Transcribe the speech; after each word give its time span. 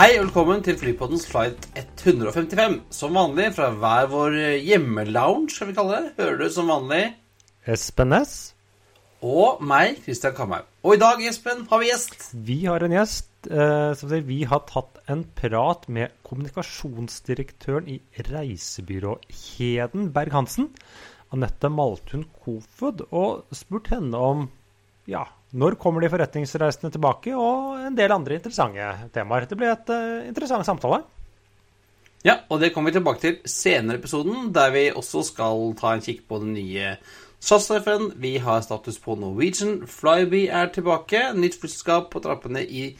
Hei 0.00 0.14
og 0.16 0.30
velkommen 0.30 0.62
til 0.64 0.78
Flypoddens 0.80 1.26
flight 1.28 1.66
155. 1.76 2.78
Som 2.96 3.18
vanlig 3.18 3.50
fra 3.52 3.66
hver 3.76 4.06
vår 4.08 4.36
hjemmelounge, 4.64 5.50
skal 5.52 5.68
vi 5.68 5.74
kalle 5.76 5.98
det. 5.98 6.12
Hører 6.16 6.38
du 6.40 6.44
som 6.54 6.70
vanlig. 6.72 7.02
Espen 7.68 8.14
S. 8.16 8.30
Og 9.20 9.58
meg, 9.60 9.98
Christian 10.00 10.32
Kamhaug. 10.38 10.64
Og 10.80 10.96
i 10.96 11.00
dag, 11.02 11.20
Espen, 11.28 11.66
har 11.68 11.82
vi 11.82 11.90
gjest. 11.90 12.30
Vi 12.32 12.56
har 12.62 12.86
en 12.86 12.94
gjest. 12.96 13.28
Eh, 13.52 14.22
vi 14.24 14.38
har 14.48 14.62
tatt 14.70 15.02
en 15.12 15.26
prat 15.36 15.84
med 15.92 16.16
kommunikasjonsdirektøren 16.24 17.90
i 17.92 17.98
reisebyrået 18.30 19.28
Berg-Hansen, 20.16 20.70
Anette 21.28 21.68
Maltun 21.68 22.24
Kofod, 22.40 23.04
og 23.12 23.52
spurt 23.52 23.92
henne 23.92 24.16
om 24.16 24.48
ja, 25.04 25.26
når 25.52 25.78
kommer 25.80 26.04
de 26.04 26.10
forretningsreisende 26.12 26.92
tilbake, 26.94 27.32
og 27.34 27.80
en 27.88 27.96
del 27.98 28.12
andre 28.14 28.38
interessante 28.38 28.90
temaer. 29.14 29.48
Det 29.50 29.58
blir 29.58 29.72
et 29.72 29.90
uh, 29.90 30.28
interessant 30.28 30.66
samtale. 30.66 31.02
Ja, 32.26 32.42
og 32.52 32.60
det 32.60 32.74
kommer 32.74 32.92
vi 32.92 32.98
tilbake 32.98 33.22
til 33.22 33.38
senere 33.48 33.96
i 33.96 34.00
episoden, 34.02 34.50
der 34.54 34.70
vi 34.74 34.90
også 34.92 35.24
skal 35.30 35.72
ta 35.80 35.94
en 35.94 36.04
kikk 36.04 36.26
på 36.28 36.42
den 36.42 36.52
nye 36.52 36.94
SAS-treffen. 37.40 38.10
Vi 38.20 38.36
har 38.44 38.60
status 38.60 39.00
på 39.00 39.16
Norwegian. 39.16 39.86
Flyby 39.88 40.44
er 40.52 40.68
tilbake. 40.74 41.30
Nytt 41.32 41.56
flyselskap 41.62 42.10
på 42.12 42.20
trappene 42.20 42.60
i 42.60 42.90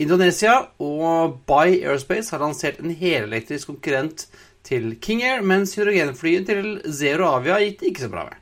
Indonesia. 0.00 0.56
Og 0.80 1.36
By 1.44 1.76
Aerospace 1.76 2.32
har 2.32 2.40
lansert 2.40 2.80
en 2.80 2.94
helelektrisk 2.96 3.74
konkurrent 3.74 4.30
til 4.64 4.94
King 5.00 5.22
Air, 5.28 5.44
mens 5.44 5.76
hydrogenflyet 5.76 6.48
til 6.48 6.78
Zero 6.88 7.28
Avia 7.34 7.60
gikk 7.60 7.84
ikke 7.90 8.06
så 8.06 8.12
bra 8.12 8.30
med. 8.30 8.39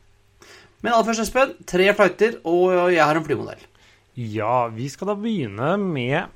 Men 0.82 0.94
aller 0.94 1.08
først, 1.08 1.24
Espen, 1.26 1.56
tre 1.66 1.88
flighter, 1.96 2.38
og 2.46 2.92
jeg 2.94 3.02
har 3.02 3.18
en 3.18 3.26
flymodell. 3.26 3.62
Ja, 4.18 4.68
vi 4.74 4.88
skal 4.90 5.10
da 5.10 5.16
begynne 5.18 5.72
med 5.80 6.30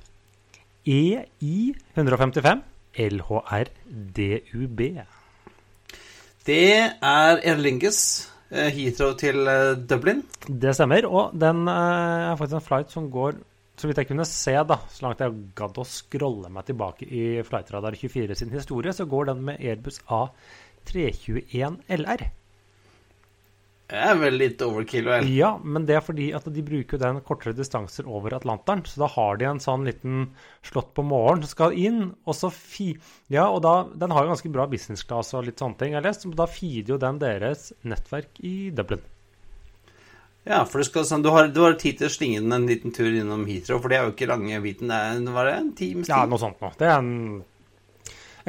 EI 0.86 1.72
155 1.94 2.62
LHR-DUB. 2.98 4.82
Det 6.42 6.66
er 6.82 7.38
Erlinges 7.52 8.00
eh, 8.50 8.70
Heathrow 8.74 9.14
til 9.18 9.46
eh, 9.46 9.76
Dublin. 9.78 10.24
Det 10.46 10.74
stemmer, 10.74 11.06
og 11.06 11.38
den 11.38 11.62
eh, 11.70 12.32
er 12.32 12.38
faktisk 12.40 12.58
en 12.58 12.66
flight 12.66 12.94
som 12.94 13.08
går 13.14 13.38
så 13.78 13.88
vidt 13.88 14.02
jeg 14.02 14.10
kunne 14.10 14.26
se, 14.28 14.52
da, 14.68 14.76
så 14.92 15.06
langt 15.06 15.22
jeg 15.24 15.38
gadd 15.58 15.78
å 15.80 15.86
scrolle 15.88 16.50
meg 16.52 16.68
tilbake 16.68 17.06
i 17.08 17.24
Flightradar 17.46 17.96
24 17.98 18.36
sin 18.38 18.52
historie, 18.54 18.92
så 18.94 19.08
går 19.10 19.32
den 19.32 19.40
med 19.48 19.62
Airbus 19.64 19.98
A321 20.12 21.80
LR. 21.96 22.26
Det 23.92 24.00
er 24.00 24.14
vel 24.16 24.38
litt 24.40 24.62
overkill, 24.64 25.04
vel? 25.04 25.26
Ja, 25.28 25.50
men 25.60 25.84
det 25.84 25.98
er 25.98 26.04
fordi 26.04 26.30
at 26.32 26.46
de 26.48 26.62
bruker 26.64 26.96
den 26.96 27.18
kortere 27.26 27.52
distanser 27.52 28.06
over 28.08 28.32
Atlanteren. 28.32 28.80
Så 28.88 29.02
da 29.02 29.08
har 29.12 29.36
de 29.36 29.44
en 29.50 29.60
sånn 29.60 29.84
liten 29.84 30.30
slått 30.64 30.94
på 30.96 31.04
morgenen 31.04 31.44
som 31.44 31.52
skal 31.52 31.76
inn, 31.76 31.98
og 32.24 32.38
så 32.38 32.48
fi... 32.48 32.94
Ja, 33.28 33.50
og 33.52 33.60
da 33.66 33.74
Den 34.00 34.14
har 34.16 34.24
jo 34.24 34.32
ganske 34.32 34.52
bra 34.54 34.64
business 34.70 35.04
class 35.04 35.34
og 35.36 35.44
litt 35.44 35.60
sånne 35.60 35.76
ting, 35.76 35.92
jeg 35.92 36.00
har 36.00 36.06
lest. 36.08 36.24
Da 36.38 36.48
feeder 36.48 36.94
jo 36.94 36.98
den 37.02 37.20
deres 37.20 37.68
nettverk 37.84 38.40
i 38.40 38.54
Dublin. 38.72 39.04
Ja, 40.48 40.62
for 40.64 40.80
skal, 40.88 41.04
sånn, 41.06 41.20
du, 41.22 41.28
har, 41.36 41.52
du 41.52 41.60
har 41.66 41.76
tid 41.76 42.00
til 42.00 42.08
å 42.08 42.16
slinge 42.16 42.40
den 42.40 42.56
en 42.56 42.66
liten 42.72 42.96
tur 42.96 43.12
innom 43.12 43.44
Heathrow, 43.44 43.76
for 43.76 43.92
det 43.92 44.00
er 44.00 44.08
jo 44.08 44.16
ikke 44.16 44.32
lange 44.32 44.64
biten. 44.64 44.88
Det 44.88 45.04
er, 45.12 45.22
var 45.36 45.52
det 45.52 45.54
en 45.58 45.70
times 45.76 46.08
tid? 46.08 46.16
Ja, 46.16 46.24
noe 46.32 46.40
sånt 46.40 46.64
noe. 46.64 46.72
Det 46.80 46.88
er 46.88 46.96
en, 46.96 47.44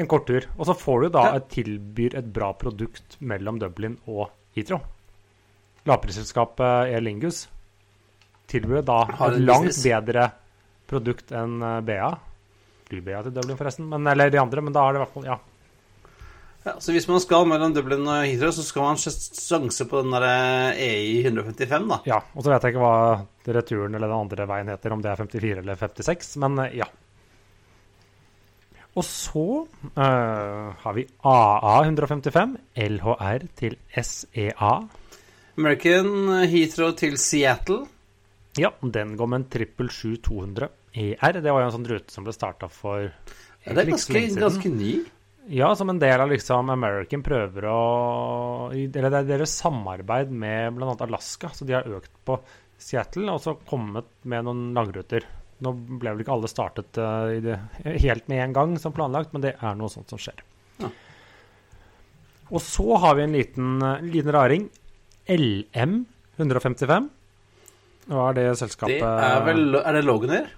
en 0.00 0.12
kort 0.16 0.24
tur. 0.32 0.48
Og 0.56 0.72
så 0.72 0.80
får 0.88 1.04
du 1.04 1.14
da 1.20 1.28
et 1.36 1.52
tilbyr 1.52 2.16
et 2.24 2.32
bra 2.32 2.54
produkt 2.56 3.20
mellom 3.20 3.60
Dublin 3.60 4.00
og 4.08 4.30
Heathrow 4.56 4.80
lavprisselskapet 5.88 6.92
Air 6.92 7.04
Lingus 7.04 7.44
tilbyr 8.50 8.84
da 8.86 9.00
et 9.08 9.40
langt 9.42 9.80
bedre 9.82 10.28
produkt 10.90 11.32
enn 11.34 11.58
eh, 11.62 11.80
BA. 11.86 12.12
Fly-BA 12.90 13.24
til 13.24 13.34
Dublin, 13.34 13.58
forresten. 13.58 13.88
Men, 13.90 14.06
eller 14.12 14.32
de 14.32 14.40
andre, 14.40 14.64
men 14.64 14.74
da 14.74 14.84
er 14.84 14.94
det 14.94 15.00
i 15.00 15.04
hvert 15.04 15.18
fall 15.18 15.28
Ja. 15.32 15.40
Ja, 16.64 16.72
så 16.80 16.94
hvis 16.94 17.04
man 17.04 17.20
skal 17.20 17.44
mellom 17.44 17.74
Dublin 17.76 18.06
og 18.08 18.22
Heathrow, 18.24 18.48
så 18.56 18.62
skal 18.64 18.86
man 18.86 18.96
sjanse 18.96 19.84
på 19.84 20.00
den 20.00 20.14
der 20.14 20.24
EI 20.72 21.18
eh, 21.20 21.26
e 21.26 21.26
155, 21.28 21.88
da. 21.90 21.98
Ja, 22.08 22.22
og 22.32 22.40
så 22.40 22.54
vet 22.54 22.64
jeg 22.64 22.72
ikke 22.72 22.84
hva 22.84 23.56
returen 23.58 23.98
eller 23.98 24.08
den 24.08 24.16
andre 24.16 24.46
veien 24.48 24.70
heter, 24.72 24.94
om 24.96 25.02
det 25.04 25.10
er 25.12 25.20
54 25.20 25.60
eller 25.60 25.76
56, 25.82 26.30
men 26.40 26.62
eh, 26.64 26.78
ja. 26.80 26.88
Og 28.94 29.04
så 29.04 29.44
uh, 29.66 30.72
har 30.80 30.96
vi 30.96 31.04
AA 31.26 31.74
155, 31.82 32.56
LHR 32.78 33.44
til 33.58 33.76
SEA. 33.90 34.72
American 35.58 36.32
Heathrow 36.50 36.94
til 36.98 37.18
Seattle. 37.20 37.84
Ja, 38.58 38.70
den 38.80 39.16
går 39.18 39.26
med 39.30 39.40
en 39.42 39.46
777-200 39.50 40.68
ER. 40.94 41.40
Det 41.40 41.50
var 41.50 41.62
jo 41.62 41.66
en 41.66 41.74
sånn 41.74 41.90
rute 41.90 42.14
som 42.14 42.26
ble 42.26 42.34
starta 42.34 42.68
for 42.70 43.08
ja, 43.08 43.72
Det 43.72 43.82
er 43.82 43.90
ganske, 43.90 44.22
ganske 44.38 44.70
ny. 44.70 44.92
Ja, 45.52 45.74
som 45.76 45.90
en 45.92 46.00
del 46.00 46.22
av 46.22 46.30
liksom 46.30 46.70
American 46.72 47.22
prøver 47.24 47.66
å 47.68 47.80
Eller 48.72 49.10
det 49.12 49.18
er 49.18 49.30
deres 49.34 49.56
samarbeid 49.60 50.30
med 50.32 50.78
bl.a. 50.78 50.94
Alaska. 51.06 51.50
Så 51.52 51.66
de 51.68 51.76
har 51.76 51.88
økt 51.98 52.12
på 52.24 52.38
Seattle 52.80 53.32
og 53.32 53.42
så 53.42 53.56
kommet 53.68 54.08
med 54.22 54.46
noen 54.46 54.70
langruter. 54.76 55.26
Nå 55.64 55.72
ble 55.74 56.14
vel 56.14 56.24
ikke 56.24 56.34
alle 56.34 56.50
startet 56.50 56.98
uh, 57.00 57.30
det, 57.42 57.58
helt 58.02 58.30
med 58.30 58.42
en 58.42 58.56
gang 58.56 58.78
som 58.80 58.94
planlagt, 58.94 59.32
men 59.34 59.44
det 59.44 59.54
er 59.54 59.76
noe 59.78 59.92
sånt 59.92 60.10
som 60.10 60.20
skjer. 60.20 60.40
Ja. 60.82 60.90
Og 62.50 62.60
så 62.60 62.98
har 63.00 63.14
vi 63.16 63.24
en 63.24 63.36
liten, 63.36 63.84
liten 64.04 64.34
raring. 64.34 64.66
LM 65.30 66.04
155. 66.36 67.08
Hva 68.10 68.28
er 68.28 68.36
det 68.36 68.44
selskapet 68.60 69.00
Det 69.00 69.28
er 69.28 69.44
vel 69.46 69.78
Er 69.80 69.96
det 69.96 70.04
Loganer? 70.04 70.50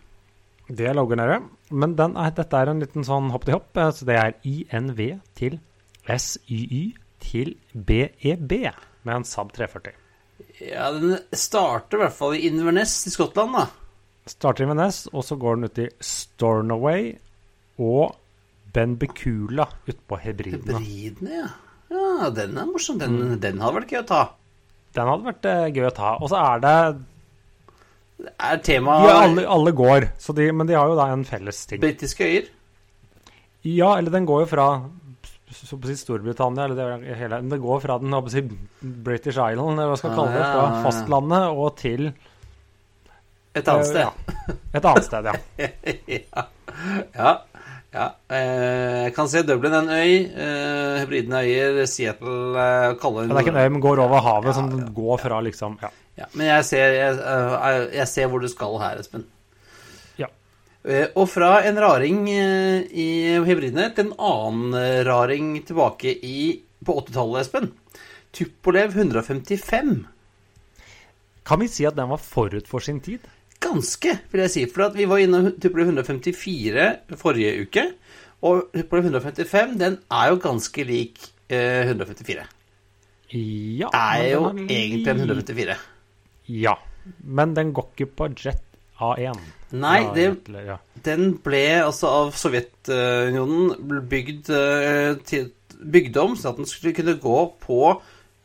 Det 0.67 0.89
er 0.91 0.97
Loganer, 0.99 1.37
ja. 1.37 1.41
Men 1.71 1.95
er, 1.95 2.33
dette 2.35 2.59
er 2.59 2.73
en 2.73 2.83
liten 2.83 3.07
sånn 3.07 3.31
hopp 3.31 3.47
til 3.47 3.55
hopp. 3.59 3.71
Så 3.95 4.09
det 4.09 4.17
er 4.19 4.35
INV 4.43 5.21
til 5.39 5.61
SYY 6.07 6.83
til 7.23 7.55
BEB 7.73 8.53
med 9.07 9.15
en 9.15 9.27
Saab 9.27 9.53
340. 9.55 9.95
Ja, 10.61 10.91
den 10.93 11.19
starter 11.37 11.99
i 11.99 12.03
hvert 12.03 12.17
fall 12.17 12.35
i 12.37 12.47
Inverness 12.49 12.99
i 13.07 13.13
Skottland, 13.15 13.55
da. 13.57 13.67
Starter 14.27 14.65
i 14.65 14.67
Inverness, 14.67 15.05
og 15.13 15.23
så 15.25 15.39
går 15.39 15.59
den 15.59 15.71
ut 15.71 15.81
i 15.85 15.87
Stornoway 16.03 17.13
og 17.79 18.17
Benbecula 18.75 19.69
utpå 19.87 20.19
Hebridene. 20.21 20.81
Hebridene, 20.81 21.39
ja. 21.45 21.53
Ja, 21.87 22.33
den 22.35 22.59
er 22.59 22.67
morsom. 22.67 22.99
Den, 22.99 23.15
mm. 23.15 23.37
den 23.45 23.63
hadde 23.63 23.79
vært 23.79 23.93
gøy 23.95 24.01
å 24.01 24.09
ta. 24.09 24.23
Den 24.97 25.11
hadde 25.13 25.29
vært 25.29 25.49
uh, 25.49 25.67
gøy 25.71 25.89
å 25.91 25.95
ta. 25.97 26.17
Og 26.21 26.33
så 26.33 26.41
er 26.41 26.63
det 26.65 26.77
Er 28.33 28.61
tema 28.65 28.99
ja, 29.05 29.17
alle, 29.27 29.47
alle, 29.57 29.73
går, 29.77 30.09
de, 30.39 30.51
men 30.57 30.69
de 30.69 30.77
har 30.79 30.89
jo 30.89 30.97
da 30.99 31.11
en 31.13 31.27
felles 31.29 31.65
ting. 31.69 31.83
Britiske 31.83 32.25
øyer? 32.25 32.53
Ja, 33.67 33.97
eller 33.99 34.15
den 34.15 34.29
går 34.29 34.45
jo 34.45 34.53
fra 34.55 34.69
så 35.57 35.79
på 35.79 35.89
si 35.89 35.95
Storbritannia, 35.97 36.67
eller 36.67 36.99
det, 37.01 37.17
hele, 37.17 37.39
det 37.49 37.59
går 37.63 37.81
fra 37.81 37.99
den 38.03 38.15
si, 38.33 38.43
British 38.81 39.39
Island, 39.39 39.79
hva 39.79 39.99
skal 39.99 40.17
kalle 40.17 40.35
det, 40.35 40.43
fra 40.43 40.81
fastlandet 40.85 41.47
og 41.55 41.77
til 41.79 42.09
Et 43.57 43.69
annet 43.73 43.89
sted. 43.89 44.03
Uh, 44.05 44.11
ja. 44.11 44.57
Et 44.77 44.89
annet 44.91 45.07
sted, 45.07 45.29
ja. 45.31 45.69
ja. 46.19 46.43
ja. 47.17 47.31
Ja, 47.95 48.07
eh, 48.29 49.07
jeg 49.07 49.13
kan 49.17 49.29
se 49.31 49.43
Dublin 49.47 49.75
er 49.75 49.85
en 49.85 49.93
øy. 49.95 50.17
Eh, 50.27 50.97
Hebridene 51.03 51.43
øyer. 51.45 51.79
Seattle 51.89 52.57
eh, 52.61 52.97
kaller 53.01 53.29
Det 53.29 53.37
er 53.37 53.45
ikke 53.47 53.55
en 53.55 53.63
øy, 53.63 53.71
men 53.77 53.85
går 53.85 54.03
over 54.05 54.25
havet, 54.25 54.51
ja, 54.51 54.57
som 54.59 54.71
ja, 54.75 54.89
går 54.97 55.23
fra 55.23 55.41
liksom 55.47 55.79
ja. 55.83 55.93
ja. 56.19 56.29
Men 56.35 56.51
jeg 56.51 56.67
ser, 56.71 56.99
jeg, 56.99 57.89
jeg 57.95 58.09
ser, 58.09 58.29
hvor 58.33 58.43
du 58.43 58.49
skal 58.53 58.77
her, 58.83 59.01
Espen. 59.01 59.25
Ja. 60.19 60.29
Og 61.15 61.29
fra 61.31 61.61
en 61.69 61.81
raring 61.83 62.27
i 62.31 63.09
Hebridene 63.47 63.89
til 63.95 64.11
en 64.11 64.19
annen 64.19 64.77
raring 65.07 65.55
tilbake 65.67 66.13
i, 66.27 66.37
på 66.85 67.01
80-tallet, 67.01 67.47
Espen. 67.47 67.73
Tupolev 68.37 68.93
155. 68.93 69.97
Kan 71.47 71.63
vi 71.63 71.71
si 71.71 71.87
at 71.87 71.97
den 71.97 72.11
var 72.11 72.21
forut 72.21 72.69
for 72.69 72.83
sin 72.83 73.01
tid? 73.01 73.25
Ganske, 73.63 74.19
vil 74.33 74.45
jeg 74.45 74.53
si. 74.53 74.65
For 74.73 74.93
vi 74.97 75.07
var 75.09 75.23
inne 75.23 75.55
Tupolev 75.61 75.93
154 75.95 77.17
forrige 77.21 77.55
uke. 77.65 77.87
Og 78.47 78.69
Tupolev 78.75 79.09
155 79.11 79.79
den 79.81 79.99
er 80.13 80.31
jo 80.33 80.41
ganske 80.43 80.85
lik 80.87 81.21
eh, 81.49 81.87
154. 81.89 82.45
Ja. 83.33 83.91
Er 83.91 84.29
jo 84.35 84.43
egentlig 84.55 85.09
en 85.11 85.25
154. 85.25 85.77
Ja. 86.53 86.77
Men 87.23 87.55
den 87.57 87.73
går 87.75 87.91
ikke 87.95 88.11
på 88.19 88.29
Jet 88.37 88.63
A1. 89.01 89.41
Nei, 89.77 89.99
Ja, 90.03 90.13
det, 90.15 90.27
ja. 90.65 90.77
den 91.05 91.35
ble 91.43 91.65
altså 91.83 92.09
av 92.23 92.37
Sovjetunionen 92.39 94.07
bygd, 94.09 94.49
eh, 94.55 95.17
til, 95.27 95.51
bygd 95.83 96.17
om 96.23 96.37
sånn 96.39 96.55
at 96.55 96.61
den 96.63 96.71
skulle 96.71 96.95
kunne 96.97 97.17
gå 97.21 97.41
på 97.61 97.81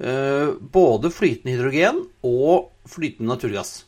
eh, 0.02 0.52
både 0.74 1.14
flytende 1.14 1.56
hydrogen 1.56 2.02
og 2.26 2.72
flytende 2.90 3.36
naturgass. 3.36 3.86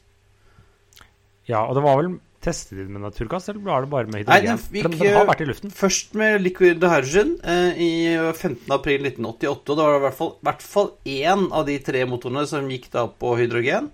Ja, 1.50 1.64
og 1.68 1.76
det 1.76 1.84
var 1.84 1.98
vel 2.00 2.14
testet 2.44 2.76
de 2.78 2.86
med 2.92 3.02
naturgass, 3.06 3.46
eller 3.50 3.62
var 3.64 3.86
det 3.86 3.90
bare 3.94 4.08
med 4.12 4.26
Nei, 4.28 4.40
hydrogen? 4.42 4.48
den 4.50 4.58
fikk, 4.60 4.88
den, 5.00 5.14
har 5.16 5.22
eh, 5.24 5.28
vært 5.30 5.42
i 5.42 5.48
luften. 5.48 5.72
Først 5.72 6.14
med 6.20 6.42
liquid 6.44 6.84
hydrogen 6.84 7.36
eh, 7.44 7.80
i 7.80 7.92
15. 8.36 8.68
april 8.76 9.06
1988. 9.08 9.72
Og 9.72 9.78
det 9.80 9.86
var 9.88 9.96
i 9.96 10.04
hvert 10.04 10.18
fall, 10.18 10.32
hvert 10.44 10.66
fall 10.68 10.90
én 11.08 11.46
av 11.56 11.66
de 11.70 11.78
tre 11.80 12.02
motorene 12.10 12.44
som 12.52 12.68
gikk 12.72 12.90
da 12.92 13.06
på 13.08 13.36
hydrogen. 13.40 13.88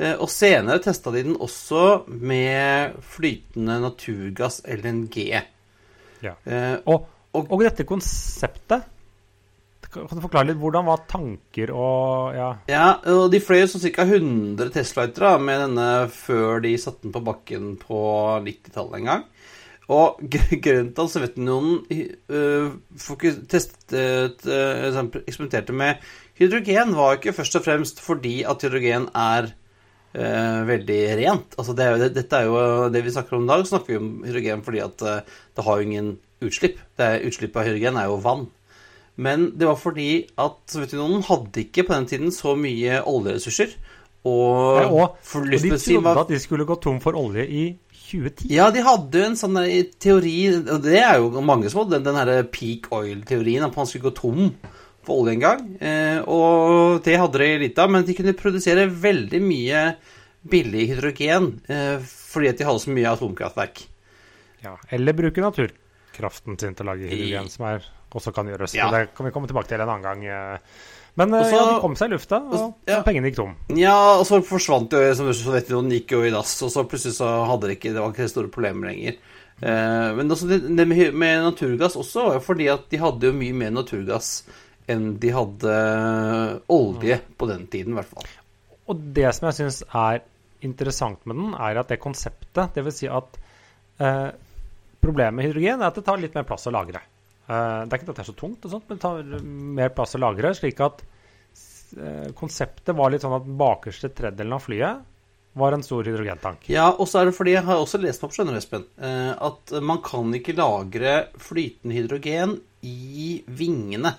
Eh, 0.00 0.14
og 0.16 0.30
senere 0.32 0.80
testa 0.80 1.12
de 1.12 1.22
den 1.26 1.36
også 1.36 1.82
med 2.08 2.96
flytende 3.12 3.76
naturgass, 3.84 4.62
LNG. 4.64 5.26
Ja. 6.24 6.32
Eh, 6.48 6.78
Og, 6.86 7.08
og- 7.36 7.52
og 7.52 7.60
dette 7.64 7.84
konseptet 7.88 8.88
Kan 9.92 10.08
du 10.16 10.22
forklare 10.24 10.48
litt? 10.48 10.60
Hvordan 10.62 10.86
var 10.88 11.02
tanker 11.10 11.70
og 11.76 12.34
Ja. 12.36 12.50
Ja, 12.70 12.86
og 13.12 13.26
de 13.32 13.40
fløy 13.44 13.66
sånn 13.68 13.82
ca. 13.92 14.06
100 14.08 14.70
testflighter 14.72 15.38
med 15.42 15.60
denne 15.66 15.88
før 16.12 16.62
de 16.64 16.72
satte 16.80 17.04
den 17.04 17.12
på 17.12 17.20
bakken 17.26 17.74
på 17.80 17.98
90-tallet 18.46 18.98
en 19.02 19.10
gang. 19.10 19.24
Og 19.92 20.20
gr- 20.32 20.56
grunnen 20.64 20.92
til 20.96 21.04
at 21.04 21.12
Sovjetunionen 21.12 21.82
sånn, 24.96 25.10
eksperimenterte 25.26 25.74
med 25.76 26.00
hydrogen, 26.40 26.94
var 26.96 27.18
ikke 27.18 27.34
først 27.36 27.58
og 27.60 27.66
fremst 27.66 28.00
fordi 28.02 28.38
at 28.48 28.62
hydrogen 28.64 29.08
er 29.12 29.50
øh, 30.16 30.60
veldig 30.68 31.00
rent. 31.20 31.56
Altså 31.58 31.76
det 31.76 31.84
er 31.90 32.08
dette 32.16 32.40
er 32.40 32.48
jo 32.48 32.88
det 32.94 33.04
vi 33.04 33.12
snakker 33.14 33.36
om 33.38 33.44
i 33.46 33.52
dag, 33.52 33.66
snakker 33.68 33.92
vi 33.94 34.00
om 34.00 34.10
hydrogen 34.26 34.64
fordi 34.66 34.82
at 34.86 35.04
det 35.04 35.66
har 35.66 35.78
jo 35.78 35.88
ingen 35.90 36.12
utslipp. 36.42 36.80
Det 36.98 37.06
er, 37.06 37.26
utslippet 37.28 37.60
av 37.60 37.68
hydrogen 37.68 38.00
er 38.00 38.08
jo 38.10 38.20
vann. 38.24 38.48
Men 39.16 39.50
det 39.58 39.68
var 39.68 39.76
fordi 39.76 40.10
at 40.40 40.60
Sovjetunionen 40.72 41.24
hadde 41.26 41.66
ikke 41.66 41.84
på 41.88 41.94
den 41.96 42.08
tiden 42.08 42.32
så 42.34 42.54
mye 42.58 43.02
oljeressurser. 43.08 43.74
Og, 44.22 44.78
Nei, 44.78 44.86
og, 44.86 45.16
og 45.18 45.48
de 45.50 45.72
trodde 45.74 46.04
var 46.04 46.20
at 46.22 46.30
de 46.30 46.38
skulle 46.38 46.66
gå 46.68 46.76
tom 46.80 47.00
for 47.02 47.18
olje 47.18 47.42
i 47.42 47.64
2010. 48.12 48.46
Ja, 48.52 48.68
de 48.70 48.84
hadde 48.86 49.18
jo 49.18 49.26
en 49.26 49.38
sånn 49.38 49.56
teori 50.02 50.36
Og 50.60 50.84
det 50.84 51.00
er 51.00 51.16
jo 51.18 51.42
mange 51.42 51.70
som 51.72 51.82
hadde 51.82 51.96
den, 51.96 52.06
den 52.06 52.18
herre 52.20 52.44
peak 52.46 52.86
oil-teorien, 52.94 53.66
at 53.66 53.76
man 53.78 53.88
skulle 53.88 54.10
gå 54.10 54.14
tom 54.20 54.52
for 55.02 55.22
olje 55.22 55.36
en 55.36 55.42
gang. 55.42 55.62
Eh, 55.82 56.18
og 56.30 57.02
det 57.06 57.18
hadde 57.18 57.42
de 57.42 57.50
litt 57.64 57.80
av, 57.82 57.90
men 57.90 58.06
de 58.06 58.16
kunne 58.16 58.36
produsere 58.38 58.86
veldig 58.86 59.40
mye 59.42 59.86
billig 60.52 60.88
hydrogen 60.92 61.48
eh, 61.70 61.98
fordi 62.02 62.50
at 62.50 62.60
de 62.60 62.66
hadde 62.66 62.82
så 62.84 62.94
mye 62.94 63.10
atomkraftverk. 63.10 63.82
Ja, 64.62 64.76
eller 64.94 65.18
bruke 65.18 65.42
naturkraften 65.42 66.58
sin 66.60 66.78
til 66.78 66.86
å 66.86 66.92
lage 66.92 67.10
hydrogen, 67.10 67.50
som 67.50 67.66
er, 67.72 67.90
også 68.18 68.32
kan 68.34 68.50
gjøres. 68.50 68.74
Ja. 68.76 68.90
Det 68.92 69.12
kan 69.16 69.28
vi 69.28 69.32
komme 69.34 69.50
tilbake 69.50 69.70
til 69.70 69.80
en 69.80 69.88
annen 69.88 70.04
gang. 70.06 70.26
eh. 70.26 70.82
Men 71.20 71.34
også, 71.36 71.52
ja, 71.52 71.64
de 71.68 71.80
kom 71.82 71.94
seg 71.98 72.08
i 72.08 72.14
lufta, 72.14 72.38
og 72.40 72.88
ja. 72.88 73.02
pengene 73.04 73.28
gikk 73.28 73.36
tom. 73.36 73.52
Ja, 73.76 73.96
og 74.16 74.24
så 74.24 74.38
forsvant 74.48 74.94
jo, 74.96 75.02
som 75.18 75.28
Sovjetunionen 75.36 75.92
gikk 75.98 76.14
jo 76.16 76.22
i 76.24 76.32
dass, 76.32 76.54
og 76.64 76.72
så 76.72 76.86
plutselig 76.88 77.18
så 77.18 77.28
hadde 77.50 77.68
det 77.68 77.76
ikke 77.76 77.92
Det 77.92 78.00
var 78.00 78.14
ikke 78.14 78.30
store 78.32 78.52
problemer 78.54 78.88
lenger. 78.88 79.18
Eh, 79.60 80.08
men 80.16 80.32
også 80.32 80.48
det, 80.48 80.62
det 80.72 80.86
med, 80.88 81.12
med 81.12 81.44
naturgass 81.44 81.98
også 82.00 82.26
var 82.26 82.38
jo 82.38 82.44
fordi 82.46 82.70
at 82.72 82.88
de 82.90 82.98
hadde 83.02 83.28
jo 83.28 83.36
mye 83.36 83.58
mer 83.60 83.74
naturgass 83.76 84.32
enn 84.90 85.12
de 85.22 85.30
hadde 85.30 85.74
olje 86.72 87.20
på 87.38 87.48
den 87.50 87.68
tiden, 87.70 87.92
i 87.94 88.00
hvert 88.00 88.10
fall. 88.10 88.32
Og 88.90 89.04
det 89.14 89.28
som 89.36 89.50
jeg 89.50 89.60
syns 89.60 89.82
er 89.86 90.24
interessant 90.66 91.22
med 91.28 91.38
den, 91.38 91.52
er 91.54 91.78
at 91.80 91.92
det 91.92 92.00
konseptet 92.02 92.74
Dvs. 92.76 92.98
Si 92.98 93.10
at 93.10 93.38
eh, 94.02 94.28
problemet 95.02 95.36
med 95.38 95.48
hydrogen 95.48 95.82
er 95.82 95.90
at 95.90 95.98
det 95.98 96.06
tar 96.08 96.20
litt 96.22 96.34
mer 96.38 96.46
plass 96.48 96.66
å 96.70 96.74
lagre. 96.74 97.04
Eh, 97.52 97.84
det 97.84 97.94
er 97.94 98.00
ikke 98.00 98.10
at 98.10 98.18
det 98.18 98.24
er 98.24 98.30
så 98.30 98.38
tungt, 98.38 98.64
og 98.64 98.74
sånt, 98.74 98.88
men 98.88 98.98
det 98.98 99.04
tar 99.04 99.46
mer 99.78 99.94
plass 99.96 100.16
å 100.16 100.22
lagre. 100.22 100.52
Slik 100.56 100.82
at 100.84 101.04
eh, 101.98 102.28
konseptet 102.38 102.96
var 102.98 103.12
litt 103.12 103.24
sånn 103.24 103.38
at 103.38 103.48
bakerste 103.62 104.12
tredjedelen 104.12 104.56
av 104.56 104.64
flyet 104.64 105.08
var 105.60 105.76
en 105.76 105.84
stor 105.84 106.06
hydrogentank. 106.08 106.64
Ja, 106.72 106.88
og 106.96 107.08
så 107.10 107.20
er 107.20 107.28
det 107.28 107.36
fordi 107.36 107.56
jeg 107.56 107.66
har 107.66 107.80
også 107.80 108.00
lest 108.00 108.22
meg 108.22 108.30
opp, 108.30 108.36
skjønner 108.36 108.56
du, 108.56 108.60
Espen, 108.62 108.86
eh, 109.04 109.32
at 109.36 109.74
man 109.84 110.00
kan 110.04 110.32
ikke 110.38 110.56
lagre 110.56 111.16
flytende 111.40 111.96
hydrogen 111.98 112.60
i 112.88 113.42
vingene. 113.46 114.14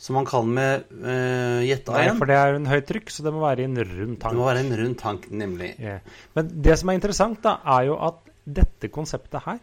Som 0.00 0.16
man 0.16 0.24
kan 0.24 0.46
med 0.48 0.86
uh, 1.04 1.60
Jet 1.60 1.90
Nei, 1.92 2.06
for 2.16 2.30
det 2.30 2.36
er 2.40 2.54
en 2.56 2.68
høyt 2.70 2.86
trykk, 2.88 3.10
så 3.12 3.20
det 3.26 3.34
må 3.36 3.42
være 3.42 3.60
i 3.60 3.66
en 3.68 3.76
rund 3.76 4.14
tank. 4.22 4.32
Det 4.32 4.38
må 4.38 4.46
være 4.46 4.62
en 4.62 4.76
rund 4.78 4.96
tank, 4.96 5.26
nemlig. 5.28 5.74
Yeah. 5.76 5.98
Men 6.32 6.54
det 6.64 6.78
som 6.80 6.88
er 6.88 6.96
interessant, 6.96 7.42
da, 7.44 7.58
er 7.68 7.90
jo 7.90 7.98
at 8.06 8.22
dette 8.48 8.88
konseptet 8.94 9.44
her 9.44 9.58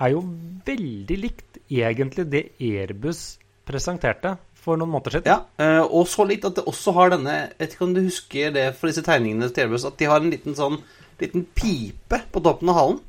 er 0.00 0.14
jo 0.14 0.22
veldig 0.66 1.18
likt 1.20 1.60
egentlig 1.70 2.26
det 2.32 2.44
Airbus 2.60 3.38
presenterte 3.68 4.36
for 4.60 4.80
noen 4.80 4.92
måneder 4.92 5.18
siden. 5.18 5.30
Ja, 5.30 5.44
eh, 5.60 5.82
og 5.84 6.08
så 6.10 6.26
litt 6.28 6.44
at 6.44 6.58
det 6.58 6.66
også 6.68 6.92
har 6.96 7.14
denne 7.14 7.36
Jeg 7.36 7.54
vet 7.62 7.76
ikke 7.76 7.86
om 7.86 7.94
du 7.96 8.02
husker 8.04 8.56
det 8.56 8.66
for 8.76 8.90
disse 8.90 9.04
tegningene 9.06 9.48
til 9.48 9.66
Airbus, 9.66 9.86
at 9.88 9.96
de 10.00 10.08
har 10.10 10.20
en 10.20 10.32
liten 10.32 10.56
sånn 10.58 10.80
liten 11.20 11.44
pipe 11.54 12.22
på 12.32 12.42
toppen 12.44 12.70
av 12.72 12.78
halen. 12.78 13.00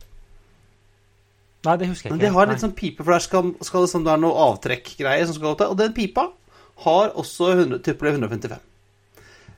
Nei, 1.62 1.76
det 1.78 1.88
husker 1.92 2.10
jeg 2.10 2.10
ikke. 2.10 2.18
Men 2.18 2.24
de 2.24 2.34
har 2.36 2.44
en 2.44 2.52
liten 2.52 2.66
sånn 2.66 2.78
pipe, 2.78 3.06
for 3.06 3.14
der 3.14 3.24
skal, 3.24 3.54
skal 3.64 3.86
det, 3.86 3.92
sånn, 3.94 4.06
det 4.08 4.14
er 4.16 4.24
noe 4.24 4.48
avtrekkgreier 4.50 5.28
som 5.30 5.38
skal 5.38 5.52
gå 5.52 5.60
til. 5.62 5.72
Og 5.74 5.80
den 5.80 5.96
pipa 5.96 6.26
har 6.88 7.14
også 7.22 7.54
100, 7.54 7.82
Tupolev 7.86 8.18
155. 8.18 8.68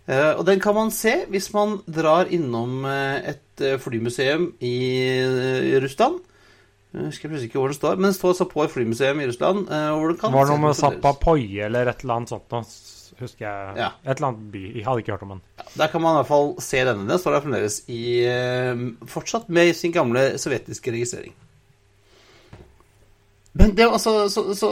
Uh, 0.03 0.33
og 0.35 0.43
den 0.49 0.59
kan 0.59 0.75
man 0.75 0.91
se 0.91 1.13
hvis 1.31 1.47
man 1.55 1.77
drar 1.87 2.27
innom 2.27 2.81
eh, 2.83 3.31
et 3.31 3.61
eh, 3.63 3.77
flymuseum 3.79 4.49
i, 4.59 4.75
i 5.71 5.79
Russland. 5.79 6.19
Jeg 6.93 7.07
husker 7.09 7.29
plutselig 7.31 7.49
ikke 7.49 7.57
hvor 7.57 7.71
den 7.71 7.77
står, 7.77 7.95
men 7.97 8.11
den 8.11 8.13
står 8.13 8.33
på 8.51 8.63
et 8.63 8.71
flymuseum 8.73 9.21
i 9.23 9.27
Russland. 9.27 9.63
eh, 9.69 9.89
hvor 9.97 10.11
du 10.13 10.17
kan 10.21 10.33
Var 10.33 10.45
det 10.45 10.53
noe 10.53 10.61
med 10.61 10.75
fremdeles. 10.77 11.63
Eller 11.65 11.89
et 11.89 12.03
eller 12.03 12.13
annet 12.19 12.29
sånt 12.29 12.51
noe, 12.53 12.61
husker 13.19 13.47
jeg. 13.47 13.77
Ja. 13.81 13.87
Et 14.05 14.13
eller 14.17 14.27
annet 14.27 14.51
by. 14.53 14.61
Jeg 14.77 14.85
hadde 14.85 15.01
ikke 15.01 15.15
hørt 15.15 15.23
om 15.25 15.33
den. 15.33 15.41
Der 15.79 15.87
kan 15.89 16.01
man 16.03 16.13
i 16.13 16.19
hvert 16.21 16.29
fall 16.29 16.51
se 16.61 16.83
denne. 16.85 17.07
Den 17.09 17.19
står 17.23 17.33
der 17.37 17.45
fremdeles 17.47 17.79
i 17.89 18.03
eh, 18.29 18.83
Fortsatt 19.09 19.49
med 19.49 19.73
sin 19.77 19.91
gamle 19.95 20.35
sovjetiske 20.37 20.93
registrering. 20.93 21.33
Men 23.53 23.75
det 23.77 23.85
var 23.85 23.93
altså 23.99 24.29
Så, 24.33 24.41
så 24.57 24.69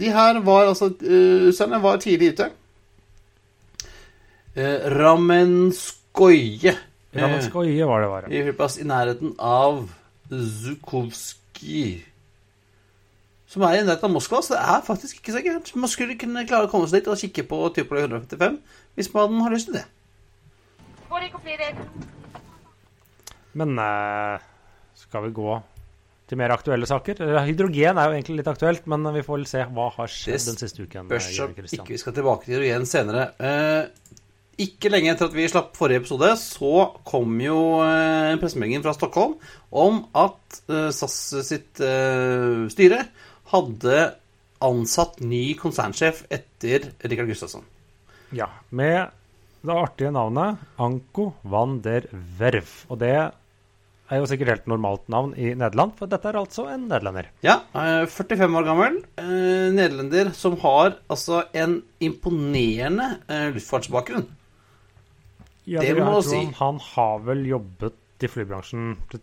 de 0.00 0.10
her 0.12 0.40
var 0.44 0.66
altså 0.68 0.90
uh, 0.92 1.46
Russerne 1.46 1.78
var 1.82 1.96
tidlig 2.02 2.34
ute. 2.34 2.50
Ramenskoje. 4.56 6.74
Ramenskoye. 7.16 7.80
eh, 7.80 7.86
var 7.88 8.00
det, 8.00 8.08
var 8.08 8.22
det. 8.26 8.32
i 8.32 8.42
i 8.80 8.86
nærheten 8.88 9.34
av 9.38 9.84
Zhukovskij. 10.42 12.02
Som 13.46 13.62
er 13.62 13.76
i 13.76 13.82
nærheten 13.84 14.08
av 14.08 14.14
Moskva, 14.14 14.40
så 14.42 14.56
det 14.56 14.62
er 14.62 14.86
faktisk 14.86 15.20
ikke 15.20 15.34
så 15.36 15.42
gærent. 15.44 15.70
Man 15.78 15.90
skulle 15.92 16.16
kunne 16.18 16.46
klare 16.48 16.66
å 16.66 16.72
komme 16.72 16.88
seg 16.90 17.04
dit 17.04 17.12
og 17.12 17.20
kikke 17.20 17.44
på 17.50 17.60
Tupolev 17.76 18.08
155 18.08 18.58
hvis 18.98 19.12
man 19.14 19.40
har 19.44 19.54
lyst 19.54 19.70
til 19.70 19.78
det. 19.78 19.84
Men 23.54 23.78
eh, 23.78 24.42
skal 24.98 25.28
vi 25.28 25.34
gå 25.36 25.54
til 26.30 26.40
mer 26.40 26.54
aktuelle 26.54 26.88
saker? 26.90 27.20
Eh, 27.22 27.40
Hydrogen 27.46 28.00
er 28.00 28.08
jo 28.08 28.16
egentlig 28.16 28.40
litt 28.40 28.50
aktuelt, 28.50 28.86
men 28.90 29.06
vi 29.14 29.22
får 29.26 29.38
vel 29.38 29.46
se 29.50 29.62
hva 29.76 29.90
har 29.98 30.10
skjedd 30.10 30.48
den 30.50 30.58
siste 30.58 30.86
uken. 30.86 31.10
Spørs 31.12 31.28
eh, 31.30 31.44
om 31.44 31.54
ikke 31.54 31.92
vi 31.92 32.00
skal 32.00 32.16
tilbake 32.16 32.48
til 32.48 32.56
hydrogen 32.56 32.88
senere. 32.90 33.28
Eh, 33.38 33.82
ikke 34.62 34.90
lenge 34.92 35.12
etter 35.12 35.28
at 35.28 35.36
vi 35.36 35.46
slapp 35.50 35.74
forrige 35.78 36.02
episode, 36.02 36.30
så 36.40 36.88
kom 37.06 37.38
jo 37.42 37.58
eh, 37.84 38.32
en 38.32 38.40
pressemelding 38.42 38.84
fra 38.84 38.94
Stockholm 38.96 39.36
om 39.74 40.02
at 40.16 40.60
eh, 40.68 40.90
SAS 40.94 41.16
sitt 41.48 41.82
eh, 41.82 42.66
styre 42.72 43.04
hadde 43.52 44.02
ansatt 44.64 45.18
ny 45.24 45.46
konsernsjef 45.60 46.24
etter 46.32 46.90
Rikard 47.04 47.30
Gustavsson. 47.30 47.64
Ja, 48.34 48.48
med 48.70 49.12
det 49.64 49.78
artige 49.78 50.12
navnet 50.14 50.62
Anko 50.80 51.32
van 51.42 51.80
der 51.84 52.06
Werf. 52.38 52.84
Og 52.92 53.00
det 53.02 53.14
er 53.14 54.20
jo 54.20 54.28
sikkert 54.28 54.52
helt 54.52 54.70
normalt 54.70 55.08
navn 55.12 55.32
i 55.40 55.54
Nederland, 55.56 55.94
for 55.98 56.10
dette 56.10 56.28
er 56.30 56.38
altså 56.38 56.68
en 56.70 56.86
nederlender. 56.90 57.32
Ja, 57.44 57.62
eh, 57.74 58.04
45 58.06 58.60
år 58.60 58.70
gammel. 58.70 59.02
Nederlender 59.18 60.32
som 60.36 60.56
har 60.62 60.98
altså 61.08 61.44
en 61.56 61.80
imponerende 62.04 63.16
luftfartsbakgrunn. 63.56 64.28
Ja, 65.64 65.80
Det 65.80 65.94
det 65.94 66.04
må 66.04 66.18
man 66.18 66.26
si. 66.26 66.40
Han, 66.58 66.80
har 66.94 67.22
vel 67.24 67.46
jobbet 67.48 68.24
i 68.24 68.28
flybransjen 68.28 68.96
Det 69.10 69.20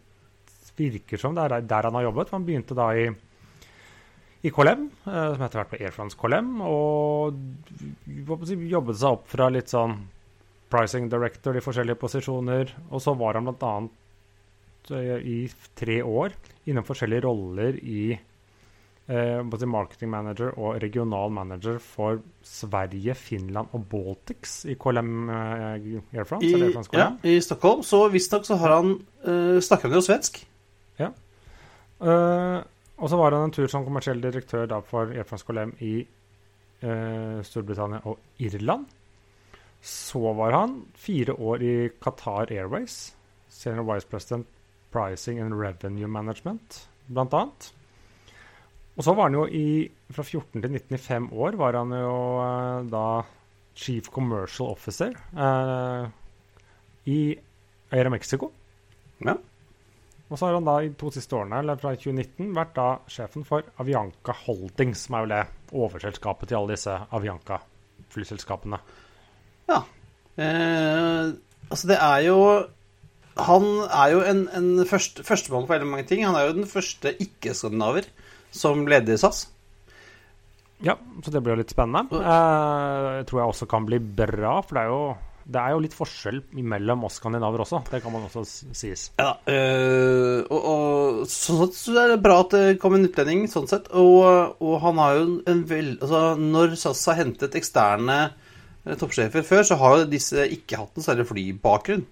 virker 0.78 1.20
som 1.22 1.36
det 1.38 1.44
er 1.46 1.62
der 1.62 1.88
han 1.88 1.98
har 2.00 2.08
jobbet. 2.08 2.32
Han 2.34 2.46
begynte 2.48 2.78
da 2.78 2.88
i, 2.98 3.06
i 4.42 4.50
KLM, 4.50 4.88
eh, 5.06 5.28
som 5.36 5.44
etter 5.46 5.62
hvert 5.62 5.74
ble 5.76 5.82
Air 5.86 5.94
France 5.94 6.18
KLM, 6.18 6.56
og 6.66 7.38
jobbet 8.32 8.98
seg 8.98 9.12
opp 9.12 9.28
fra 9.30 9.52
litt 9.54 9.70
sånn 9.70 10.00
pricing 10.72 11.10
director 11.12 11.58
i 11.58 11.62
forskjellige 11.62 12.00
posisjoner. 12.02 12.74
Og 12.90 13.04
så 13.04 13.14
var 13.20 13.38
han 13.38 13.52
bl.a. 13.52 13.76
i 15.22 15.40
tre 15.78 16.02
år 16.02 16.34
innom 16.66 16.88
forskjellige 16.88 17.28
roller 17.28 17.78
i 17.84 18.04
eh, 18.16 18.28
både 19.52 19.68
marketing 19.68 20.12
manager 20.12 20.54
og 20.56 20.78
regional 20.84 21.32
manager 21.34 21.80
for 21.84 22.22
Sverige, 22.48 23.16
Finland 23.18 23.74
og 23.76 23.88
Baltics 23.92 24.62
i 24.70 24.78
KLM 24.80 25.30
eh, 25.30 25.98
Air 26.14 26.28
France. 26.30 26.48
I, 26.48 26.62
Air 26.62 26.72
France 26.76 26.94
ja, 26.96 27.10
I 27.28 27.42
Stockholm. 27.42 27.84
Så 27.84 28.06
visstnok 28.14 28.46
så 28.48 28.56
har 28.62 28.76
han 28.78 28.94
uh, 29.26 29.60
Snakker 29.60 29.90
han 29.90 29.98
jo 29.98 30.06
svensk? 30.06 30.44
Eh, 32.02 32.62
og 32.98 33.10
så 33.10 33.18
var 33.18 33.36
han 33.36 33.48
en 33.48 33.54
tur 33.54 33.70
som 33.70 33.86
kommersiell 33.86 34.22
direktør 34.24 34.68
da 34.70 34.82
for 34.86 35.14
Air 35.14 35.28
France 35.28 35.46
KLM 35.46 35.76
i 35.86 35.94
eh, 36.02 37.38
Storbritannia 37.46 38.02
og 38.10 38.20
Irland. 38.42 38.88
Så 39.82 40.34
var 40.38 40.54
han 40.54 40.76
fire 40.96 41.34
år 41.34 41.66
i 41.66 41.76
Qatar 42.02 42.52
Airways, 42.54 43.16
senior 43.50 43.86
vice 43.94 44.08
president 44.08 44.48
pricing 44.92 45.40
and 45.40 45.56
revenue 45.58 46.08
management, 46.08 46.88
blant 47.08 47.34
annet. 47.34 47.72
Og 48.98 49.06
så 49.06 49.14
var 49.16 49.30
han 49.30 49.38
jo 49.40 49.46
i 49.48 49.88
Fra 50.12 50.24
14 50.26 50.60
til 50.60 50.72
19 50.72 50.98
i 50.98 51.00
fem 51.00 51.30
år 51.32 51.56
var 51.60 51.78
han 51.80 51.94
jo 51.96 52.16
eh, 52.44 52.90
da 52.92 53.06
chief 53.82 54.10
commercial 54.12 54.74
officer 54.74 55.14
eh, 55.16 56.10
i 57.08 57.22
Air 57.96 58.10
Mexico. 58.12 58.52
Ja. 59.24 59.38
Og 60.32 60.40
så 60.40 60.48
har 60.48 60.58
han 60.58 60.68
da 60.68 60.78
i 60.84 60.92
to 60.96 61.10
siste 61.12 61.36
årene, 61.36 61.60
eller 61.60 61.80
fra 61.80 61.92
2019, 61.96 62.52
vært 62.56 62.76
da 62.78 62.90
sjefen 63.12 63.44
for 63.48 63.66
Avianca 63.84 64.36
Holdings, 64.46 65.06
som 65.08 65.18
er 65.18 65.26
vel 65.26 65.34
det 65.34 65.42
overselskapet 65.76 66.52
til 66.52 66.60
alle 66.60 66.76
disse 66.78 66.96
Avianca-flyselskapene. 67.18 68.80
Ja. 69.72 69.82
Eh, 70.40 71.34
altså, 71.68 71.90
det 71.92 71.98
er 72.00 72.22
jo 72.28 72.38
Han 73.42 73.66
er 73.88 74.08
jo 74.12 74.22
en, 74.28 74.42
en 74.56 74.86
først, 74.88 75.22
førstemann 75.24 75.64
på 75.68 75.72
veldig 75.74 75.88
mange 75.88 76.08
ting. 76.08 76.26
Han 76.28 76.36
er 76.36 76.50
jo 76.50 76.58
den 76.60 76.68
første 76.68 77.14
ikke-skandinaver 77.16 78.10
som 78.52 78.86
leder 78.90 79.18
SAS. 79.20 79.48
Ja, 80.82 80.98
så 81.24 81.32
det 81.34 81.42
blir 81.44 81.56
jo 81.56 81.62
litt 81.62 81.74
spennende. 81.74 82.22
Eh, 82.22 83.10
jeg 83.20 83.28
tror 83.30 83.44
jeg 83.44 83.54
også 83.54 83.68
kan 83.70 83.86
bli 83.86 84.00
bra, 84.02 84.56
for 84.66 84.78
det 84.78 84.84
er 84.84 84.90
jo, 84.90 85.02
det 85.46 85.62
er 85.62 85.76
jo 85.76 85.82
litt 85.84 85.98
forskjell 85.98 86.40
mellom 86.74 87.06
oss 87.06 87.20
skandinaver 87.22 87.64
også. 87.66 87.84
Det 87.92 88.02
kan 88.02 88.14
man 88.16 88.26
også 88.26 88.44
sies. 88.78 89.08
Ja, 89.22 89.36
øh, 89.46 90.42
og, 90.50 90.62
og 90.72 91.20
sånn 91.30 91.62
sett 91.68 91.78
så 91.78 91.98
er 92.02 92.16
det 92.16 92.22
bra 92.26 92.40
at 92.42 92.56
det 92.56 92.80
kom 92.82 92.98
en 92.98 93.06
utlending, 93.06 93.46
sånn 93.52 93.70
sett. 93.70 93.92
Og, 93.94 94.58
og 94.58 94.80
han 94.86 95.02
har 95.04 95.20
jo 95.20 95.28
en 95.54 95.66
vel... 95.70 95.94
Altså, 96.00 96.24
når 96.42 96.74
SAS 96.82 97.04
har 97.12 97.22
hentet 97.22 97.60
eksterne 97.62 98.18
eh, 98.32 98.98
toppsjefer 98.98 99.46
før, 99.46 99.68
så 99.68 99.78
har 99.84 100.02
jo 100.02 100.10
disse 100.16 100.50
ikke 100.58 100.82
hatt 100.82 100.98
noe 100.98 101.06
særlig 101.06 101.30
flybakgrunn. 101.30 102.08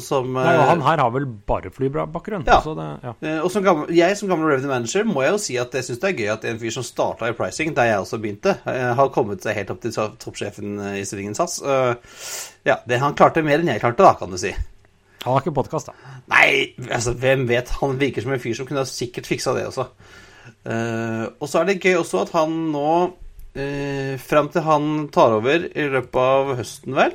Som 0.00 0.30
Nei, 0.32 0.54
eh, 0.54 0.62
han 0.70 0.80
her 0.86 1.02
har 1.02 1.10
vel 1.12 1.26
bare 1.28 1.68
flybakgrunn. 1.72 2.46
Ja. 2.48 2.60
Det, 2.64 2.86
ja. 3.04 3.12
eh, 3.28 3.40
og 3.44 3.50
som 3.52 3.64
gammel, 3.64 3.90
jeg 3.92 4.16
som 4.16 4.30
gammel 4.30 4.48
revenue 4.48 4.70
manager 4.70 5.04
må 5.04 5.20
jeg 5.20 5.34
jo 5.34 5.40
si 5.44 5.56
at 5.60 5.74
jeg 5.76 5.84
syns 5.84 6.00
det 6.00 6.08
er 6.08 6.16
gøy 6.16 6.30
at 6.32 6.46
en 6.48 6.60
fyr 6.62 6.72
som 6.72 6.86
starta 6.86 7.28
i 7.28 7.34
pricing, 7.36 7.74
der 7.76 7.90
jeg 7.90 7.98
også 8.00 8.20
begynte, 8.22 8.54
eh, 8.72 8.88
har 8.96 9.10
kommet 9.12 9.44
seg 9.44 9.58
helt 9.58 9.72
opp 9.74 9.82
til 9.84 9.92
toppsjefen 9.92 10.80
i 10.96 11.02
stillingen 11.08 11.36
SAS. 11.36 11.58
Ja, 12.64 12.78
det, 12.88 13.02
han 13.02 13.16
klarte 13.18 13.44
mer 13.44 13.60
enn 13.60 13.68
jeg 13.68 13.82
klarte, 13.82 14.06
da, 14.06 14.14
kan 14.16 14.32
du 14.32 14.40
si. 14.40 14.54
Han 15.26 15.36
har 15.36 15.44
ikke 15.44 15.54
podkast, 15.60 15.92
da. 15.92 16.14
Nei, 16.32 16.72
altså, 16.88 17.12
hvem 17.18 17.44
vet? 17.50 17.74
Han 17.82 18.00
virker 18.00 18.24
som 18.24 18.32
en 18.32 18.40
fyr 18.42 18.56
som 18.56 18.68
kunne 18.68 18.86
sikkert 18.88 19.28
fiksa 19.28 19.52
det 19.58 19.66
også. 19.68 19.90
Og 20.72 21.44
så 21.50 21.60
er 21.60 21.68
det 21.68 21.82
gøy 21.82 21.98
også 22.00 22.24
at 22.24 22.32
han 22.38 22.56
nå, 22.72 22.94
uh, 23.60 24.14
fram 24.24 24.48
til 24.54 24.64
han 24.66 24.88
tar 25.12 25.36
over 25.36 25.68
i 25.68 25.86
løpet 25.92 26.22
av 26.22 26.54
høsten, 26.62 26.96
vel, 26.96 27.14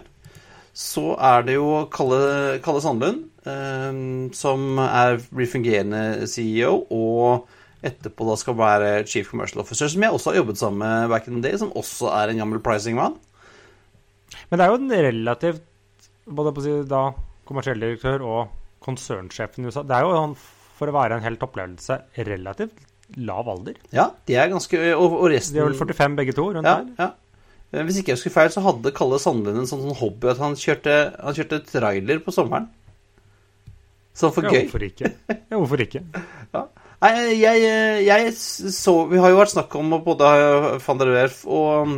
så 0.78 1.16
er 1.18 1.46
det 1.48 1.56
jo 1.58 1.70
Kalle, 1.94 2.60
Kalle 2.66 2.82
Sandlund 2.84 3.24
eh, 3.50 4.02
som 4.38 4.82
er 4.84 5.18
refungerende 5.34 6.28
CEO, 6.30 6.84
og 6.94 7.48
etterpå 7.88 8.26
da 8.28 8.36
skal 8.38 8.58
være 8.58 8.92
Chief 9.10 9.30
Commercial 9.30 9.64
Officer, 9.64 9.90
som 9.90 10.04
jeg 10.06 10.14
også 10.14 10.32
har 10.32 10.40
jobbet 10.42 10.60
sammen 10.62 10.84
med 10.84 11.10
back 11.14 11.30
in 11.30 11.40
the 11.40 11.46
day, 11.50 11.58
som 11.58 11.74
også 11.78 12.12
er 12.14 12.34
en 12.34 12.42
gammel 12.44 12.62
pricing-mann. 12.66 13.18
Men 14.50 14.60
det 14.60 14.66
er 14.66 14.74
jo 14.74 14.80
en 14.82 14.96
relativt 15.08 15.64
både 16.28 16.54
på 16.54 16.62
å 16.62 16.66
si 16.66 16.76
da 16.92 17.04
kommersiell 17.48 17.80
direktør 17.82 18.26
og 18.28 18.54
konsernsjefen 18.84 19.64
i 19.64 19.70
USA 19.70 19.84
Det 19.88 19.96
er 19.96 20.04
jo 20.04 20.16
han, 20.18 20.34
for 20.78 20.92
å 20.92 20.96
være 20.96 21.18
en 21.18 21.24
helt 21.26 21.44
opplevelse, 21.46 22.02
relativt 22.28 22.84
lav 23.24 23.48
alder. 23.48 23.78
Ja, 23.96 24.10
de 24.28 24.36
er 24.36 24.50
ganske 24.52 24.78
Og, 24.98 25.14
og 25.16 25.30
resten 25.32 25.56
De 25.56 25.62
er 25.64 25.70
vel 25.70 25.78
45 25.80 26.18
begge 26.20 26.34
to? 26.36 26.50
rundt 26.58 26.68
Ja, 26.68 26.82
der? 26.84 26.90
ja. 27.00 27.08
Eh, 27.74 27.84
Hvis 27.84 28.00
ikke 28.00 28.14
jeg 28.14 28.20
husker 28.20 28.36
feil, 28.36 28.52
så 28.54 28.64
hadde 28.66 28.94
Kalle 28.96 29.20
Sandlund 29.20 29.62
en 29.64 29.70
sånn, 29.70 29.84
sånn 29.86 30.00
hobby 30.00 30.32
at 30.32 30.42
han 30.44 30.56
kjørte, 30.60 30.98
han 31.20 31.38
kjørte 31.38 31.62
trailer 31.68 32.22
på 32.24 32.34
sommeren. 32.36 32.70
Sånn 34.18 34.34
for 34.34 34.48
Ja, 34.48 34.54
gøy. 34.56 34.66
hvorfor 34.66 34.86
ikke? 34.88 35.14
Ja, 35.30 35.56
hvorfor 35.58 35.84
ikke? 35.84 36.04
Nei, 36.98 37.12
jeg, 37.38 37.66
jeg 38.08 38.32
så 38.34 38.94
Vi 39.06 39.20
har 39.22 39.30
jo 39.30 39.38
vært 39.38 39.52
snakk 39.54 39.76
om 39.78 39.92
både 40.02 40.30
van 40.82 40.98
der 40.98 41.12
Werf 41.14 41.44
og, 41.46 41.92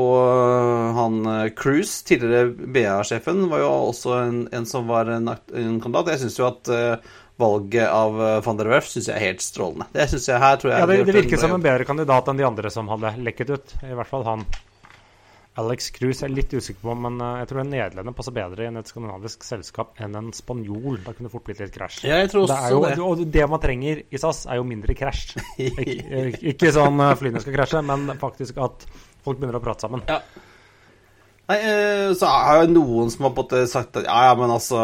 og 0.00 0.94
han 0.96 1.18
eh, 1.28 1.50
Cruise, 1.58 1.98
tidligere 2.08 2.54
BA-sjefen, 2.72 3.42
var 3.50 3.60
jo 3.66 3.72
også 3.90 4.14
en, 4.22 4.38
en 4.56 4.64
som 4.68 4.88
var 4.88 5.10
en, 5.12 5.28
en 5.28 5.80
kandidat. 5.84 6.14
Jeg 6.14 6.22
syns 6.22 6.38
jo 6.40 6.46
at 6.48 6.70
uh, 6.72 7.18
valget 7.38 7.84
av 7.90 8.16
eh, 8.16 8.38
van 8.46 8.62
der 8.62 8.70
Werf 8.72 8.88
synes 8.88 9.10
jeg 9.10 9.18
er 9.18 9.26
helt 9.26 9.44
strålende. 9.44 9.90
Det 9.92 10.08
synes 10.14 10.30
jeg 10.30 10.42
her 10.46 10.56
tror 10.62 10.72
jeg 10.72 10.80
Ja, 10.80 10.88
det, 10.88 10.98
det 11.10 11.18
virker 11.20 11.44
som 11.44 11.54
en 11.58 11.68
bedre 11.68 11.84
kandidat 11.88 12.32
enn 12.32 12.40
de 12.40 12.48
andre 12.48 12.72
som 12.72 12.88
hadde 12.94 13.12
lekket 13.28 13.52
ut. 13.52 13.76
I 13.84 13.92
hvert 13.92 14.10
fall 14.10 14.24
han 14.26 14.46
Alex 15.58 15.90
Cruz 15.96 16.20
er 16.22 16.30
litt 16.30 16.52
usikker 16.54 16.84
på, 16.84 16.94
men 17.02 17.18
eh, 17.24 17.38
jeg 17.40 17.50
tror 17.50 17.62
en 17.64 17.72
nederlender 17.72 18.14
passer 18.14 18.34
bedre 18.36 18.64
i 18.64 18.68
en 18.70 18.78
et 18.78 18.90
skandinavisk 18.90 19.46
selskap 19.46 19.98
enn 20.04 20.14
en 20.18 20.28
spanjol. 20.36 21.00
Da 21.02 21.14
kunne 21.16 21.26
det 21.26 21.34
fort 21.34 21.46
blitt 21.48 21.62
litt 21.62 21.74
krasj. 21.74 22.04
Ja, 22.06 22.20
jeg 22.22 22.30
tror 22.30 22.46
Det 22.50 22.58
jo, 22.70 22.82
det. 22.84 22.98
og 23.02 23.24
det 23.38 23.46
man 23.50 23.62
trenger 23.62 24.02
i 24.06 24.20
SAS, 24.22 24.44
er 24.46 24.60
jo 24.60 24.66
mindre 24.68 24.94
krasj. 24.98 25.34
Ikke, 25.58 26.30
ikke 26.52 26.72
sånn 26.74 27.02
eh, 27.02 27.16
flyene 27.18 27.42
skal 27.42 27.56
krasje, 27.56 27.82
men 27.86 28.06
faktisk 28.20 28.60
at 28.62 28.86
folk 29.24 29.40
begynner 29.40 29.58
å 29.58 29.64
prate 29.64 29.86
sammen. 29.86 30.04
Nei, 31.48 31.58
eh, 31.58 32.06
så 32.18 32.30
er 32.30 32.62
jo 32.62 32.72
noen 32.76 33.10
som 33.10 33.26
har 33.26 33.34
på 33.34 33.48
sagt 33.66 33.98
at 33.98 34.06
ja, 34.06 34.18
ja, 34.28 34.38
men 34.38 34.52
altså 34.52 34.78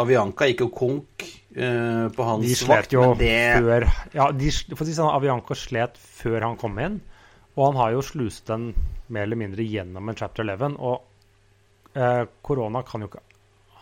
Avianca 0.00 0.48
gikk 0.48 0.64
jo 0.64 0.70
konk 0.74 1.26
på 1.54 2.24
hans 2.26 2.42
De 2.42 2.54
slet 2.58 2.90
jo 2.96 3.04
men 3.12 3.18
det 3.20 3.34
før 3.62 3.84
Ja, 4.16 4.24
de, 4.34 4.48
for 4.72 4.82
å 4.82 4.86
si 4.88 4.96
sånn, 4.96 5.12
Avianca 5.12 5.54
slet 5.54 6.00
før 6.00 6.48
han 6.48 6.56
kom 6.58 6.80
inn, 6.82 6.96
og 7.54 7.68
han 7.68 7.78
har 7.78 7.92
jo 7.94 8.02
sluset 8.02 8.48
den 8.50 8.72
mer 9.14 9.28
eller 9.28 9.40
mindre 9.40 9.66
gjennom 9.66 10.10
en 10.10 10.18
chapter 10.18 10.46
11. 10.46 10.76
Og 10.82 11.96
eh, 11.98 12.24
korona 12.44 12.82
kan 12.86 13.04
jo 13.04 13.10
ikke 13.10 13.24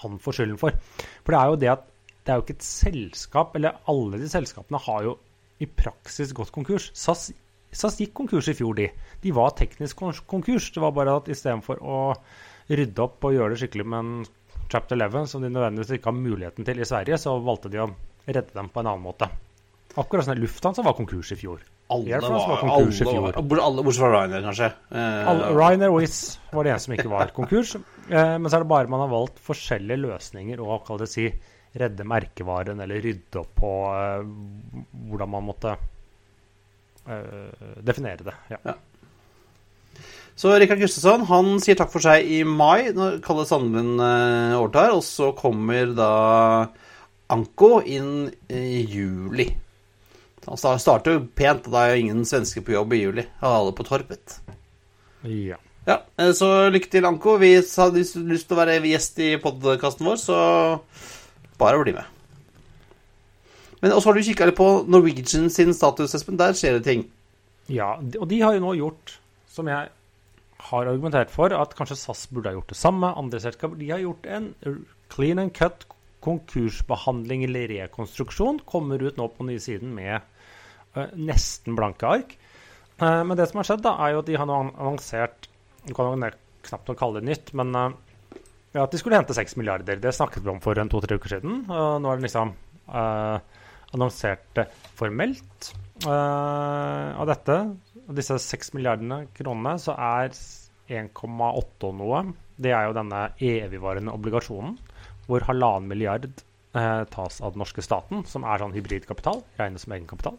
han 0.02 0.18
få 0.22 0.34
skylden 0.34 0.60
for. 0.60 0.76
For 1.22 1.34
det 1.34 1.40
er 1.40 1.50
jo 1.50 1.60
det 1.62 1.72
at 1.72 1.88
det 2.22 2.32
er 2.32 2.38
jo 2.38 2.44
ikke 2.44 2.58
et 2.58 2.66
selskap, 2.66 3.56
eller 3.58 3.80
alle 3.90 4.20
de 4.22 4.28
selskapene 4.30 4.78
har 4.84 5.06
jo 5.08 5.16
i 5.62 5.66
praksis 5.66 6.34
gått 6.34 6.52
konkurs. 6.54 6.90
SAS, 6.98 7.30
SAS 7.74 7.98
gikk 7.98 8.14
konkurs 8.20 8.50
i 8.50 8.56
fjor, 8.58 8.76
de. 8.78 8.88
De 9.22 9.34
var 9.34 9.54
teknisk 9.58 10.04
konkurs. 10.30 10.70
Det 10.74 10.82
var 10.82 10.94
bare 10.94 11.16
at 11.18 11.30
istedenfor 11.32 11.82
å 11.82 11.98
rydde 12.70 13.02
opp 13.02 13.26
og 13.26 13.34
gjøre 13.34 13.54
det 13.54 13.62
skikkelig 13.62 13.88
med 13.88 13.98
en 13.98 14.24
chapter 14.72 14.96
11, 14.96 15.26
som 15.30 15.42
de 15.42 15.50
nødvendigvis 15.50 15.96
ikke 15.98 16.10
har 16.10 16.18
muligheten 16.18 16.66
til 16.66 16.80
i 16.80 16.88
Sverige, 16.88 17.18
så 17.20 17.34
valgte 17.42 17.72
de 17.72 17.82
å 17.82 17.90
redde 18.28 18.54
dem 18.54 18.70
på 18.72 18.82
en 18.82 18.92
annen 18.92 19.04
måte. 19.04 19.28
Akkurat 19.98 20.24
sånn 20.24 20.40
Lufthansa 20.40 20.84
var 20.86 20.96
konkurs 20.96 21.34
i 21.34 21.40
fjor. 21.42 21.60
Alle 21.90 22.20
var, 22.22 22.60
konkurs 22.60 23.00
i 23.00 23.06
fjor. 23.06 23.38
Bortsett 23.42 23.98
fra 23.98 24.10
Ryanair, 24.12 24.44
kanskje. 24.46 24.68
Eh, 24.96 25.32
Ryanair 25.52 25.92
og 25.92 25.98
Wizz 26.00 26.20
var 26.52 26.64
det 26.64 26.72
eneste 26.72 26.88
som 26.88 26.94
ikke 26.98 27.12
var 27.12 27.34
konkurs. 27.36 27.76
Eh, 28.12 28.32
men 28.34 28.50
så 28.50 28.58
er 28.58 28.64
det 28.64 28.68
bare 28.68 28.90
man 28.90 29.00
har 29.04 29.12
valgt 29.12 29.36
forskjellige 29.46 30.02
løsninger 30.02 30.60
og 30.60 30.82
kall 30.84 30.98
det 31.00 31.06
si 31.08 31.28
redde 31.78 32.04
merkevaren 32.04 32.82
eller 32.82 32.98
rydde 33.00 33.38
opp 33.40 33.52
på 33.62 33.70
eh, 33.94 34.24
hvordan 35.06 35.30
man 35.32 35.46
måtte 35.46 35.76
eh, 37.06 37.68
definere 37.86 38.26
det. 38.26 38.34
Ja. 38.50 38.74
Så 40.34 40.52
Rikard 40.58 40.80
Gustafsson 40.80 41.26
han 41.28 41.58
sier 41.62 41.76
takk 41.78 41.92
for 41.92 42.04
seg 42.04 42.26
i 42.26 42.40
mai, 42.48 42.90
når 42.96 43.20
Kalle 43.24 43.44
Sandlund 43.48 44.00
eh, 44.02 44.58
overtar. 44.58 44.94
Og 44.96 45.04
så 45.06 45.32
kommer 45.38 45.92
da 45.96 46.12
Anko 47.32 47.76
inn 47.84 48.26
i 48.50 48.82
juli. 48.82 49.50
Han 50.46 50.58
sta- 50.58 50.78
starter 50.82 51.12
jo 51.18 51.26
pent, 51.38 51.66
og 51.68 51.72
det 51.72 51.80
er 51.82 51.92
jo 51.94 52.00
ingen 52.02 52.24
svensker 52.26 52.64
på 52.66 52.74
jobb 52.74 52.92
i 52.96 53.02
juli. 53.04 53.26
Alle 53.42 53.72
på 53.72 53.84
Torpet. 53.86 54.40
ja. 55.24 55.56
Ja, 55.84 55.96
eh, 56.16 56.30
så 56.30 56.70
lykke 56.70 56.88
til, 56.90 57.04
Anko. 57.04 57.36
Vi 57.42 57.56
har 57.56 57.90
lyst 57.90 58.14
til 58.14 58.54
å 58.54 58.58
være 58.60 58.76
gjest 58.86 59.16
i 59.18 59.32
podkasten 59.42 60.06
vår, 60.06 60.16
så 60.22 60.36
bare 61.58 61.80
bli 61.82 61.92
med. 61.96 62.04
Men 63.82 63.90
også 63.96 64.12
har 64.12 64.14
du 64.14 64.22
kikka 64.22 64.46
litt 64.46 64.54
på 64.60 64.68
Norwegian 64.86 65.48
sin 65.50 65.74
status, 65.74 66.14
Espen. 66.14 66.36
Der 66.38 66.54
skjer 66.54 66.78
det 66.78 66.84
ting. 66.86 67.02
Ja, 67.66 67.96
og 67.98 68.28
de 68.30 68.38
har 68.44 68.54
jo 68.54 68.62
nå 68.62 68.76
gjort, 68.78 69.16
som 69.50 69.66
jeg 69.66 69.88
har 70.68 70.86
argumentert 70.86 71.30
for, 71.34 71.50
at 71.50 71.74
kanskje 71.74 71.98
SAS 71.98 72.28
burde 72.30 72.46
ha 72.52 72.54
gjort 72.54 72.70
det 72.70 72.78
samme. 72.78 73.10
Andre 73.18 73.40
selskaper 73.42 73.74
de 73.80 73.90
har 73.90 73.98
gjort 74.04 74.26
en 74.30 74.52
clean 75.10 75.42
and 75.42 75.50
cut 75.52 75.82
konkursbehandling 76.22 77.42
eller 77.48 77.66
rekonstruksjon. 77.74 78.60
Kommer 78.70 79.02
ut 79.02 79.18
nå 79.18 79.26
på 79.34 79.46
nye 79.48 79.58
siden 79.58 79.90
med 79.98 80.20
nesten 81.16 81.76
blanke 81.78 82.08
ark. 82.08 82.36
Eh, 82.98 83.20
men 83.24 83.36
det 83.38 83.48
som 83.50 83.60
har 83.60 83.68
skjedd, 83.68 83.84
da, 83.84 83.96
er 84.04 84.14
jo 84.14 84.22
at 84.22 84.30
de 84.30 84.38
har 84.38 84.48
nå 84.48 84.58
annonsert 84.70 85.48
Du 85.86 85.94
kan 85.96 86.12
jo 86.12 86.32
knapt 86.62 86.90
nok 86.90 86.98
kalle 87.00 87.18
det 87.18 87.26
nytt, 87.26 87.54
men 87.58 87.74
eh, 87.74 87.94
ja, 88.72 88.84
at 88.84 88.92
de 88.92 89.00
skulle 89.00 89.18
hente 89.18 89.36
6 89.36 89.56
milliarder. 89.60 89.98
Det 90.00 90.14
snakket 90.16 90.44
vi 90.44 90.52
om 90.52 90.60
for 90.64 90.78
to-tre 90.78 91.18
uker 91.18 91.34
siden. 91.34 91.64
Og 91.68 91.98
nå 92.00 92.12
er 92.12 92.20
det 92.20 92.28
liksom 92.28 92.54
eh, 92.88 93.64
annonsert 93.92 94.62
formelt. 94.96 95.72
Eh, 96.06 97.20
av 97.20 97.26
dette, 97.28 97.58
av 98.08 98.16
disse 98.16 98.38
6 98.40 98.72
milliardene 98.78 99.26
kronene, 99.36 99.74
så 99.82 99.96
er 99.98 100.32
1,8 100.92 101.88
og 101.88 101.98
noe 101.98 102.22
Det 102.56 102.72
er 102.74 102.88
jo 102.88 102.96
denne 102.96 103.26
evigvarende 103.38 104.14
obligasjonen, 104.14 104.78
hvor 105.28 105.44
halvannen 105.48 105.88
milliard 105.90 106.30
eh, 106.30 107.04
tas 107.12 107.40
av 107.42 107.52
den 107.52 107.62
norske 107.62 107.84
staten, 107.84 108.24
som 108.28 108.46
er 108.46 108.62
sånn 108.62 108.74
hybridkapital, 108.76 109.44
regnes 109.60 109.84
som 109.84 109.94
egenkapital. 109.96 110.38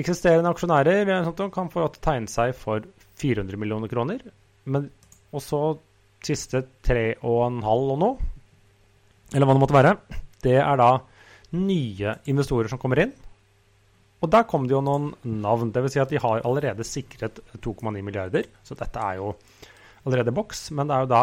Eksisterende 0.00 0.50
aksjonærer 0.50 1.10
sånt, 1.26 1.42
kan 1.54 1.70
få 1.70 1.86
tegne 2.02 2.30
seg 2.30 2.54
for 2.58 2.82
400 3.20 3.60
millioner 3.60 3.90
kroner. 3.90 4.22
Men 4.66 4.88
siste 6.24 6.64
og 7.22 7.40
en 7.46 7.60
halv 7.62 7.92
og 7.94 8.00
noe, 8.00 8.30
eller 9.34 9.46
hva 9.46 9.54
det 9.54 9.62
måtte 9.62 9.76
være, 9.76 9.92
det 10.44 10.56
er 10.62 10.80
da 10.80 10.90
nye 11.54 12.16
investorer 12.30 12.70
som 12.70 12.80
kommer 12.82 13.02
inn. 13.04 13.14
Og 14.24 14.30
der 14.32 14.46
kom 14.48 14.64
det 14.64 14.72
jo 14.72 14.80
noen 14.84 15.10
navn. 15.44 15.70
Dvs. 15.74 15.94
Si 15.94 16.00
at 16.00 16.12
de 16.12 16.20
har 16.22 16.42
allerede 16.48 16.86
sikret 16.88 17.42
2,9 17.60 18.00
milliarder. 18.00 18.46
Så 18.64 18.76
dette 18.78 19.00
er 19.00 19.18
jo 19.20 19.34
allerede 20.06 20.32
boks. 20.32 20.70
Men 20.72 20.88
det 20.88 20.96
er 20.96 21.04
jo 21.04 21.10
da 21.12 21.22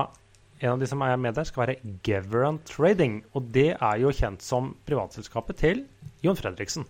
en 0.62 0.74
av 0.76 0.82
de 0.84 0.90
som 0.90 1.02
er 1.02 1.18
med 1.18 1.34
der, 1.34 1.48
skal 1.50 1.64
være 1.64 1.96
Geveran 2.06 2.60
Trading. 2.70 3.24
Og 3.34 3.50
det 3.56 3.72
er 3.74 4.02
jo 4.04 4.14
kjent 4.14 4.46
som 4.46 4.76
privatselskapet 4.86 5.58
til 5.64 5.82
Jon 6.22 6.38
Fredriksen. 6.38 6.86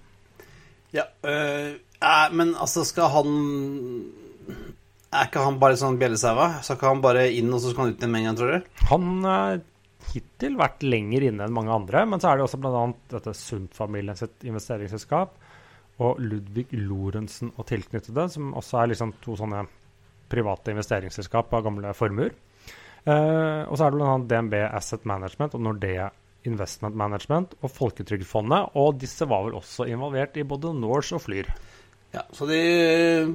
Ja, 0.95 1.07
øh, 1.27 1.73
eh, 1.77 2.33
men 2.35 2.55
altså, 2.55 2.83
skal 2.87 3.11
han 3.13 3.35
Er 5.11 5.27
ikke 5.27 5.43
han 5.43 5.59
bare 5.59 5.79
sånn 5.79 5.99
bjellesaua? 5.99 6.61
Skal 6.63 6.77
ikke 6.77 6.91
han 6.91 7.03
bare 7.03 7.25
inn, 7.35 7.51
og 7.51 7.59
så 7.63 7.71
skal 7.71 7.85
han 7.85 7.93
ut 7.93 7.99
igjen 7.99 8.13
med 8.13 8.21
en 8.21 8.29
gang, 8.29 8.39
tror 8.39 8.53
du? 8.53 8.69
Han 8.91 9.25
har 9.27 9.61
hittil 10.11 10.55
vært 10.59 10.83
lenger 10.83 11.25
inne 11.27 11.45
enn 11.45 11.55
mange 11.55 11.73
andre, 11.75 12.05
men 12.07 12.21
så 12.23 12.31
er 12.31 12.39
det 12.39 12.45
også 12.45 12.59
bl.a. 12.63 12.85
dette 13.11 13.33
Sundt-familien 13.37 14.17
sitt 14.19 14.45
investeringsselskap 14.47 15.35
og 16.01 16.21
Ludvig 16.23 16.71
Lorentzen 16.73 17.51
og 17.57 17.67
tilknyttede, 17.69 18.25
som 18.31 18.55
også 18.57 18.79
er 18.81 18.93
liksom 18.93 19.13
to 19.23 19.35
sånne 19.39 19.65
private 20.31 20.73
investeringsselskap 20.73 21.51
av 21.53 21.67
gamle 21.67 21.91
formuer. 21.97 22.33
Eh, 23.03 23.61
og 23.67 23.75
så 23.75 23.85
er 23.85 23.91
det 23.91 23.99
bl.a. 23.99 24.15
DNB 24.31 24.57
Asset 24.69 25.05
Management 25.09 25.57
og 25.57 25.63
Nordea 25.65 26.07
Investment 26.49 26.97
Management 26.97 27.53
og 27.61 27.71
Folketrygdfondet. 27.73 28.73
Og 28.79 28.97
disse 29.01 29.27
var 29.29 29.45
vel 29.45 29.59
også 29.59 29.87
involvert 29.91 30.39
i 30.39 30.47
både 30.47 30.73
Norse 30.77 31.17
og 31.17 31.23
Flyr. 31.25 31.51
Ja, 32.11 32.25
så 32.35 32.43
de 32.49 32.59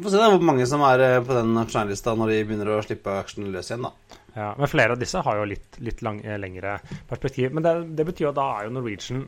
får 0.04 0.12
se 0.12 0.20
da 0.20 0.28
hvor 0.34 0.42
mange 0.44 0.66
som 0.68 0.82
er 0.84 1.00
eh, 1.00 1.22
på 1.24 1.32
den 1.32 1.56
aksjonærlista 1.56 2.12
når 2.12 2.32
de 2.32 2.42
begynner 2.44 2.74
å 2.74 2.82
slippe 2.84 3.14
aksjene 3.22 3.48
løs 3.54 3.70
igjen, 3.70 3.86
da. 3.86 4.20
Ja, 4.36 4.50
Men 4.58 4.68
flere 4.68 4.92
av 4.92 5.00
disse 5.00 5.22
har 5.24 5.38
jo 5.38 5.46
litt, 5.48 5.78
litt 5.80 6.02
lang, 6.04 6.20
eh, 6.20 6.36
lengre 6.36 6.76
perspektiv. 7.08 7.54
Men 7.56 7.64
det, 7.64 7.74
det 7.96 8.04
betyr 8.10 8.26
jo 8.26 8.32
at 8.34 8.40
da 8.40 8.50
er 8.58 8.68
jo 8.68 8.74
Norwegian 8.76 9.24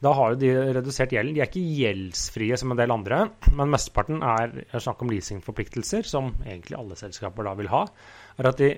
da 0.00 0.14
har 0.16 0.32
jo 0.32 0.38
de 0.40 0.50
redusert 0.78 1.12
gjelden. 1.12 1.34
De 1.36 1.42
er 1.42 1.50
ikke 1.50 1.60
gjeldsfrie 1.76 2.56
som 2.56 2.72
en 2.72 2.78
del 2.78 2.92
andre, 2.92 3.18
men 3.52 3.72
mesteparten 3.72 4.22
er 4.24 4.54
snakk 4.80 5.02
om 5.04 5.10
leasingforpliktelser, 5.12 6.08
som 6.08 6.30
egentlig 6.46 6.78
alle 6.78 6.96
selskaper 6.96 7.44
da 7.44 7.52
vil 7.58 7.68
ha. 7.72 7.82
er 8.40 8.48
at 8.48 8.62
de, 8.62 8.70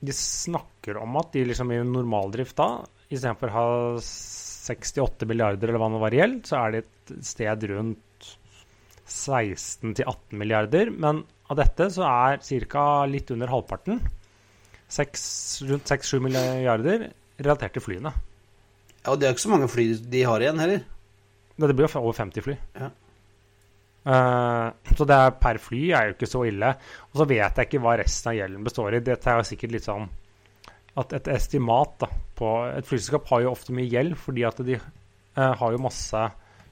de 0.00 0.12
snakker 0.12 0.98
om 1.00 1.16
at 1.20 1.32
de 1.34 1.44
liksom 1.48 1.72
i 1.72 1.80
normaldrift 1.86 2.56
da, 2.58 2.84
istedenfor 3.08 3.52
å 3.52 3.56
ha 3.56 4.00
68 4.00 5.28
milliarder 5.30 5.70
eller 5.70 5.80
hva 5.80 5.90
det 5.94 6.02
var 6.02 6.14
i 6.14 6.20
gjeld, 6.20 6.42
så 6.48 6.58
er 6.60 6.74
det 6.74 6.82
et 6.82 7.14
sted 7.26 7.66
rundt 7.70 8.30
16-18 9.06 10.36
milliarder. 10.36 10.90
Men 10.90 11.22
av 11.46 11.60
dette 11.60 11.88
så 11.94 12.06
er 12.08 12.42
ca. 12.70 12.86
litt 13.08 13.30
under 13.34 13.52
halvparten, 13.52 14.00
6, 14.92 15.22
rundt 15.70 15.90
6-7 15.90 16.20
milliarder, 16.26 17.08
relatert 17.38 17.76
til 17.76 17.84
flyene. 17.84 18.12
Ja, 19.02 19.14
og 19.14 19.20
det 19.20 19.28
er 19.28 19.36
ikke 19.36 19.46
så 19.46 19.54
mange 19.54 19.70
fly 19.70 19.88
de 20.10 20.22
har 20.26 20.42
igjen 20.42 20.62
heller. 20.62 20.84
Det 21.56 21.72
blir 21.72 21.86
jo 21.86 22.02
over 22.02 22.16
50 22.18 22.44
fly. 22.44 22.56
Ja. 22.76 22.90
Uh, 24.06 24.70
så 24.94 25.02
det 25.08 25.16
er 25.18 25.32
per 25.42 25.58
fly 25.58 25.80
er 25.90 26.10
jo 26.10 26.14
ikke 26.14 26.30
så 26.30 26.44
ille. 26.46 26.70
Og 27.10 27.20
så 27.20 27.26
vet 27.26 27.58
jeg 27.58 27.68
ikke 27.68 27.82
hva 27.82 27.96
resten 27.98 28.30
av 28.30 28.38
gjelden 28.38 28.66
består 28.66 28.96
i. 28.96 29.02
Dette 29.04 29.32
er 29.32 29.40
jo 29.40 29.48
sikkert 29.48 29.74
litt 29.74 29.88
sånn 29.88 30.06
at 30.96 31.12
et 31.12 31.28
estimat 31.28 31.98
da, 32.00 32.08
på 32.38 32.50
Et 32.70 32.86
flyselskap 32.88 33.26
har 33.28 33.42
jo 33.44 33.50
ofte 33.52 33.74
mye 33.76 33.90
gjeld 33.90 34.14
fordi 34.16 34.46
at 34.48 34.60
de 34.64 34.78
uh, 34.78 35.52
har 35.60 35.74
jo 35.74 35.82
masse 35.82 36.22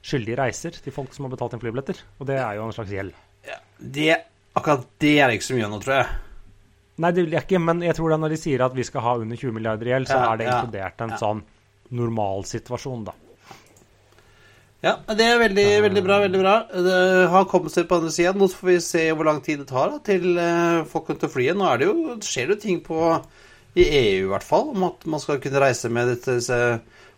skyldige 0.05 0.37
reiser 0.39 0.77
til 0.81 0.93
folk 0.93 1.13
som 1.13 1.27
har 1.27 1.33
betalt 1.33 1.57
inn 1.57 1.61
flybilletter. 1.61 1.99
Og 2.21 2.29
det 2.29 2.39
er 2.39 2.57
jo 2.57 2.69
en 2.69 2.77
slags 2.77 2.93
gjeld. 2.93 3.17
Ja, 3.45 3.59
det, 3.77 4.15
akkurat 4.57 4.87
det 5.01 5.17
er 5.19 5.29
det 5.29 5.39
ikke 5.39 5.49
så 5.49 5.57
mye 5.57 5.67
av 5.67 5.75
nå, 5.75 5.81
tror 5.83 5.97
jeg. 5.99 6.07
Nei, 7.03 7.11
det 7.11 7.25
vil 7.25 7.35
jeg 7.35 7.43
ikke, 7.43 7.59
men 7.59 7.83
jeg 7.83 7.97
tror 7.97 8.13
da 8.13 8.17
når 8.21 8.31
de 8.31 8.39
sier 8.39 8.63
at 8.63 8.75
vi 8.77 8.85
skal 8.87 9.03
ha 9.03 9.17
under 9.19 9.39
20 9.39 9.55
milliarder 9.57 9.89
i 9.89 9.91
gjeld, 9.91 10.07
så 10.07 10.19
Ja, 10.21 10.27
er 10.31 10.39
det 10.39 10.47
inkludert 10.47 11.01
en 11.03 11.11
ja. 11.11 11.19
sånn 11.19 11.41
normalsituasjon, 11.99 13.03
da. 13.09 13.15
Ja, 14.85 14.99
det 15.17 15.25
er 15.25 15.39
veldig, 15.41 15.65
veldig 15.87 16.01
bra. 16.05 16.19
veldig 16.21 16.39
bra. 16.43 16.55
Det 16.69 16.97
har 17.31 17.47
kommet 17.49 17.73
seg 17.73 17.87
på 17.89 17.97
andre 17.97 18.11
sida. 18.13 18.35
Nå 18.37 18.49
får 18.51 18.69
vi 18.69 18.75
se 18.85 19.07
hvor 19.17 19.25
lang 19.25 19.41
tid 19.45 19.63
det 19.63 19.71
tar 19.71 19.95
da, 19.95 20.01
til 20.05 20.37
eh, 20.37 20.83
folk 20.91 21.07
kan 21.09 21.17
ta 21.23 21.29
flyet. 21.31 21.57
Nå 21.57 21.65
er 21.71 21.81
det 21.81 21.89
jo, 21.89 22.19
skjer 22.21 22.51
det 22.51 22.59
jo 22.59 22.63
ting 22.67 22.83
på 22.85 22.99
i 23.75 23.85
EU 23.85 24.27
i 24.27 24.29
hvert 24.29 24.45
fall, 24.45 24.69
om 24.75 24.85
at 24.87 25.03
man 25.09 25.19
skal 25.23 25.41
kunne 25.43 25.59
reise 25.63 25.89
med 25.91 26.13
dette, 26.13 26.37
disse 26.37 26.59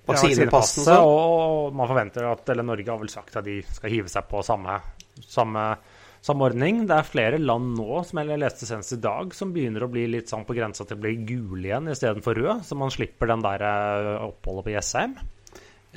vaksinepassene. 0.07 0.87
og 0.87 0.87
sånn. 0.87 1.11
og 1.11 1.77
man 1.77 1.91
forventer 1.91 2.31
at 2.31 2.49
Eller 2.49 2.65
Norge 2.65 2.89
har 2.89 3.03
vel 3.03 3.11
sagt 3.13 3.35
at 3.37 3.45
de 3.45 3.59
skal 3.67 3.93
hive 3.93 4.11
seg 4.15 4.31
på 4.31 4.41
samme, 4.47 4.79
samme, 5.27 5.67
samordning. 6.23 6.85
Det 6.87 6.95
er 6.95 7.11
flere 7.11 7.43
land 7.43 7.75
nå, 7.77 8.01
som 8.07 8.23
jeg 8.23 8.41
leste 8.41 8.69
senest 8.69 8.95
i 8.95 9.03
dag, 9.03 9.35
som 9.35 9.51
begynner 9.53 9.85
å 9.85 9.91
bli 9.91 10.07
litt 10.15 10.31
sånn 10.31 10.47
på 10.47 10.55
grensa 10.57 10.87
til 10.87 10.97
å 10.97 11.03
bli 11.03 11.17
gule 11.27 11.67
igjen 11.67 11.91
istedenfor 11.91 12.39
rød, 12.39 12.63
så 12.65 12.79
man 12.79 12.95
slipper 12.95 13.29
den 13.35 13.43
der 13.43 13.67
eh, 13.67 14.13
oppholdet 14.31 14.69
på 14.69 14.79
Jessheim. 14.79 15.19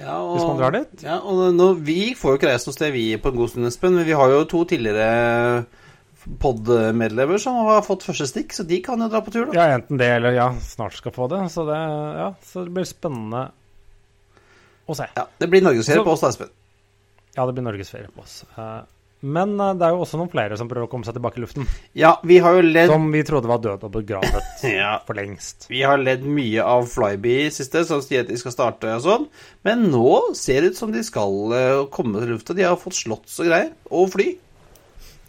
Ja, 0.01 0.17
og, 0.25 0.35
Hvis 0.37 0.49
man 0.49 0.59
drar 0.61 0.75
dit. 0.75 1.05
Ja, 1.05 1.19
og 1.21 1.53
nå, 1.55 1.71
vi 1.85 2.15
får 2.17 2.35
jo 2.35 2.41
ikke 2.41 2.51
reist 2.51 2.69
noe 2.71 2.77
sted, 2.77 2.93
vi, 2.95 3.05
på 3.21 3.33
en 3.33 3.39
god 3.39 3.53
stund, 3.53 3.69
Espen. 3.69 3.97
Men 3.99 4.09
vi 4.09 4.17
har 4.17 4.33
jo 4.33 4.43
to 4.49 4.63
tidligere 4.71 5.09
pod-medlemmer 6.41 7.41
som 7.41 7.59
har 7.69 7.85
fått 7.85 8.05
første 8.05 8.29
stikk, 8.29 8.53
så 8.57 8.65
de 8.69 8.81
kan 8.85 9.01
jo 9.01 9.09
dra 9.13 9.23
på 9.25 9.33
tur, 9.35 9.49
da. 9.49 9.57
Ja, 9.57 9.79
enten 9.79 10.01
det 10.01 10.09
eller 10.19 10.37
ja, 10.37 10.49
snart 10.65 10.97
skal 10.97 11.15
få 11.17 11.29
det. 11.33 11.43
Så 11.53 11.65
det, 11.69 11.79
ja, 12.21 12.31
så 12.45 12.65
det 12.67 12.75
blir 12.77 12.89
spennende 12.89 13.47
å 14.91 14.97
se. 14.97 15.09
Ja, 15.17 15.27
Det 15.41 15.49
blir 15.53 15.65
norgesferie 15.65 16.05
på 16.07 16.15
oss, 16.17 16.25
da, 16.25 16.33
Espen. 16.33 16.53
Ja, 17.37 17.45
det 17.47 17.55
blir 17.55 17.67
norgesferie 17.67 18.11
på 18.15 18.25
oss. 18.25 18.41
Eh, 18.57 18.81
Men 19.23 19.53
eh, 19.61 19.75
det 19.77 19.85
er 19.85 19.93
jo 19.97 20.03
også 20.05 20.17
noen 20.21 20.31
flere 20.33 20.57
som 20.57 20.69
prøver 20.71 20.87
å 20.89 20.91
komme 20.93 21.05
seg 21.05 21.17
tilbake 21.19 21.37
i 21.41 21.43
luften. 21.45 21.67
Ja, 21.99 22.15
vi 22.25 22.39
har 22.41 22.55
jo 22.57 22.63
ledd 22.65 22.89
Som 22.93 23.11
vi 23.13 23.21
trodde 23.29 23.51
var 23.51 23.61
død 23.65 23.85
og 23.89 23.93
begravet 23.99 24.63
Ja. 24.71 24.95
for 25.07 25.19
lengst. 25.19 25.67
Vi 25.73 25.83
har 25.85 26.01
ledd 26.01 26.25
mye 26.25 26.65
av 26.65 26.87
Flyby 26.89 27.35
i 27.47 27.51
siste, 27.53 27.83
som 27.89 28.01
sier 28.05 28.25
at 28.25 28.31
de 28.33 28.39
skal 28.41 28.55
starte 28.55 28.95
og 28.97 29.03
sånn. 29.05 29.27
Men 29.67 29.89
nå 29.93 30.15
ser 30.39 30.65
det 30.65 30.73
ut 30.73 30.81
som 30.81 30.95
de 30.95 31.03
skal 31.07 31.57
eh, 31.57 31.83
komme 31.93 32.23
til 32.23 32.33
lufta. 32.37 32.57
De 32.57 32.65
har 32.69 32.79
fått 32.81 32.97
slotts 33.03 33.37
og 33.45 33.51
greier. 33.53 33.75
Og 33.93 34.09
fly. 34.15 34.31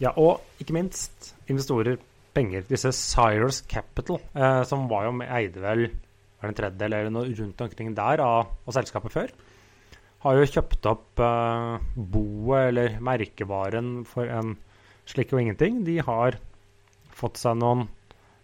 Ja, 0.01 0.13
og 0.17 0.39
ikke 0.63 0.73
minst 0.80 1.34
investorer, 1.51 1.99
penger. 2.34 2.63
Disse 2.71 2.93
Cyrus 2.95 3.60
Capital, 3.69 4.21
eh, 4.34 4.62
som 4.69 4.88
var 4.89 5.10
jo 5.10 5.17
med 5.19 5.30
eide 5.36 5.60
vel 5.62 5.89
var 6.41 6.47
det 6.49 6.54
en 6.56 6.58
tredjedel 6.58 6.93
eller 6.97 7.12
noe 7.13 7.27
rundt 7.38 7.60
omkring 7.62 7.91
der 7.93 8.21
av, 8.25 8.47
av 8.65 8.73
selskapet 8.73 9.13
før, 9.13 9.34
har 10.21 10.38
jo 10.38 10.49
kjøpt 10.49 10.88
opp 10.89 11.21
eh, 11.23 11.88
boet 11.95 12.67
eller 12.69 12.99
merkevaren 13.03 14.01
for 14.07 14.29
en 14.29 14.55
slikk 15.10 15.34
og 15.34 15.43
ingenting. 15.43 15.81
De 15.88 15.97
har 16.05 16.38
fått 17.17 17.41
seg 17.41 17.57
noen 17.62 17.88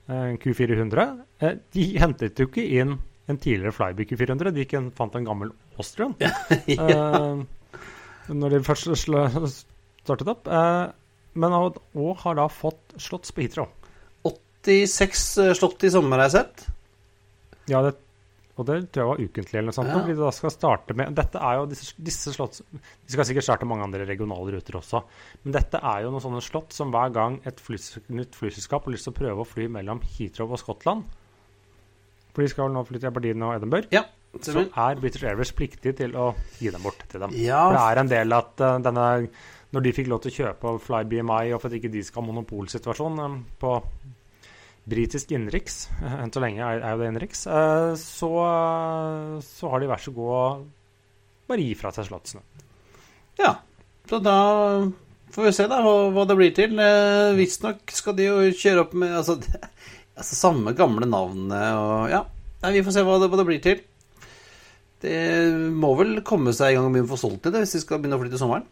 eh, 0.09 0.33
Q400. 0.41 1.07
Eh, 1.43 1.59
de 1.75 1.87
hentet 2.01 2.41
jo 2.41 2.49
ikke 2.49 2.65
inn 2.79 2.97
en 3.27 3.39
tidligere 3.43 3.75
Flyby 3.75 4.07
Q400, 4.07 4.53
de 4.55 4.63
gikk 4.63 4.77
en, 4.79 4.91
fant 4.95 5.15
en 5.19 5.27
gammel 5.27 5.51
Austrian. 5.77 6.15
eh, 6.21 7.43
når 8.27 8.55
de 8.55 8.63
først 8.65 8.89
startet 9.03 10.31
opp. 10.31 10.47
Eh, 10.47 10.85
men 11.37 11.53
og 11.53 12.13
har 12.23 12.39
da 12.39 12.47
fått 12.49 12.97
slotts 13.01 13.33
på 13.35 13.43
Heathrow. 13.45 13.69
86 14.25 15.25
eh, 15.43 15.53
slott 15.59 15.85
i 15.85 15.93
sommer, 15.93 16.23
har 16.23 16.31
jeg 16.31 16.37
sett. 16.39 16.65
Ja, 17.69 17.83
det, 17.85 17.97
og 18.57 18.65
det 18.65 18.77
tror 18.89 19.03
jeg 19.03 19.09
var 19.11 19.21
ukentlig 19.21 19.57
eller 19.59 19.69
noe 19.69 19.77
sånt. 19.77 19.91
Ja. 19.91 19.99
Fordi 19.99 20.15
du 20.17 20.21
da 20.23 20.31
skal 20.33 20.53
starte 20.53 20.95
med 20.97 21.13
Dette 21.17 21.41
er 21.45 21.59
jo 21.59 21.67
disse, 21.69 21.93
disse 22.01 22.33
slott 22.33 22.57
De 22.73 23.13
skal 23.13 23.27
sikkert 23.29 23.45
starte 23.45 23.69
mange 23.69 23.85
andre 23.85 24.07
regionale 24.09 24.55
ruter 24.55 24.79
også. 24.79 25.03
Men 25.43 25.53
dette 25.59 25.81
er 25.81 26.03
jo 26.03 26.11
noen 26.13 26.23
sånne 26.23 26.41
slott 26.45 26.73
som 26.73 26.93
hver 26.93 27.13
gang 27.13 27.37
et 27.47 27.61
flys, 27.61 27.91
nytt 28.09 28.37
flyselskap 28.37 28.87
har 28.87 28.95
lyst 28.95 29.09
til 29.09 29.13
å 29.13 29.19
prøve 29.19 29.45
å 29.45 29.47
fly 29.47 29.69
mellom 29.77 30.01
Heathrow 30.15 30.55
og 30.57 30.61
Skottland 30.63 31.05
For 32.33 32.41
de 32.41 32.49
skal 32.49 32.67
vel 32.67 32.77
nå 32.79 32.85
fly 32.87 33.01
til 33.01 33.11
Aberdeen 33.11 33.45
og 33.45 33.59
Edinburgh. 33.59 33.93
Ja. 33.93 34.07
Så 34.41 34.65
er 34.65 34.99
British 35.01 35.25
Airways 35.25 35.53
pliktig 35.55 35.95
til 35.97 36.17
å 36.17 36.31
gi 36.59 36.73
dem 36.73 36.83
bort 36.83 37.05
til 37.09 37.21
dem. 37.23 37.37
Ja. 37.37 37.61
For 37.69 37.77
det 37.77 37.85
er 37.85 38.01
en 38.01 38.11
del 38.11 38.37
at 38.37 38.65
uh, 38.65 38.75
denne 38.83 39.07
Når 39.73 39.83
de 39.83 39.93
fikk 39.95 40.09
lov 40.09 40.21
til 40.23 40.31
å 40.31 40.35
kjøpe 40.35 40.77
Fly 40.79 41.05
BMI, 41.11 41.51
og 41.53 41.61
for 41.61 41.69
at 41.69 41.77
ikke 41.77 41.91
de 41.91 42.01
skal 42.05 42.23
ha 42.23 42.29
monopolsituasjon 42.29 43.17
eh, 43.19 43.33
på 43.59 43.71
britisk 44.87 45.31
innenriks, 45.35 45.87
eh, 46.01 46.15
enn 46.23 46.31
så 46.33 46.43
lenge 46.43 46.63
er, 46.63 46.83
jo 46.83 47.01
det 47.01 47.09
innenriks, 47.11 47.43
eh, 47.51 47.91
så, 47.99 48.31
så 49.43 49.71
har 49.71 49.83
de 49.83 49.89
vær 49.91 50.03
så 50.03 50.13
god 50.15 50.31
å 50.37 50.45
bare 51.47 51.65
gi 51.65 51.75
fra 51.79 51.91
seg 51.95 52.07
slottsene. 52.09 52.43
Ja. 53.39 53.57
Så 54.07 54.21
da 54.23 54.37
får 55.35 55.49
vi 55.49 55.51
se 55.55 55.67
da 55.67 55.81
hva, 55.83 56.23
det 56.27 56.37
blir 56.39 56.55
til. 56.55 56.79
Eh, 56.79 57.35
Visstnok 57.37 57.91
skal 57.91 58.15
de 58.17 58.29
jo 58.29 58.39
kjøre 58.55 58.85
opp 58.85 58.95
med 58.97 59.15
altså, 59.19 59.37
altså 60.19 60.39
samme 60.39 60.75
gamle 60.77 61.09
navnet 61.09 61.69
og 61.75 62.11
Ja. 62.13 62.25
Vi 62.57 62.81
får 62.81 62.95
se 62.95 63.03
hva 63.05 63.19
det, 63.21 63.27
hva 63.29 63.37
det 63.37 63.45
blir 63.45 63.59
til. 63.61 63.83
Det 65.03 65.19
må 65.77 65.91
vel 65.99 66.23
komme 66.25 66.55
seg 66.57 66.73
i 66.73 66.77
gang 66.79 66.87
med 66.89 67.05
å 67.05 67.11
få 67.11 67.19
solgt 67.21 67.45
det 67.45 67.61
hvis 67.61 67.75
de 67.75 67.83
skal 67.83 68.01
begynne 68.01 68.17
å 68.17 68.23
flytte 68.23 68.39
til 68.39 68.65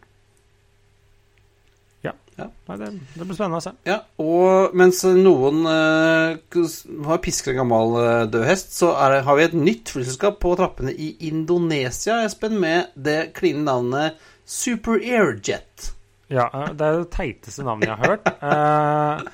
Nei, 2.36 2.76
det, 2.76 2.88
det 3.16 3.24
blir 3.24 3.36
spennende 3.36 3.60
å 3.62 3.64
se. 3.64 3.72
Ja, 3.88 3.96
og 4.20 4.74
mens 4.76 5.00
noen 5.08 5.62
uh, 5.64 6.66
har 7.08 7.20
pisker 7.24 7.54
en 7.54 7.62
gammel 7.62 7.96
uh, 7.96 8.24
død 8.28 8.44
hest, 8.44 8.74
så 8.76 8.90
det, 9.12 9.22
har 9.24 9.38
vi 9.38 9.46
et 9.46 9.56
nytt 9.56 9.92
flyselskap 9.94 10.36
på 10.42 10.52
trappene 10.60 10.92
i 10.92 11.14
Indonesia, 11.30 12.20
Espen, 12.26 12.58
med 12.60 12.92
det 12.92 13.32
kline 13.36 13.64
navnet 13.64 14.20
Super 14.44 15.00
Airjet. 15.00 15.90
Ja, 16.28 16.50
eh, 16.50 16.72
det 16.76 16.84
er 16.84 17.00
det 17.00 17.10
teiteste 17.14 17.64
navnet 17.64 17.88
jeg 17.88 18.00
har 18.02 18.12
hørt. 18.12 18.30
Uh, 18.42 19.24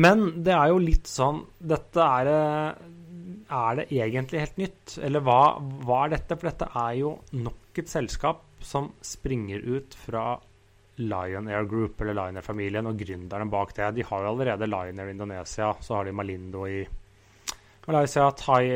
men 0.00 0.26
det 0.46 0.56
er 0.56 0.70
jo 0.70 0.78
litt 0.78 1.08
sånn 1.10 1.40
Dette 1.58 2.04
er 2.04 2.28
Er 2.30 3.72
det 3.80 3.88
egentlig 3.90 4.44
helt 4.44 4.60
nytt? 4.60 4.92
Eller 5.02 5.24
hva, 5.26 5.58
hva 5.82 6.04
er 6.04 6.12
dette? 6.14 6.36
For 6.38 6.46
dette 6.46 6.68
er 6.78 6.92
jo 7.00 7.16
nok 7.34 7.82
et 7.82 7.90
selskap 7.90 8.46
som 8.64 8.92
springer 9.04 9.64
ut 9.66 9.96
fra 9.98 10.38
Lion 11.00 11.48
Air 11.48 11.68
Group, 11.70 12.00
eller 12.00 12.16
Lion 12.18 12.40
Air-familien, 12.40 12.88
og 12.90 12.98
gründerne 13.00 13.48
bak 13.50 13.72
det. 13.76 13.92
De 13.96 14.04
har 14.06 14.24
jo 14.24 14.34
allerede 14.34 14.68
Lion 14.68 15.00
Air 15.00 15.14
Indonesia, 15.14 15.72
så 15.80 15.96
har 15.96 16.08
de 16.08 16.12
Malindo 16.16 16.66
i 16.68 16.82
Malaysia, 17.86 18.28
Thai 18.36 18.66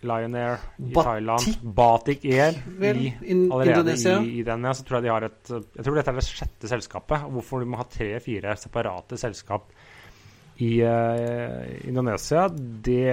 Lion 0.00 0.34
Air 0.34 0.58
i 0.78 0.92
Batik? 0.94 1.04
Thailand, 1.04 1.56
Batik 1.76 2.24
Air 2.24 2.58
Vel, 2.80 3.00
i, 3.04 3.14
allerede 3.52 3.94
i, 3.94 4.38
i 4.38 4.42
den. 4.46 4.64
Ja, 4.64 4.74
så 4.74 4.84
tror 4.84 5.00
jeg 5.00 5.08
de 5.08 5.12
har 5.12 5.26
et 5.28 5.50
Jeg 5.52 5.84
tror 5.84 5.98
dette 5.98 6.12
er 6.12 6.20
det 6.20 6.26
sjette 6.26 6.70
selskapet. 6.70 7.26
Hvorfor 7.34 7.60
du 7.60 7.68
må 7.68 7.80
ha 7.80 7.88
tre-fire 7.88 8.56
separate 8.60 9.20
selskap 9.20 9.72
i 10.60 10.74
uh, 10.84 11.64
Indonesia, 11.88 12.42
det 12.52 13.06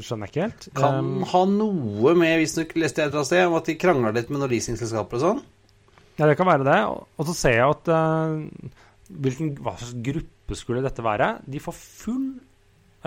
skjønner 0.00 0.28
jeg 0.28 0.32
ikke 0.32 0.44
helt. 0.46 0.68
Kan 0.78 0.98
Um, 1.04 1.26
ha 1.28 1.42
noe 1.44 2.14
med, 2.16 2.38
visstnok 2.40 2.72
leste 2.80 3.02
jeg 3.02 3.10
et 3.10 3.12
eller 3.12 3.20
annet 3.20 3.28
sted, 3.28 3.42
om 3.50 3.56
at 3.58 3.68
de 3.68 3.74
krangla 3.80 4.12
litt 4.16 4.32
med 4.32 4.40
noen 4.40 4.54
leasingselskaper 4.54 5.20
og 5.20 5.24
sånn. 5.26 5.42
Ja, 6.18 6.26
det 6.26 6.36
kan 6.38 6.48
være 6.48 6.66
det. 6.66 6.78
Og 7.18 7.28
så 7.28 7.34
ser 7.36 7.56
jeg 7.60 7.70
at 7.70 7.90
uh, 7.94 8.72
hvilken, 9.08 9.54
Hva 9.62 9.76
slags 9.78 9.96
gruppe 10.04 10.58
skulle 10.58 10.82
dette 10.84 11.04
være? 11.04 11.36
De 11.46 11.60
får 11.62 11.76
full 11.76 12.26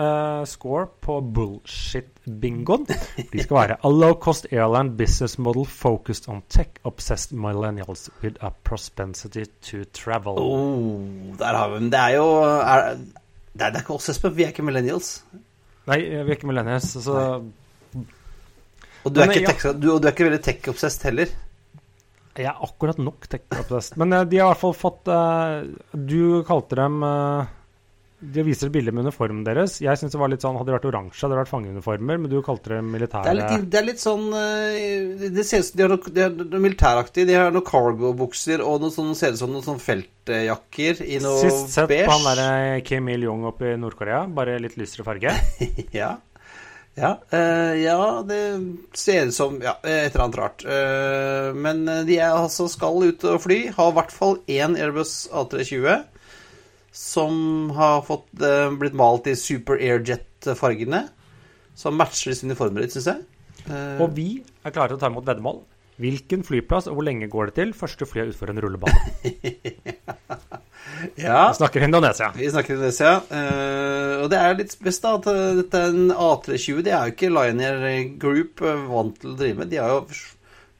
uh, 0.00 0.44
score 0.48 0.86
på 1.04 1.18
bullshit-bingoen. 1.36 2.86
De 3.32 3.42
skal 3.44 3.56
være 3.56 3.76
a 3.84 3.92
low-cost 3.92 4.48
airline 4.52 4.96
business 4.96 5.38
model 5.38 5.66
focused 5.68 6.28
on 6.32 6.42
tech-obsessed 6.48 7.36
millennials 7.36 8.08
with 8.22 8.36
a 8.40 8.50
propensity 8.64 9.44
to 9.60 9.84
travel. 9.92 10.38
Oh, 10.38 11.36
der 11.38 11.56
har 11.56 11.68
vi 11.68 11.82
den. 11.82 11.92
Det 11.92 12.00
er 12.00 12.16
jo 12.16 12.26
er, 12.42 12.94
det, 13.52 13.60
er, 13.60 13.68
det 13.68 13.76
er 13.76 13.84
ikke 13.84 13.98
oss, 13.98 14.08
Espen. 14.08 14.36
Vi 14.36 14.46
er 14.46 14.54
ikke 14.54 14.64
millennials. 14.64 15.18
Nei, 15.90 15.98
vi 16.08 16.22
er 16.22 16.36
ikke 16.36 16.46
millennials, 16.46 16.94
så 17.02 17.42
Og 19.02 19.10
du 19.10 19.18
er, 19.20 19.26
Men, 19.26 19.30
ikke, 19.34 19.50
ja. 19.50 19.52
tech, 19.52 19.80
du, 19.82 19.88
og 19.96 20.02
du 20.02 20.06
er 20.06 20.14
ikke 20.14 20.28
veldig 20.28 20.44
tech-obsessed 20.46 21.08
heller. 21.10 21.32
Jeg 22.38 22.48
er 22.48 22.60
akkurat 22.64 23.00
nok 23.00 23.26
tech-obsessed. 23.28 23.98
Men 24.00 24.14
eh, 24.16 24.28
de 24.28 24.38
har 24.40 24.46
i 24.46 24.52
hvert 24.54 24.62
fall 24.62 24.76
fått 24.76 25.10
uh, 25.12 25.64
Du 25.92 26.40
kalte 26.48 26.78
dem 26.78 27.02
uh, 27.04 27.44
De 28.24 28.44
viser 28.46 28.70
et 28.70 28.72
bilde 28.72 28.94
med 28.94 29.04
uniformen 29.04 29.42
deres. 29.44 29.80
Jeg 29.84 30.00
synes 30.00 30.14
det 30.14 30.20
var 30.22 30.32
litt 30.32 30.44
sånn, 30.44 30.56
Hadde 30.56 30.70
det 30.70 30.78
vært 30.78 30.88
oransje, 30.88 31.20
hadde 31.24 31.36
det 31.36 31.42
vært 31.42 31.52
fangeuniformer, 31.52 32.22
men 32.22 32.32
du 32.32 32.38
kalte 32.46 32.72
dem 32.72 32.88
militære. 32.94 33.26
Det 33.28 33.34
er 33.34 33.38
litt, 33.42 33.68
det 33.68 33.80
er 33.82 33.86
litt 33.90 34.02
sånn 34.02 34.26
uh, 34.32 35.28
Det 35.28 35.46
ser 35.48 35.60
ut 35.60 35.68
som 35.68 35.78
de 35.78 35.86
har 35.86 35.94
noe, 35.94 36.14
de 36.16 36.24
er 36.24 36.34
noe 36.40 36.64
militæraktig. 36.68 37.28
De 37.28 37.36
har 37.36 37.52
noen 37.52 37.68
cargo-bukser 37.68 38.64
og 38.64 38.80
noe 38.86 38.96
sånn, 38.96 39.12
ser 39.18 39.36
ut 39.36 39.44
som 39.44 39.52
noen 39.52 39.68
sånn 39.68 39.82
feltjakker 39.82 41.04
i 41.04 41.20
noe 41.20 41.36
beige. 41.36 41.52
Sist 41.52 41.76
sett 41.76 41.92
beige. 41.92 42.08
på 42.08 42.16
han 42.16 42.28
derre 42.30 42.82
Kim 42.88 43.12
Il-jung 43.12 43.44
oppe 43.52 43.74
i 43.74 43.78
Nord-Korea, 43.80 44.24
bare 44.32 44.56
litt 44.62 44.80
lysere 44.80 45.04
farge. 45.08 45.36
Ja. 45.92 46.14
Ja, 46.98 47.14
uh, 47.32 47.72
ja, 47.80 47.98
det 48.28 48.40
ser 49.00 49.30
ut 49.30 49.36
som 49.36 49.54
ja, 49.64 49.78
et 49.80 50.12
eller 50.12 50.26
annet 50.26 50.38
rart. 50.42 50.64
Uh, 50.66 51.50
men 51.56 51.86
de 52.08 52.18
er 52.18 52.34
altså 52.36 52.66
skal 52.68 53.00
ut 53.08 53.24
og 53.30 53.40
fly. 53.46 53.62
Har 53.72 53.92
i 53.92 53.96
hvert 53.96 54.12
fall 54.12 54.38
én 54.52 54.76
Airbus 54.76 55.14
A320 55.32 56.02
som 56.92 57.70
har 57.78 58.02
fått, 58.04 58.28
uh, 58.44 58.68
blitt 58.76 58.96
malt 58.98 59.26
i 59.32 59.36
Super 59.40 59.80
Airjet-fargene. 59.80 61.06
Som 61.74 61.96
matcher 61.96 62.34
disse 62.34 62.44
uniformene 62.44 62.84
litt, 62.84 62.92
syns 62.92 63.08
jeg. 63.08 63.22
Eh, 63.64 64.00
Og 64.02 64.10
vi 64.12 64.26
er 64.66 64.74
klare 64.74 64.92
til 64.92 64.98
å 64.98 65.00
ta 65.00 65.08
imot 65.08 65.24
veddemål. 65.24 65.62
Hvilken 66.02 66.42
flyplass 66.44 66.88
og 66.90 66.98
hvor 66.98 67.06
lenge 67.06 67.30
går 67.32 67.48
det 67.48 67.54
til? 67.60 67.72
Første 67.76 68.08
fly 68.08 68.24
er 68.26 68.32
utfor 68.34 68.52
en 68.52 68.60
rullebane. 68.60 69.32
ja. 69.32 70.36
Vi 71.14 71.54
snakker 71.56 71.82
Indonesia. 71.86 72.32
Vi 72.36 72.50
snakker 72.50 72.74
Indonesia. 72.74 73.14
Uh, 73.30 74.22
og 74.22 74.28
det 74.32 74.38
er 74.38 74.58
litt 74.58 74.74
spes, 74.74 75.00
da 75.02 75.16
at 75.18 75.26
dette 75.58 75.80
er 75.82 75.94
en 75.94 76.12
A320. 76.14 76.82
De 76.86 76.92
er 76.94 77.08
jo 77.08 77.14
ikke 77.16 77.32
Lion 77.32 77.62
Group 78.22 78.62
eh, 78.62 78.84
vant 78.90 79.16
til 79.20 79.32
å 79.34 79.38
drive 79.38 79.58
med. 79.62 79.72
De 79.72 79.80
har 79.82 79.96
jo 79.96 80.04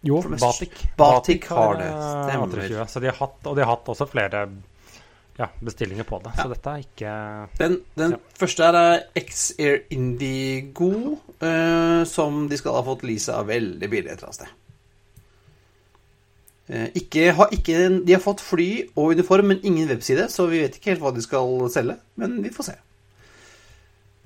Jo, 0.02 0.18
Batik. 0.34 0.74
Batik 0.98 1.44
har 1.52 1.76
det, 1.78 1.88
stemmer. 1.94 2.46
A320, 2.48 2.86
Så 2.90 3.02
de 3.02 3.10
har 3.10 3.18
hatt, 3.20 3.40
og 3.46 3.56
de 3.56 3.62
har 3.64 3.70
hatt 3.76 3.90
også 3.92 4.08
flere 4.10 4.46
ja, 5.38 5.46
bestillinger 5.64 6.04
på 6.08 6.18
det. 6.24 6.32
Så 6.38 6.48
dette 6.50 6.72
er 6.72 6.82
ikke 6.82 7.12
Den, 7.58 7.78
den 7.98 8.16
Ja. 8.16 8.18
første 8.38 8.66
her 8.66 8.78
er 8.80 9.04
X-Air 9.22 9.78
Indigo, 9.94 11.18
uh, 11.42 12.02
som 12.04 12.48
de 12.50 12.58
skal 12.58 12.76
ha 12.80 12.82
fått 12.86 13.06
leasa 13.06 13.42
veldig 13.46 13.88
billig 13.90 14.10
et 14.10 14.18
eller 14.18 14.30
annet 14.32 14.40
sted. 14.42 14.58
Eh, 16.72 16.88
ikke, 16.94 17.32
har 17.36 17.50
ikke, 17.52 17.76
de 18.06 18.14
har 18.14 18.22
fått 18.22 18.40
fly 18.40 18.68
og 18.96 19.12
uniform, 19.12 19.50
men 19.50 19.60
ingen 19.62 19.88
webside, 19.90 20.24
så 20.32 20.46
vi 20.48 20.62
vet 20.62 20.78
ikke 20.78 20.94
helt 20.94 21.02
hva 21.04 21.12
de 21.12 21.24
skal 21.24 21.66
selge. 21.72 21.98
Men 22.16 22.38
vi 22.44 22.52
får 22.54 22.70
se. 22.70 22.76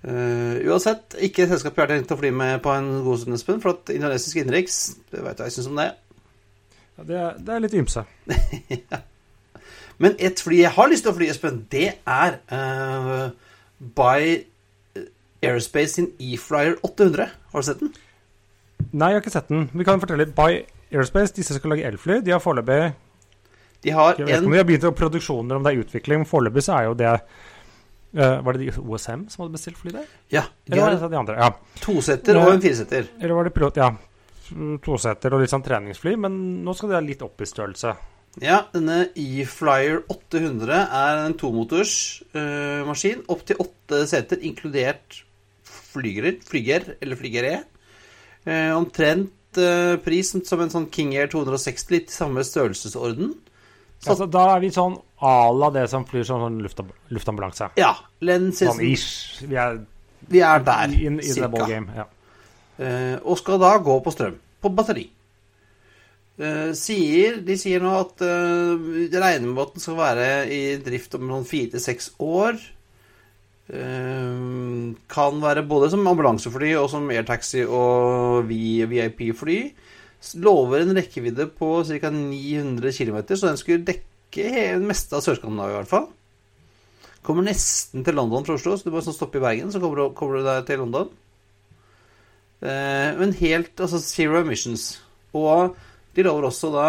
Uh, 0.06 0.60
uansett, 0.68 1.16
ikke 1.18 1.48
selskapet 1.48 1.50
selskap 1.50 1.78
jeg 1.80 1.82
har 1.82 1.90
tenkt 1.90 2.12
å 2.14 2.18
fly 2.20 2.30
med 2.30 2.60
på 2.62 2.70
en 2.70 2.90
god 3.02 3.18
stund, 3.18 3.34
Espen, 3.34 3.58
for 3.64 3.72
at 3.72 3.90
indonesisk 3.90 4.38
innenriks, 4.38 4.76
det 5.10 5.24
hva 5.24 5.32
jeg 5.40 5.54
syns 5.56 5.66
om 5.72 5.80
det. 5.80 5.88
ja, 6.98 7.06
det, 7.08 7.24
det 7.48 7.54
er 7.56 7.64
litt 7.64 7.74
ymse. 7.80 8.04
Men 10.04 10.14
et 10.22 10.44
fly 10.44 10.60
jeg 10.60 10.74
har 10.76 10.92
lyst 10.92 11.08
til 11.08 11.10
å 11.10 11.16
fly, 11.16 11.32
Espen, 11.32 11.58
det 11.72 11.88
er 11.98 12.38
uh, 12.52 13.34
by 13.98 14.36
Aerospace 15.42 15.96
sin 15.96 16.12
E-Flyer 16.22 16.78
800. 16.86 17.26
Har 17.50 17.66
du 17.66 17.66
sett 17.72 17.82
den? 17.82 17.90
Nei, 18.92 19.10
jeg 19.10 19.18
har 19.18 19.24
ikke 19.24 19.34
sett 19.34 19.50
den. 19.50 19.66
Vi 19.74 19.88
kan 19.88 19.98
fortelle 19.98 20.22
litt. 20.22 20.36
By 20.38 20.62
Aerospace, 20.92 21.34
disse 21.34 21.56
skal 21.56 21.74
lage 21.74 21.88
elfly. 21.88 22.20
De 22.22 22.34
har 22.34 22.42
foreløpig 22.42 22.94
De 23.82 23.92
har 23.94 24.16
Jeg 24.18 24.26
vet 24.28 24.38
ikke 24.38 24.46
om 24.46 24.54
de 24.54 24.62
har 24.62 24.68
begynt 24.68 24.88
å 24.88 24.94
produksjoner, 24.96 25.58
om 25.58 25.66
det 25.66 25.74
er 25.74 25.84
utvikling. 25.84 26.26
Foreløpig 26.28 26.66
så 26.66 26.78
er 26.78 26.90
jo 26.90 26.96
det 26.98 27.12
Uh, 28.16 28.40
Var 28.40 28.56
det 28.56 28.64
de 28.64 28.80
OSM 28.80 29.26
som 29.28 29.42
hadde 29.42 29.52
bestilt 29.58 29.76
fly 29.76 29.92
der? 29.92 30.04
Ja, 30.32 30.46
de 30.64 30.72
Eller 30.72 30.82
var 30.86 30.94
har 30.94 31.02
det 31.02 31.08
de 31.12 31.18
andre? 31.18 31.34
Ja. 31.36 31.80
tosetter 31.82 32.38
og 32.40 32.52
en 32.54 32.62
firesetter. 32.62 33.10
Eller 33.20 33.34
var 33.36 33.44
det 33.44 33.52
pilot? 33.52 33.76
Ja. 33.76 33.90
Toseter 34.80 35.34
og 35.34 35.42
litt 35.42 35.52
sånn 35.52 35.64
treningsfly, 35.66 36.14
men 36.22 36.38
nå 36.64 36.72
skal 36.78 36.92
de 36.92 36.96
ha 36.96 37.02
litt 37.04 37.24
opp 37.26 37.42
i 37.42 37.48
størrelse. 37.50 37.92
Ja, 38.40 38.62
denne 38.72 39.10
E-Flyer 39.16 40.02
800 40.12 40.80
er 40.96 41.22
en 41.26 41.36
tomotors 41.40 42.22
uh, 42.36 42.86
maskin. 42.88 43.24
Opptil 43.32 43.60
åtte 43.64 44.02
seter, 44.08 44.40
inkludert 44.44 45.22
flyger, 45.66 46.38
flyger 46.46 46.92
eller 47.00 47.20
flygere. 47.20 47.54
Uh, 48.46 48.76
omtrent 48.78 49.32
eh, 49.58 49.96
pris 50.02 50.30
som, 50.34 50.60
en 50.60 50.72
sånn 50.72 50.88
King 50.92 51.14
Air 51.16 51.28
260, 51.32 51.90
litt 51.94 52.12
i 52.12 52.16
samme 52.16 52.44
størrelsesorden. 52.44 53.34
Så- 53.98 54.10
Altså, 54.12 54.26
da 54.30 54.54
er 54.54 54.60
vi 54.60 54.70
sånn 54.70 55.00
à 55.22 55.50
la 55.58 55.70
det 55.70 55.88
som 55.90 56.04
flyr 56.04 56.24
som 56.24 56.40
sånn 56.40 56.60
luftab 56.62 56.90
luftambulanse. 57.10 57.70
Ja, 57.76 57.94
Lens, 58.20 58.60
Sånn 58.60 58.82
ish. 58.84 59.42
Vi 59.42 59.56
er 59.56 59.80
vi 60.28 60.40
er 60.40 60.62
der, 60.64 60.92
in, 60.92 61.20
in, 61.20 61.22
cirka. 61.22 61.66
Ja. 61.96 62.06
Uh, 62.76 63.16
og 63.24 63.38
skal 63.38 63.60
da 63.62 63.76
gå 63.78 63.94
på 64.04 64.12
strøm. 64.12 64.36
På 64.60 64.72
batteri. 64.74 65.06
Uh, 66.36 66.72
sier, 66.76 67.38
de 67.40 67.56
sier 67.56 67.80
nå 67.80 67.92
at 67.96 68.20
uh, 68.20 68.74
regner 68.76 69.46
med 69.46 69.62
at 69.62 69.76
den 69.76 69.84
skal 69.84 69.96
være 69.96 70.26
i 70.52 70.60
drift 70.84 71.14
om 71.16 71.24
noen 71.30 71.46
fire 71.48 71.70
til 71.76 71.80
seks 71.80 72.10
år. 72.20 72.58
Eh, 73.66 74.94
kan 75.10 75.40
være 75.42 75.64
både 75.66 75.90
som 75.90 76.06
ambulansefly 76.06 76.70
og 76.78 76.88
som 76.92 77.08
airtaxi 77.10 77.64
og 77.66 78.46
VIP-fly. 78.46 79.58
Lover 80.42 80.84
en 80.84 80.94
rekkevidde 80.96 81.48
på 81.58 81.70
ca. 81.86 82.10
900 82.10 82.92
km, 82.94 83.18
så 83.34 83.50
den 83.50 83.58
skulle 83.60 83.86
dekke 83.86 84.78
meste 84.82 85.18
av 85.18 85.24
Sør-Skandinavia 85.24 85.74
i 85.74 85.78
hvert 85.80 85.90
fall. 85.90 86.08
Kommer 87.26 87.46
nesten 87.46 88.06
til 88.06 88.14
London 88.14 88.46
fra 88.46 88.54
Oslo, 88.54 88.76
så 88.76 88.86
du 88.86 88.94
bare 88.94 89.06
sånn 89.08 89.18
stoppe 89.18 89.40
i 89.40 89.42
Bergen, 89.42 89.72
så 89.74 89.82
kommer 89.82 89.98
du, 89.98 90.06
kommer 90.14 90.38
du 90.38 90.46
deg 90.46 90.66
til 90.68 90.82
London. 90.84 91.10
Eh, 92.62 93.10
men 93.18 93.36
helt 93.42 93.82
altså 93.82 94.00
zero 94.02 94.40
emissions. 94.40 94.92
Og 95.36 95.74
de 96.14 96.24
lover 96.26 96.48
også 96.48 96.70
da 96.74 96.88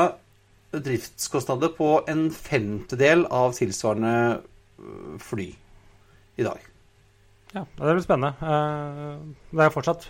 driftskostnader 0.78 1.74
på 1.78 1.96
en 2.12 2.28
femtedel 2.32 3.26
av 3.34 3.56
tilsvarende 3.58 4.18
øh, 4.38 5.16
fly 5.24 5.56
i 6.38 6.46
dag. 6.46 6.60
ja, 7.54 7.64
det 7.66 7.94
blir 7.96 8.04
spennende. 8.06 8.34
Eh, 8.42 9.22
det 9.58 9.66
er 9.66 9.74
fortsatt 9.74 10.08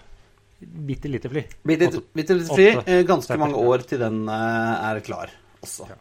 bitte 0.60 1.10
lite 1.12 1.30
fly. 1.32 1.44
Bitte 1.70 2.36
litt 2.36 2.50
fly. 2.50 2.68
eh, 2.86 3.04
Ganske 3.08 3.38
mange 3.40 3.60
år 3.62 3.86
til 3.88 4.02
den 4.02 4.24
eh, 4.28 4.90
er 4.90 5.00
klar 5.06 5.32
også. 5.62 5.88
Ja. 5.92 6.00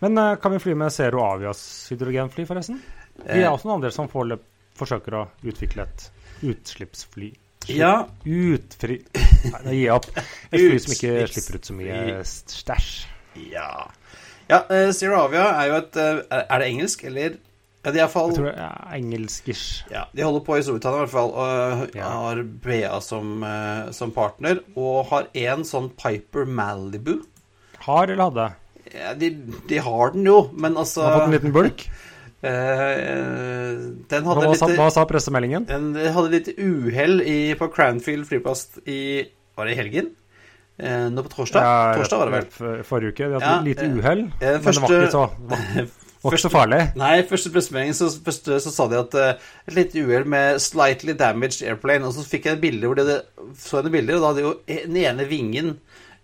Men 0.00 0.16
kan 0.40 0.54
vi 0.54 0.62
fly 0.62 0.72
med 0.80 0.94
Zero 0.94 1.20
Avias 1.26 1.60
hydrogenfly, 1.90 2.46
forresten? 2.48 2.78
Vi 3.20 3.42
er 3.42 3.50
også 3.50 3.68
noen 3.68 3.82
andre 3.82 3.90
som 3.92 4.08
foreløp 4.08 4.46
forsøker 4.80 5.18
å 5.18 5.26
utvikle 5.44 5.84
et 5.84 6.06
utslippsfly. 6.48 7.34
Ja, 7.68 8.06
Utfri... 8.24 8.96
Nei, 9.52 9.60
da 9.66 9.74
gir 9.74 9.82
jeg 9.82 9.92
opp. 9.92 10.08
Et 10.48 10.56
fly 10.56 10.78
som 10.80 10.94
ikke 10.94 11.26
slipper 11.34 11.58
ut 11.60 11.68
så 11.68 11.76
mye 11.76 12.22
stæsj. 12.24 12.94
Ja. 13.52 13.68
ja 14.48 14.62
Zero 14.96 15.20
Avia 15.26 15.44
er 15.60 15.68
jo 15.68 15.76
et 15.82 16.00
Er 16.00 16.62
det 16.62 16.70
engelsk, 16.70 17.04
eller? 17.10 17.36
Ja, 17.80 17.92
de 17.94 18.00
er 18.02 18.10
fall, 18.12 18.28
Jeg 18.28 18.36
tror 18.36 18.50
det 18.50 18.60
er 18.60 18.96
engelskish. 18.98 19.84
Ja, 19.88 20.02
De 20.12 20.24
holder 20.26 20.42
på 20.44 20.58
i 20.58 20.64
Storbritannia 20.64 21.00
i 21.00 21.04
hvert 21.06 21.14
fall, 21.14 21.30
og 21.32 21.94
Ja. 21.96 22.10
har 22.12 22.42
BA 22.44 23.00
som, 23.00 23.42
uh, 23.42 23.90
som 23.96 24.12
partner. 24.12 24.60
Og 24.76 25.06
har 25.08 25.28
én 25.32 25.64
sånn 25.64 25.88
Piper 25.96 26.44
Malibu. 26.44 27.22
Har 27.86 28.10
eller 28.10 28.28
hadde? 28.28 28.50
Ja, 28.92 29.14
de, 29.14 29.30
de 29.70 29.78
har 29.78 30.12
den 30.12 30.26
jo, 30.26 30.50
men 30.52 30.74
altså 30.74 31.06
Har 31.06 31.20
fått 31.20 31.28
en 31.30 31.36
liten 31.38 31.52
bulk. 31.56 31.86
Uh, 32.40 32.48
Den 34.10 34.24
hadde 34.28 34.46
hva, 34.46 34.54
sa, 34.56 34.68
hva 34.76 34.88
sa 34.92 35.04
pressemeldingen? 35.08 35.66
Den 35.68 35.92
hadde 35.94 36.30
litt 36.32 36.52
uhell 36.58 37.20
på 37.60 37.68
Cranfield 37.72 38.28
flyplass 38.28 38.66
i 38.88 39.26
Var 39.56 39.68
det 39.68 39.74
i 39.74 39.80
helgen? 39.80 40.12
Uh, 40.80 41.08
nå 41.12 41.24
på 41.26 41.32
torsdag? 41.34 41.64
Ja, 41.64 41.96
torsdag 41.98 42.20
var 42.22 42.30
det 42.30 42.36
vel. 42.38 42.84
Forrige 42.88 43.12
uke. 43.12 43.26
De 43.28 43.36
hadde 43.36 43.50
Ja, 43.50 43.58
litt 43.64 43.82
eh, 43.84 43.96
uhell, 43.96 44.22
uh, 44.32 44.40
men 44.40 44.64
det 44.64 44.84
var 44.84 44.94
ikke 44.96 45.10
så, 45.12 45.24
var, 46.20 46.34
ikke 46.34 46.42
så 46.42 46.52
farlig. 46.52 46.80
Nei, 47.00 47.14
første 47.28 47.52
pressemelding 47.54 47.94
så, 47.96 48.10
første, 48.24 48.58
så 48.60 48.72
sa 48.74 48.86
de 48.90 48.98
at 49.00 49.14
eh, 49.16 49.46
et 49.70 49.76
lite 49.78 50.02
uhell 50.04 50.26
med 50.28 50.60
'slightly 50.60 51.14
damaged 51.16 51.64
airplane'. 51.64 52.04
Og 52.04 52.12
så 52.16 52.26
fikk 52.28 52.48
jeg 52.48 52.58
et 52.58 52.64
bilde 52.66 52.90
hvor 52.90 52.98
de 52.98 53.06
hadde, 53.06 53.22
så 53.56 53.80
jeg 53.80 53.88
det 53.88 53.94
bilder, 53.94 54.18
og 54.18 54.20
da 54.20 54.32
hadde 54.32 54.44
jo 54.44 54.54
den 54.68 55.00
ene 55.00 55.28
vingen 55.30 55.78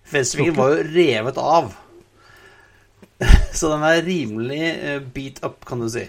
Venstrevingen 0.06 0.54
var 0.54 0.70
jo 0.70 0.84
revet 0.94 1.38
av. 1.42 1.72
så 3.58 3.72
den 3.72 3.86
er 3.88 4.04
rimelig 4.06 4.62
eh, 4.62 5.00
beat 5.00 5.40
up, 5.42 5.64
kan 5.66 5.82
du 5.82 5.88
si. 5.90 6.04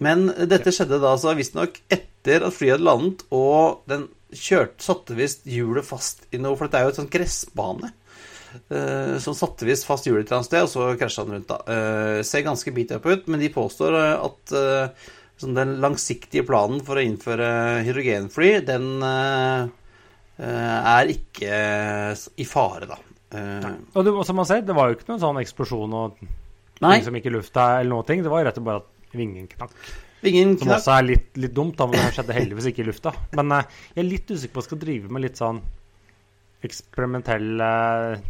Men 0.00 0.28
dette 0.48 0.72
skjedde 0.72 1.00
da 1.00 1.14
altså 1.16 1.34
visstnok 1.36 1.80
etter 1.92 2.46
at 2.46 2.54
flyet 2.56 2.76
hadde 2.78 2.86
landet, 2.86 3.24
og 3.34 3.82
den 3.90 4.06
kjørte, 4.30 4.78
satte 4.84 5.16
visst 5.18 5.48
hjulet 5.50 5.84
fast 5.84 6.22
i 6.30 6.38
noe 6.38 6.54
For 6.56 6.68
dette 6.68 6.78
er 6.78 6.86
jo 6.86 6.92
et 6.94 7.00
sånt 7.00 7.12
gressbane. 7.12 7.90
Eh, 8.70 9.16
som 9.22 9.34
satte 9.36 9.66
visst 9.68 9.86
fast 9.88 10.06
hjulet 10.08 10.24
et 10.24 10.30
eller 10.30 10.40
annet 10.40 10.50
sted, 10.50 10.66
og 10.66 10.72
så 10.72 10.88
krasja 11.00 11.24
den 11.26 11.38
rundt. 11.38 11.48
da. 11.50 11.58
Eh, 11.70 12.22
ser 12.26 12.46
ganske 12.46 12.74
beat 12.76 12.92
up 12.96 13.06
ut, 13.06 13.26
men 13.30 13.40
de 13.42 13.50
påstår 13.54 13.96
eh, 13.98 14.26
at 14.28 14.54
sånn 15.40 15.56
den 15.56 15.76
langsiktige 15.80 16.44
planen 16.44 16.82
for 16.84 17.00
å 17.00 17.04
innføre 17.04 17.46
hydrogenfly, 17.86 18.50
den 18.68 19.00
er 20.40 21.10
ikke 21.12 21.54
i 22.40 22.44
fare, 22.48 22.86
da. 22.88 22.98
Eh, 23.36 23.70
Og 23.94 24.04
det, 24.04 24.12
som 24.26 24.36
man 24.40 24.48
ser, 24.48 24.62
det 24.66 24.74
var 24.76 24.90
jo 24.90 24.96
ikke 24.98 25.10
noen 25.12 25.22
sånn 25.22 25.40
eksplosjon 25.42 25.92
og 25.96 26.20
nei, 26.82 26.94
ting 26.96 27.06
som 27.08 27.16
gikk 27.18 27.28
i 27.30 27.34
lufta 27.34 27.66
eller 27.80 27.92
noe. 27.94 28.06
Det 28.08 28.32
var 28.32 28.44
rett 28.48 28.56
og 28.58 28.62
slett 28.62 28.68
bare 28.70 28.82
at 28.82 29.16
vingen 29.16 29.46
knakk. 29.50 29.74
ingen 30.24 30.56
Som 30.58 30.66
knakk. 30.68 30.78
også 30.80 30.96
er 30.98 31.06
litt, 31.08 31.28
litt 31.40 31.54
dumt, 31.56 31.76
da, 31.78 31.86
men 31.86 32.00
det 32.00 32.14
skjedde 32.16 32.36
heldigvis 32.36 32.70
ikke 32.72 32.82
i 32.84 32.88
lufta. 32.90 33.12
Men 33.38 33.54
jeg 33.56 34.02
er 34.04 34.08
litt 34.08 34.32
usikker 34.32 34.54
på 34.56 34.64
å 34.64 34.68
skal 34.68 34.82
drive 34.82 35.12
med 35.12 35.24
litt 35.28 35.40
sånn 35.40 35.60
eksperimentelle 36.66 37.68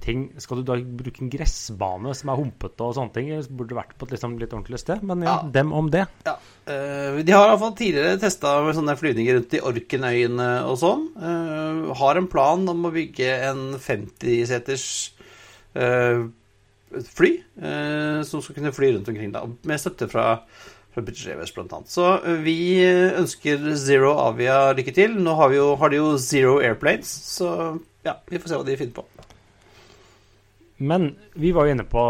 ting. 0.04 0.28
Skal 0.38 0.60
du 0.60 0.68
da 0.68 0.76
bruke 0.78 1.22
en 1.24 1.30
gressbane 1.32 2.12
som 2.14 2.30
er 2.30 2.38
humpete 2.38 2.86
og 2.86 2.94
sånne 2.96 3.14
ting? 3.16 3.30
Burde 3.58 3.78
vært 3.78 3.96
på 3.98 4.06
et 4.06 4.14
liksom 4.14 4.36
litt 4.38 4.54
ordentlig 4.54 4.78
sted. 4.82 5.02
Men 5.02 5.24
ja, 5.26 5.36
Ja. 5.40 5.50
dem 5.50 5.72
om 5.72 5.90
det. 5.90 6.06
Ja. 6.26 6.36
Uh, 6.68 7.22
de 7.26 7.32
har 7.34 7.48
iallfall 7.50 7.74
tidligere 7.74 8.20
testa 8.22 8.54
sånne 8.76 8.94
flyvninger 9.00 9.34
rundt 9.40 9.54
i 9.58 9.62
Orkenøyene 9.72 10.50
og 10.70 10.78
sånn. 10.78 11.08
Uh, 11.18 11.94
har 11.98 12.16
en 12.20 12.28
plan 12.30 12.68
om 12.68 12.84
å 12.86 12.92
bygge 12.94 13.30
en 13.50 13.64
50-seters 13.80 14.86
uh, 15.76 16.28
fly 16.90 17.30
eh, 17.62 18.22
som 18.26 18.42
skal 18.42 18.56
kunne 18.56 18.72
fly 18.74 18.88
rundt 18.96 19.08
omkring, 19.12 19.30
da, 19.30 19.44
med 19.46 19.78
støtte 19.78 20.08
fra, 20.10 20.40
fra 20.90 21.02
British 21.06 21.28
Airways 21.30 21.52
blant 21.54 21.70
annet. 21.76 21.86
Så 21.92 22.06
vi 22.42 22.82
ønsker 22.82 23.62
Zero 23.78 24.16
Avia 24.18 24.72
lykke 24.74 24.94
til. 24.96 25.14
Nå 25.22 25.36
har, 25.38 25.52
vi 25.52 25.60
jo, 25.60 25.68
har 25.78 25.92
de 25.92 26.00
jo 26.00 26.08
Zero 26.18 26.56
Airplanes, 26.58 27.12
så 27.36 27.52
ja, 28.06 28.16
vi 28.26 28.40
får 28.40 28.52
se 28.52 28.60
hva 28.60 28.66
de 28.66 28.76
finner 28.80 28.96
på. 28.96 29.04
Men 30.80 31.10
vi 31.36 31.52
var 31.52 31.68
jo 31.68 31.74
inne 31.74 31.84
på 31.84 32.02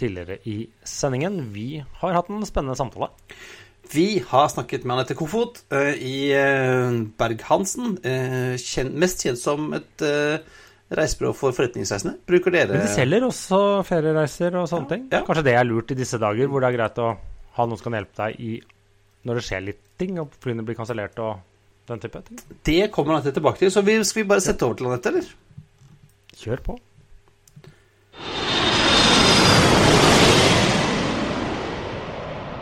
tidligere 0.00 0.38
i 0.48 0.62
sendingen. 0.88 1.42
Vi 1.52 1.82
har 2.00 2.16
hatt 2.16 2.30
en 2.32 2.46
spennende 2.48 2.78
samtale. 2.78 3.10
Vi 3.90 4.22
har 4.28 4.48
snakket 4.48 4.86
med 4.86 4.94
Anette 4.94 5.16
Kofot 5.18 5.64
uh, 5.74 5.92
i 5.92 6.30
uh, 6.32 7.02
Berg-Hansen. 7.20 7.98
Uh, 8.04 8.88
mest 8.96 9.26
kjent 9.26 9.40
som 9.40 9.72
et 9.76 10.06
reisebyrå 10.90 11.34
for 11.36 11.54
forretningsreisende. 11.54 12.16
Bruker 12.26 12.54
dere 12.54 12.74
Men 12.74 12.86
de 12.86 12.94
selger 12.94 13.26
også 13.26 13.60
feriereiser 13.86 14.56
og 14.58 14.66
sånne 14.70 14.90
ting. 14.90 15.04
Ja. 15.12 15.20
Kanskje 15.26 15.44
det 15.46 15.54
er 15.58 15.68
lurt 15.68 15.92
i 15.94 15.98
disse 15.98 16.18
dager, 16.22 16.48
hvor 16.50 16.62
det 16.62 16.70
er 16.70 16.78
greit 16.78 16.98
å 17.02 17.12
ha 17.56 17.66
noen 17.66 17.78
som 17.78 17.90
kan 17.90 17.98
hjelpe 18.00 18.16
deg 18.24 18.40
i 18.42 18.56
når 19.28 19.36
det 19.38 19.44
skjer 19.46 19.62
litt 19.66 19.82
ting, 20.00 20.16
og 20.22 20.32
flyene 20.40 20.64
blir 20.66 20.78
kansellert 20.78 21.18
og 21.22 21.42
den 21.88 22.02
type 22.02 22.20
ting. 22.26 22.40
Det 22.66 22.90
kommer 22.94 23.16
Anette 23.16 23.32
tilbake 23.36 23.62
til. 23.62 23.72
Så 23.72 23.82
vi, 23.86 23.96
skal 24.04 24.22
vi 24.22 24.28
bare 24.28 24.44
sette 24.44 24.66
over 24.66 24.78
til 24.78 24.90
Anette, 24.90 25.12
eller? 25.12 25.30
Kjør 26.40 26.62
på. 26.68 26.78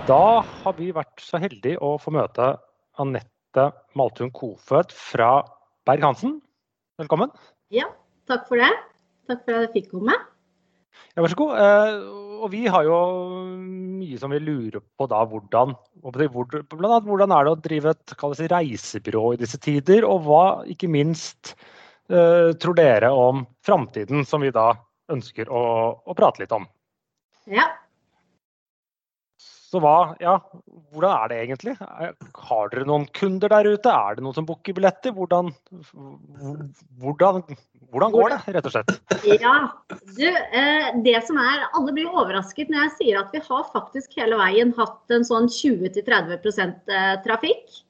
Da 0.09 0.41
har 0.41 0.79
vi 0.79 0.89
vært 0.97 1.21
så 1.21 1.37
heldige 1.43 1.83
å 1.85 1.97
få 2.01 2.15
møte 2.17 2.55
Anette 3.03 3.67
Maltun 3.99 4.31
Kofødt 4.33 4.95
fra 4.97 5.43
Berg-Hansen. 5.89 6.39
Velkommen. 7.01 7.35
Ja, 7.75 7.91
takk 8.31 8.49
for 8.49 8.61
det. 8.61 8.71
Takk 9.29 9.45
for 9.45 9.59
at 9.59 9.67
jeg 9.67 9.75
fikk 9.75 9.91
komme. 9.99 10.17
Ja, 11.15 11.23
vær 11.23 11.33
så 11.33 11.39
god. 11.39 11.55
Eh, 11.63 11.97
og 12.39 12.53
vi 12.53 12.63
har 12.71 12.87
jo 12.87 12.99
mye 13.99 14.19
som 14.21 14.33
vi 14.33 14.41
lurer 14.43 14.83
på 14.99 15.09
da 15.11 15.25
hvordan 15.27 15.75
hvor, 15.99 16.47
blant 16.47 16.93
annet, 16.93 17.09
hvordan 17.09 17.35
er 17.35 17.47
det 17.47 17.55
å 17.55 17.61
drive 17.65 17.95
et 17.95 18.15
det 18.21 18.51
reisebyrå 18.53 19.25
i 19.35 19.41
disse 19.41 19.59
tider, 19.63 20.07
og 20.07 20.29
hva 20.29 20.45
ikke 20.71 20.91
minst 20.91 21.57
eh, 22.13 22.55
tror 22.61 22.79
dere 22.79 23.11
om 23.11 23.43
framtiden, 23.67 24.23
som 24.29 24.45
vi 24.45 24.55
da 24.55 24.71
ønsker 25.11 25.51
å, 25.51 25.65
å 26.05 26.17
prate 26.17 26.45
litt 26.45 26.55
om. 26.55 26.69
Ja, 27.51 27.67
Så 29.69 29.81
hva, 29.85 30.15
ja, 30.23 30.39
hvordan 30.95 31.11
er 31.13 31.29
det 31.29 31.39
egentlig? 31.43 31.75
Har 31.79 32.71
dere 32.73 32.87
noen 32.89 33.03
kunder 33.17 33.53
der 33.53 33.67
ute? 33.69 33.93
Er 33.93 34.17
det 34.17 34.23
noen 34.25 34.37
som 34.37 34.47
booker 34.49 34.73
billetter? 34.79 35.13
Hvordan, 35.13 35.51
hvordan, 37.03 37.43
hvordan 37.93 38.15
går 38.15 38.33
det, 38.33 38.39
rett 38.57 38.69
og 38.71 38.73
slett? 38.73 38.95
ja. 39.45 39.57
Du, 40.17 40.25
eh, 40.25 40.89
det 41.05 41.19
som 41.27 41.41
er, 41.43 41.67
alle 41.77 41.93
blir 41.93 42.09
overrasket 42.09 42.73
når 42.73 42.87
jeg 42.87 42.95
sier 43.03 43.21
at 43.21 43.35
vi 43.37 43.43
har 43.45 43.67
faktisk 43.75 44.17
hele 44.17 44.39
veien 44.41 44.73
hatt 44.79 45.13
en 45.13 45.29
sånn 45.29 45.51
20-30 45.53 46.33
eh, 46.39 47.13
trafikk. 47.27 47.83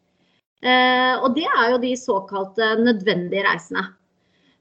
Eh, 0.58 1.14
og 1.22 1.30
det 1.38 1.46
er 1.46 1.76
jo 1.76 1.78
de 1.84 1.94
såkalte 2.00 2.74
nødvendige 2.82 3.46
reisene. 3.46 3.86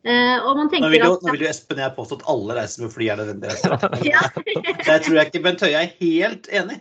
Uh, 0.07 0.37
og 0.45 0.53
man 0.55 0.69
Nå 0.71 0.87
vil, 0.93 1.01
jo, 1.01 1.15
at 1.17 1.23
nå 1.25 1.33
vil 1.33 1.41
jo 1.43 1.47
Espen 1.49 1.79
og 1.79 1.83
jeg 1.83 1.93
påstå 1.97 2.17
at 2.19 2.27
alle 2.31 2.55
reiser 2.55 2.83
med 2.85 2.93
fly 2.93 3.07
er 3.11 3.17
nødvendig. 3.19 3.55
ja, 4.13 4.21
Det 4.37 4.99
tror 5.03 5.17
jeg 5.17 5.31
ikke 5.31 5.41
Bent 5.43 5.63
Høie 5.65 5.81
er 5.81 5.89
helt 5.97 6.47
enig. 6.53 6.77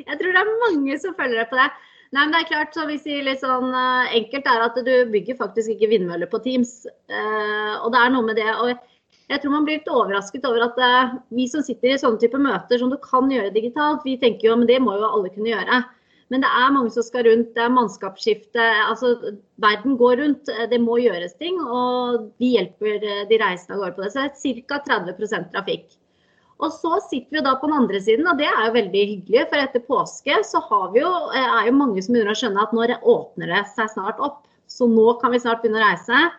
Jeg 0.00 0.18
tror 0.20 0.34
det 0.34 0.42
er 0.42 0.60
mange 0.66 0.98
som 1.02 1.16
følger 1.18 1.42
deg 1.42 1.50
på 1.50 1.58
det. 1.60 1.70
Nei, 2.12 2.26
men 2.26 2.34
det 2.34 2.42
er 2.42 2.48
klart, 2.50 2.74
så 2.76 2.84
vi 2.84 2.98
sier 3.00 3.24
litt 3.24 3.40
sånn 3.40 3.70
eh, 3.72 4.16
enkelt 4.18 4.48
er 4.52 4.62
at 4.66 4.74
du 4.84 4.92
bygger 5.14 5.38
faktisk 5.38 5.72
ikke 5.72 5.88
vindmøller 5.94 6.28
på 6.28 6.42
Teams. 6.44 6.82
Eh, 7.08 7.74
og 7.78 7.88
det 7.94 8.02
er 8.02 8.12
noe 8.12 8.26
med 8.26 8.36
det. 8.36 8.50
Og 8.52 8.68
jeg 9.32 9.40
tror 9.40 9.54
man 9.54 9.64
blir 9.64 9.78
litt 9.78 9.88
overrasket 9.88 10.44
over 10.44 10.66
at 10.66 10.76
eh, 10.76 11.14
vi 11.32 11.46
som 11.48 11.64
sitter 11.64 11.94
i 11.94 12.02
sånne 12.02 12.20
type 12.20 12.36
møter 12.36 12.82
som 12.82 12.92
du 12.92 12.98
kan 13.00 13.32
gjøre 13.32 13.54
digitalt, 13.54 14.04
vi 14.04 14.18
tenker 14.20 14.50
jo 14.50 14.58
men 14.60 14.68
det 14.68 14.76
må 14.84 14.98
jo 15.00 15.08
alle 15.08 15.32
kunne 15.32 15.54
gjøre. 15.54 15.80
Men 16.32 16.44
det 16.44 16.50
er 16.60 16.76
mange 16.76 16.92
som 16.92 17.04
skal 17.06 17.24
rundt, 17.28 17.54
det 17.56 17.64
er 17.64 17.72
mannskapsskifte. 17.72 18.68
altså 18.88 19.14
Verden 19.60 19.96
går 20.00 20.20
rundt, 20.20 20.52
det 20.68 20.80
må 20.80 21.00
gjøres 21.00 21.34
ting. 21.40 21.58
Og 21.64 22.28
vi 22.40 22.54
hjelper 22.58 23.00
de 23.28 23.40
reisende 23.40 23.76
av 23.76 23.86
gårde 23.86 23.96
på 23.96 24.04
det. 24.04 24.12
Så 24.12 24.28
det 24.28 24.52
er 24.52 24.62
ca. 24.68 24.80
30% 24.88 25.50
trafikk. 25.52 25.88
Og 26.62 26.70
så 26.70 26.98
sitter 27.08 27.38
vi 27.38 27.42
da 27.42 27.56
på 27.58 27.66
den 27.66 27.80
andre 27.80 27.98
siden, 28.02 28.28
og 28.30 28.38
det 28.38 28.46
er 28.46 28.68
jo 28.68 28.76
veldig 28.76 29.02
hyggelig. 29.12 29.46
For 29.50 29.58
etter 29.58 29.82
påske 29.82 30.38
så 30.46 30.60
jo, 30.94 31.10
eh, 31.34 31.48
er 31.58 31.66
jo 31.66 31.74
mange 31.74 32.02
som 32.04 32.14
begynner 32.14 32.34
å 32.34 32.38
skjønne 32.38 32.62
at 32.62 32.72
nå 32.76 32.86
åpner 33.02 33.50
det 33.50 33.64
seg 33.74 33.90
snart 33.90 34.22
opp. 34.22 34.44
Så 34.70 34.86
nå 34.88 35.20
kan 35.20 35.32
vi 35.32 35.42
snart 35.42 35.62
begynne 35.62 35.82
å 35.82 35.88
reise. 35.88 36.30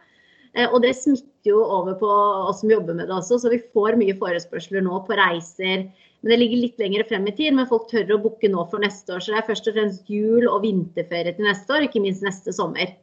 Eh, 0.56 0.70
Og 0.70 0.82
det 0.82 0.96
smitter 0.96 1.52
jo 1.52 1.64
over 1.66 1.96
på 2.00 2.08
oss 2.48 2.62
som 2.62 2.70
jobber 2.72 2.94
med 2.96 3.08
det 3.10 3.16
også, 3.16 3.42
så 3.42 3.50
vi 3.52 3.60
får 3.74 3.98
mye 4.00 4.16
forespørsler 4.16 4.82
nå 4.86 5.02
på 5.06 5.18
reiser. 5.18 5.90
Men 6.24 6.32
det 6.32 6.40
ligger 6.40 6.62
litt 6.62 6.80
lenger 6.80 7.04
frem 7.10 7.28
i 7.28 7.36
tid, 7.36 7.54
men 7.54 7.68
folk 7.68 7.90
tør 7.90 8.16
å 8.16 8.22
booke 8.24 8.48
nå 8.48 8.64
for 8.72 8.80
neste 8.80 9.12
år. 9.12 9.20
Så 9.20 9.34
det 9.34 9.42
er 9.42 9.50
først 9.50 9.68
og 9.68 9.76
fremst 9.76 10.08
jul 10.08 10.48
og 10.48 10.62
vinterferie 10.64 11.36
til 11.36 11.50
neste 11.50 11.68
år, 11.68 11.84
ikke 11.84 12.00
minst 12.02 12.24
neste 12.24 12.54
sommer. 12.56 12.96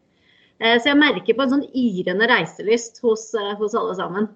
Eh, 0.61 0.79
Så 0.79 0.89
jeg 0.89 0.97
merker 0.97 1.35
på 1.37 1.43
en 1.43 1.51
sånn 1.51 1.69
yrende 1.75 2.31
reiselyst 2.31 3.03
hos, 3.05 3.35
hos 3.59 3.75
alle 3.75 3.95
sammen. 3.95 4.31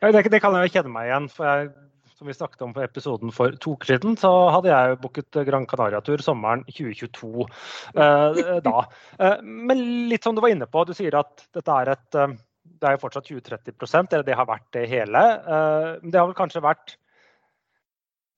Det, 0.00 0.30
det 0.30 0.40
kan 0.40 0.54
jeg 0.54 0.68
jo 0.68 0.74
kjenne 0.78 0.94
meg 0.94 1.10
igjen. 1.10 1.28
for 1.28 1.44
jeg, 1.44 1.72
Som 2.18 2.26
vi 2.26 2.34
snakket 2.34 2.62
om 2.66 2.72
på 2.74 2.82
episoden 2.82 3.30
for 3.30 3.54
to 3.62 3.76
uker 3.78 3.92
siden, 3.92 4.16
så 4.18 4.30
hadde 4.50 4.72
jeg 4.72 4.96
booket 5.04 5.36
Gran 5.46 5.68
Canaria-tur 5.70 6.18
sommeren 6.24 6.64
2022 6.66 7.44
eh, 7.94 8.38
da. 8.64 8.80
Eh, 9.22 9.36
men 9.46 9.82
litt 10.10 10.26
som 10.26 10.34
du 10.34 10.40
var 10.42 10.50
inne 10.50 10.66
på, 10.66 10.82
du 10.82 10.90
sier 10.98 11.14
at 11.14 11.44
dette 11.54 11.76
er 11.84 11.92
et 11.92 12.16
eh, 12.18 12.32
Det 12.78 12.88
er 12.88 12.96
jo 12.96 13.02
fortsatt 13.04 13.30
20-30 13.30 14.10
eller 14.16 14.24
det 14.26 14.34
har 14.34 14.48
vært 14.48 14.66
det 14.74 14.82
hele. 14.90 15.22
Eh, 15.38 15.86
men 16.02 16.10
det 16.10 16.18
har 16.18 16.26
vel 16.26 16.40
kanskje 16.40 16.64
vært 16.64 16.96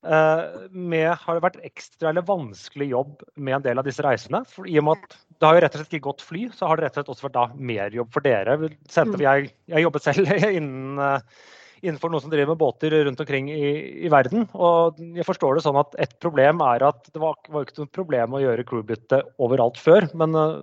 med, 0.00 1.10
har 1.20 1.36
det 1.36 1.42
vært 1.44 1.58
ekstra 1.68 2.08
eller 2.08 2.24
vanskelig 2.24 2.86
jobb 2.88 3.18
med 3.36 3.58
en 3.58 3.64
del 3.66 3.80
av 3.82 3.84
disse 3.84 4.00
reisene? 4.00 4.40
For 4.48 4.64
I 4.64 4.78
og 4.80 4.86
med 4.86 5.02
at 5.02 5.16
det 5.36 5.48
har 5.48 5.56
jo 5.58 5.62
rett 5.64 5.76
og 5.76 5.82
slett 5.82 5.96
ikke 5.98 6.06
gått 6.06 6.24
fly, 6.24 6.46
så 6.56 6.70
har 6.70 6.80
det 6.80 6.86
rett 6.86 6.94
og 6.94 7.02
slett 7.02 7.12
også 7.12 7.26
vært 7.26 7.36
da 7.36 7.64
mer 7.72 7.96
jobb 7.98 8.12
for 8.14 8.24
dere. 8.24 8.56
Jeg, 9.20 9.50
jeg 9.68 9.84
jobbet 9.84 10.06
selv 10.06 10.32
innen, 10.60 11.02
innenfor 11.82 12.12
noen 12.12 12.24
som 12.24 12.32
driver 12.32 12.52
med 12.52 12.60
båter 12.60 12.94
rundt 13.06 13.20
omkring 13.22 13.50
i, 13.52 13.72
i, 14.06 14.10
verden. 14.12 14.46
Og 14.54 15.00
jeg 15.16 15.26
forstår 15.26 15.56
det 15.56 15.64
sånn 15.64 15.80
at 15.80 15.96
et 16.02 16.14
problem 16.22 16.62
er 16.66 16.84
at 16.90 17.10
det 17.10 17.22
var, 17.22 17.38
var 17.50 17.66
ikke 17.66 17.82
noe 17.82 17.92
problem 18.00 18.36
å 18.36 18.42
gjøre 18.44 18.66
crewbytte 18.68 19.22
overalt 19.42 19.80
før. 19.80 20.08
Men 20.20 20.36
uh, 20.36 20.62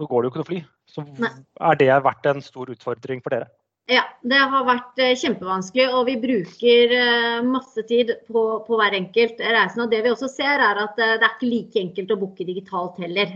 nå 0.00 0.08
går 0.10 0.22
det 0.22 0.28
jo 0.28 0.32
ikke 0.32 0.42
noe 0.42 0.50
fly. 0.50 0.62
Så 0.90 1.04
er 1.24 1.80
det 1.80 1.92
vært 2.04 2.30
en 2.30 2.44
stor 2.44 2.72
utfordring 2.74 3.22
for 3.24 3.36
dere? 3.36 3.50
Ja, 3.84 4.00
det 4.24 4.38
har 4.48 4.62
vært 4.64 5.00
eh, 5.02 5.10
kjempevanskelig, 5.20 5.84
og 5.92 6.06
vi 6.08 6.14
bruker 6.22 6.92
eh, 6.96 7.42
masse 7.44 7.82
tid 7.84 8.14
på, 8.32 8.44
på 8.64 8.78
hver 8.80 8.96
enkelt 8.96 9.42
reise. 9.44 9.76
Og 9.82 9.90
det 9.92 9.98
vi 10.06 10.12
også 10.14 10.30
ser, 10.32 10.62
er 10.64 10.80
at 10.80 10.96
eh, 11.04 11.18
det 11.20 11.26
er 11.26 11.34
ikke 11.34 11.50
like 11.50 11.82
enkelt 11.82 12.14
å 12.14 12.16
booke 12.22 12.46
digitalt 12.48 12.96
heller. 13.04 13.34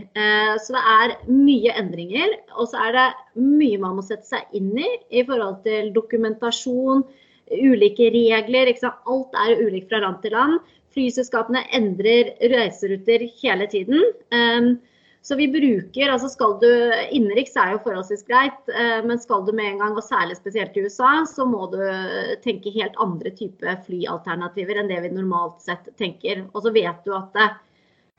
Så 0.65 0.73
det 0.73 0.81
er 0.95 1.13
mye 1.29 1.75
endringer. 1.77 2.33
Og 2.57 2.71
så 2.71 2.81
er 2.87 2.97
det 2.97 3.05
mye 3.37 3.77
man 3.83 3.99
må 3.99 4.07
sette 4.07 4.25
seg 4.25 4.57
inn 4.57 4.73
i 4.73 4.89
i 5.13 5.25
forhold 5.27 5.61
til 5.67 5.93
dokumentasjon, 5.93 7.05
ulike 7.53 8.09
regler. 8.17 8.73
Alt 8.89 9.41
er 9.45 9.61
ulikt 9.61 9.93
fra 9.93 10.01
land 10.01 10.23
til 10.25 10.33
land. 10.33 10.57
Flyselskapene 10.97 11.61
endrer 11.77 12.33
reiseruter 12.49 13.29
hele 13.43 13.69
tiden. 13.69 14.79
Så 15.21 15.35
vi 15.35 15.47
bruker, 15.51 16.09
altså 16.09 16.29
skal 16.31 16.55
du, 16.61 16.67
Innenriks 17.11 17.57
er 17.59 17.73
jo 17.73 17.81
forholdsvis 17.83 18.23
greit, 18.27 18.59
eh, 18.71 18.99
men 19.05 19.19
skal 19.19 19.43
du 19.45 19.51
med 19.55 19.73
en 19.73 19.81
gang, 19.83 19.97
og 19.99 20.05
særlig 20.05 20.37
spesielt 20.39 20.77
i 20.79 20.85
USA, 20.87 21.25
så 21.27 21.45
må 21.45 21.67
du 21.73 21.79
tenke 22.43 22.71
helt 22.73 22.95
andre 23.03 23.33
type 23.35 23.75
flyalternativer 23.85 24.79
enn 24.79 24.91
det 24.91 25.01
vi 25.03 25.11
normalt 25.13 25.59
sett 25.65 25.91
tenker. 25.99 26.45
Og 26.53 26.63
så 26.63 26.73
vet 26.75 27.03
du 27.03 27.13
at 27.17 27.35
det, 27.35 27.49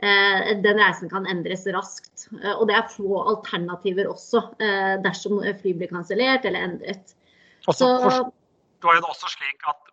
eh, 0.05 0.53
den 0.61 0.83
reisen 0.83 1.13
kan 1.13 1.29
endres 1.31 1.65
raskt. 1.73 2.29
Eh, 2.37 2.53
og 2.53 2.69
det 2.69 2.77
er 2.77 2.93
få 2.93 3.25
alternativer 3.33 4.13
også, 4.13 4.45
dersom 5.03 5.41
fly 5.65 5.75
blir 5.81 5.91
kansellert 5.91 6.45
eller 6.45 6.69
endret. 6.69 7.17
Også, 7.65 7.81
så 7.81 7.95
forstår 8.05 8.97
jeg 8.99 9.07
det 9.07 9.15
også 9.17 9.35
slik 9.39 9.71
at 9.73 9.87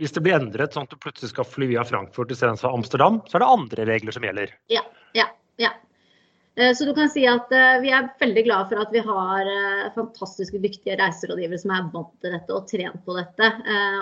hvis 0.00 0.12
det 0.16 0.22
blir 0.24 0.38
endret 0.38 0.72
sånn 0.72 0.86
at 0.88 0.92
du 0.92 0.96
plutselig 1.00 1.34
skal 1.34 1.44
fly 1.44 1.68
via 1.68 1.84
Frankfurt 1.84 2.32
istedenfor 2.32 2.72
Amsterdam, 2.72 3.20
så 3.28 3.36
er 3.36 3.44
det 3.44 3.54
andre 3.60 3.86
regler 3.92 4.16
som 4.16 4.24
gjelder? 4.24 4.56
Ja, 4.72 4.82
ja, 5.16 5.28
ja. 5.60 5.76
Eh, 6.60 6.74
så 6.74 6.84
du 6.84 6.94
kan 6.96 7.10
si 7.12 7.26
at 7.28 7.52
eh, 7.52 7.78
vi 7.84 7.92
er 7.92 8.08
veldig 8.20 8.44
glad 8.46 8.70
for 8.70 8.80
at 8.80 8.92
vi 8.94 9.02
har 9.04 9.48
eh, 9.52 9.88
fantastiske 9.92 10.60
dyktige 10.62 10.96
reiserådgivere 10.96 11.60
som 11.60 11.74
er 11.76 11.90
vant 11.92 12.14
til 12.24 12.32
dette 12.32 12.54
og 12.56 12.68
trent 12.70 13.02
på 13.04 13.16
dette, 13.18 13.50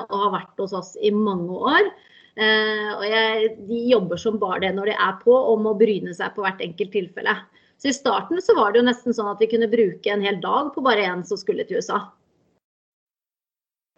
og 0.07 0.21
har 0.23 0.35
vært 0.37 0.63
hos 0.63 0.77
oss 0.77 0.93
i 1.03 1.11
mange 1.15 1.59
år. 1.75 1.91
Og 2.35 3.03
jeg, 3.07 3.51
de 3.69 3.81
jobber 3.93 4.19
som 4.19 4.41
bare 4.43 4.65
det 4.65 4.73
når 4.75 4.91
de 4.91 4.95
er 5.07 5.19
på, 5.21 5.35
og 5.35 5.61
må 5.63 5.75
bryne 5.79 6.11
seg 6.17 6.33
på 6.35 6.43
hvert 6.43 6.63
enkelt 6.65 6.91
tilfelle. 6.91 7.35
Så 7.79 7.91
I 7.91 7.95
starten 7.95 8.43
så 8.43 8.57
var 8.59 8.73
det 8.73 8.81
jo 8.81 8.89
nesten 8.89 9.15
sånn 9.15 9.31
at 9.31 9.43
vi 9.43 9.47
kunne 9.53 9.71
bruke 9.71 10.11
en 10.11 10.25
hel 10.25 10.41
dag 10.43 10.73
på 10.75 10.83
bare 10.83 11.07
én 11.07 11.23
som 11.27 11.39
skulle 11.39 11.67
til 11.69 11.79
USA. 11.79 12.01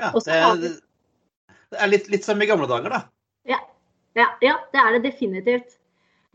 Ja, 0.03 0.13
det 0.13 0.75
det 1.73 1.81
er 1.83 1.91
litt, 1.91 2.11
litt, 2.13 2.25
som 2.25 2.41
i 2.43 2.47
gamle 2.47 2.69
dager, 2.71 2.93
da. 2.93 3.01
Ja, 3.49 3.59
ja, 4.15 4.29
ja 4.45 4.59
det 4.73 4.83
er 4.83 4.97
det 4.97 5.03
definitivt. 5.09 5.79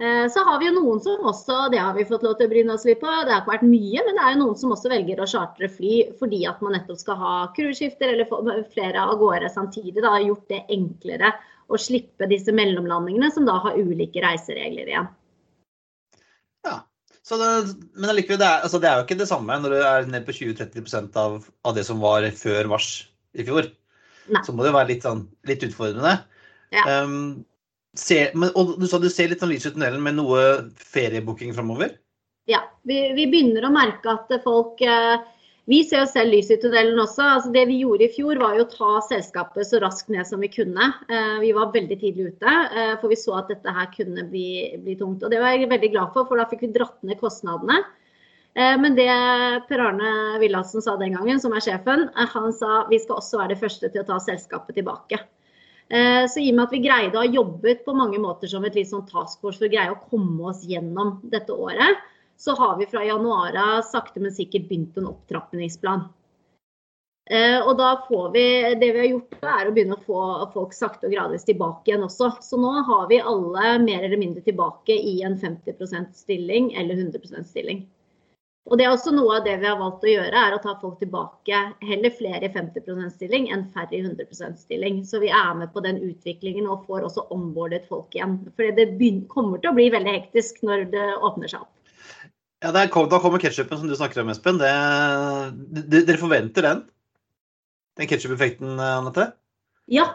Eh, 0.01 0.27
så 0.33 0.39
har 0.39 0.59
vi 0.59 0.65
jo 0.65 0.73
noen 0.79 1.01
som 1.03 1.27
også, 1.29 1.67
det 1.69 1.77
har 1.77 1.93
vi 1.93 2.07
fått 2.09 2.23
lov 2.25 2.33
til 2.39 2.47
å 2.47 2.49
bryne 2.49 2.73
oss 2.73 2.87
litt 2.87 2.97
på, 3.03 3.05
det 3.05 3.35
har 3.35 3.43
ikke 3.43 3.51
vært 3.51 3.65
mye, 3.69 4.01
men 4.07 4.15
det 4.17 4.23
er 4.23 4.31
jo 4.33 4.39
noen 4.39 4.55
som 4.57 4.71
også 4.73 4.89
velger 4.89 5.19
å 5.21 5.27
chartre 5.29 5.67
fly 5.69 5.97
fordi 6.17 6.39
at 6.49 6.63
man 6.65 6.73
nettopp 6.73 6.97
skal 6.97 7.19
ha 7.19 7.33
cruiseskifter 7.53 8.15
eller 8.15 8.63
flere 8.73 9.03
av 9.03 9.19
gårde 9.21 9.51
samtidig. 9.53 9.99
Da 10.01 10.15
har 10.15 10.25
gjort 10.25 10.47
det 10.49 10.63
enklere 10.73 11.29
å 11.69 11.77
slippe 11.77 12.25
disse 12.31 12.55
mellomlandingene 12.55 13.29
som 13.35 13.45
da 13.45 13.59
har 13.61 13.77
ulike 13.77 14.23
reiseregler 14.25 14.89
igjen. 14.89 15.11
Ja, 16.65 16.79
det, 17.29 17.51
men 17.93 18.09
allikevel, 18.15 18.41
det, 18.41 18.49
altså 18.65 18.81
det 18.81 18.89
er 18.89 18.97
jo 18.97 19.05
ikke 19.05 19.19
det 19.21 19.29
samme 19.29 19.59
når 19.61 19.75
du 19.75 19.79
er 19.83 20.09
ned 20.15 20.25
på 20.25 20.33
20-30% 20.39 21.21
av, 21.21 21.37
av 21.61 21.77
det 21.77 21.85
som 21.85 22.01
var 22.01 22.25
før 22.41 22.73
mars 22.73 22.89
i 23.37 23.45
fjor. 23.45 23.69
Nei. 24.33 24.41
Så 24.49 24.57
må 24.57 24.65
det 24.65 24.73
jo 24.73 24.79
være 24.79 24.93
litt, 24.95 25.05
sånn, 25.05 25.27
litt 25.45 25.69
utfordrende. 25.69 26.17
Ja. 26.73 26.89
Um, 27.05 27.45
Se, 27.97 28.29
men, 28.39 28.53
og 28.55 28.77
du 28.79 28.87
sa 28.87 29.01
du 29.03 29.09
ser 29.11 29.31
litt 29.31 29.41
sånn 29.43 29.51
lys 29.51 29.67
i 29.67 29.73
tunnelen 29.73 30.03
med 30.03 30.15
noe 30.15 30.41
feriebooking 30.79 31.51
framover? 31.55 31.97
Ja, 32.49 32.63
vi, 32.87 33.11
vi, 33.17 33.27
begynner 33.27 33.67
å 33.67 33.73
merke 33.73 34.13
at 34.15 34.31
folk 34.45 34.79
eh, 34.81 35.19
Vi 35.69 35.81
ser 35.85 36.05
jo 36.05 36.09
selv 36.09 36.33
lys 36.33 36.49
i 36.51 36.57
tunnelen 36.61 36.99
også. 37.03 37.25
Altså, 37.35 37.51
det 37.53 37.65
vi 37.69 37.81
gjorde 37.83 38.07
i 38.07 38.13
fjor, 38.13 38.39
var 38.41 38.55
jo 38.57 38.63
å 38.65 38.71
ta 38.71 38.93
selskapet 39.09 39.67
så 39.67 39.81
raskt 39.83 40.09
ned 40.11 40.25
som 40.27 40.41
vi 40.41 40.49
kunne. 40.51 40.87
Eh, 41.11 41.35
vi 41.43 41.51
var 41.55 41.73
veldig 41.75 41.97
tidlig 42.01 42.31
ute, 42.31 42.53
eh, 42.71 42.93
for 43.01 43.11
vi 43.11 43.19
så 43.19 43.35
at 43.41 43.51
dette 43.51 43.75
her 43.75 43.91
kunne 43.93 44.25
bli, 44.31 44.71
bli, 44.81 44.95
tungt. 44.99 45.23
Og 45.23 45.33
det 45.33 45.43
var 45.43 45.53
jeg 45.53 45.69
veldig 45.71 45.91
glad 45.93 46.15
for, 46.15 46.29
for 46.31 46.41
da 46.41 46.47
fikk 46.49 46.65
vi 46.65 46.71
dratt 46.79 46.97
ned 47.07 47.19
kostnadene. 47.21 47.83
Men 48.51 48.97
det 48.97 49.07
Per 49.69 49.79
Arne 49.79 50.09
Villassen 50.41 50.83
sa 50.83 50.97
den 50.99 51.13
gangen, 51.15 51.37
som 51.39 51.53
er 51.55 51.63
sjefen, 51.63 52.09
han 52.33 52.49
sa 52.51 52.81
vi 52.89 52.97
skal 52.99 53.21
også 53.21 53.39
være 53.39 53.53
de 53.53 53.61
første 53.61 53.87
til 53.93 54.01
å 54.01 54.07
ta 54.09 54.17
selskapet 54.19 54.75
tilbake. 54.75 55.21
Eh, 55.91 56.27
så 56.27 56.39
i 56.39 56.51
og 56.53 56.55
med 56.55 56.69
at 56.69 56.73
vi 56.75 56.83
greide 56.85 57.17
å 57.19 57.25
ha 57.25 57.27
jobbet 57.27 57.83
på 57.83 57.95
mange 57.97 58.19
måter 58.23 58.47
som 58.47 58.63
et 58.63 58.77
litt 58.79 58.87
sånn 58.87 59.03
task 59.09 59.41
force 59.43 59.59
for 59.59 59.67
å 59.67 59.73
greie 59.73 59.91
å 59.91 59.99
komme 60.07 60.53
oss 60.53 60.63
gjennom 60.63 61.17
dette 61.33 61.51
året, 61.51 61.99
så 62.39 62.55
har 62.55 62.77
vi 62.79 62.87
fra 62.87 63.03
januar 63.03 63.57
av 63.59 63.81
sakte, 63.83 64.21
men 64.23 64.31
sikkert 64.31 64.69
begynt 64.69 64.95
en 64.97 65.09
opptrappingsplan. 65.11 66.07
Eh, 67.31 67.59
og 67.59 67.75
da 67.77 67.91
får 68.07 68.31
vi, 68.33 68.45
Det 68.79 68.87
vi 68.95 68.99
har 68.99 69.09
gjort, 69.11 69.35
er 69.43 69.67
å 69.67 69.73
begynne 69.75 69.97
å 69.99 70.05
få 70.05 70.21
folk 70.55 70.73
sakte 70.73 71.09
og 71.09 71.13
gradvis 71.13 71.45
tilbake 71.47 71.91
igjen 71.91 72.07
også. 72.07 72.31
Så 72.41 72.57
nå 72.59 72.71
har 72.87 73.05
vi 73.11 73.19
alle 73.19 73.75
mer 73.83 74.07
eller 74.07 74.17
mindre 74.17 74.41
tilbake 74.47 74.95
i 74.95 75.21
en 75.27 75.37
50% 75.39 76.15
stilling 76.15 76.71
eller 76.73 76.95
100% 76.95 77.51
stilling. 77.51 77.83
Og 78.69 78.77
det 78.77 78.85
er 78.85 78.93
også 78.93 79.11
Noe 79.15 79.39
av 79.39 79.45
det 79.45 79.55
vi 79.57 79.65
har 79.65 79.79
valgt 79.79 80.03
å 80.05 80.11
gjøre, 80.11 80.37
er 80.37 80.53
å 80.53 80.61
ta 80.61 80.75
folk 80.79 80.99
tilbake 81.01 81.61
heller 81.81 82.13
flere 82.13 82.45
i 82.45 82.51
50% 82.53 83.15
stilling 83.15 83.49
enn 83.51 83.65
færre 83.73 83.97
i 83.97 84.03
100% 84.03 84.61
stilling. 84.61 85.01
Så 85.07 85.19
vi 85.23 85.31
er 85.33 85.55
med 85.57 85.73
på 85.73 85.81
den 85.81 85.97
utviklingen 86.05 86.69
og 86.69 86.85
får 86.85 87.07
også 87.09 87.25
ombordet 87.33 87.87
folk 87.89 88.13
igjen. 88.13 88.37
For 88.55 88.69
det 88.77 88.91
kommer 89.33 89.61
til 89.61 89.71
å 89.71 89.77
bli 89.77 89.89
veldig 89.93 90.13
hektisk 90.13 90.61
når 90.67 90.85
det 90.93 91.07
åpner 91.17 91.51
seg 91.51 91.65
opp. 91.65 91.73
Ja, 92.61 92.69
er, 92.69 92.85
Da 92.85 93.19
kommer 93.19 93.41
ketsjupen 93.41 93.79
som 93.81 93.89
du 93.89 93.97
snakker 93.97 94.21
om, 94.21 94.29
Espen. 94.29 94.61
Det, 94.61 94.71
det, 95.81 96.03
dere 96.05 96.21
forventer 96.21 96.67
den? 96.67 96.83
Den 97.97 98.09
ketsjup-effekten, 98.11 98.77
Anette? 98.77 99.31
Ja, 99.89 100.05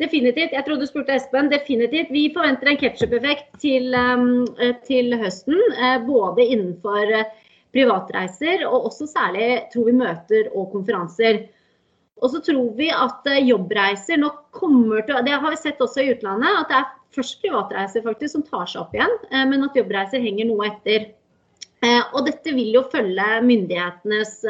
definitivt. 0.00 0.52
Jeg 0.52 0.66
trodde 0.66 0.84
du 0.84 0.90
spurte 0.90 1.16
Espen. 1.16 1.48
Definitivt. 1.48 2.12
Vi 2.12 2.26
forventer 2.36 2.68
en 2.68 2.80
ketsjup-effekt 2.82 3.56
til, 3.64 3.96
um, 3.96 4.44
til, 4.84 5.16
høsten. 5.24 5.56
Eh, 5.80 5.96
både 6.04 6.44
innenfor 6.44 7.16
privatreiser, 7.74 8.64
og 8.68 8.88
også 8.90 9.08
særlig 9.10 9.48
tror 9.72 9.90
vi 9.90 9.98
møter 9.98 10.48
og 10.54 10.70
konferanser. 10.72 11.44
Og 12.22 12.30
så 12.30 12.40
tror 12.46 12.70
vi 12.78 12.88
at 12.94 13.26
eh, 13.30 13.42
jobbreiser 13.48 14.20
nok 14.22 14.46
kommer 14.54 15.02
til 15.06 15.18
Det 15.26 15.34
har 15.34 15.50
vi 15.50 15.60
sett 15.60 15.82
også 15.82 16.04
i 16.04 16.12
utlandet, 16.14 16.60
at 16.60 16.70
det 16.70 16.80
er 16.80 16.92
først 17.14 17.40
privatreiser 17.42 18.04
faktisk 18.06 18.36
som 18.36 18.46
tar 18.46 18.66
seg 18.70 18.84
opp 18.84 18.94
igjen, 18.96 19.14
eh, 19.30 19.46
men 19.50 19.66
at 19.66 19.78
jobbreiser 19.78 20.22
henger 20.22 20.48
noe 20.50 20.70
etter. 20.70 21.08
Eh, 21.84 22.02
og 22.14 22.24
dette 22.28 22.54
vil 22.54 22.70
jo 22.78 22.86
følge 22.92 23.40
myndighetenes 23.44 24.44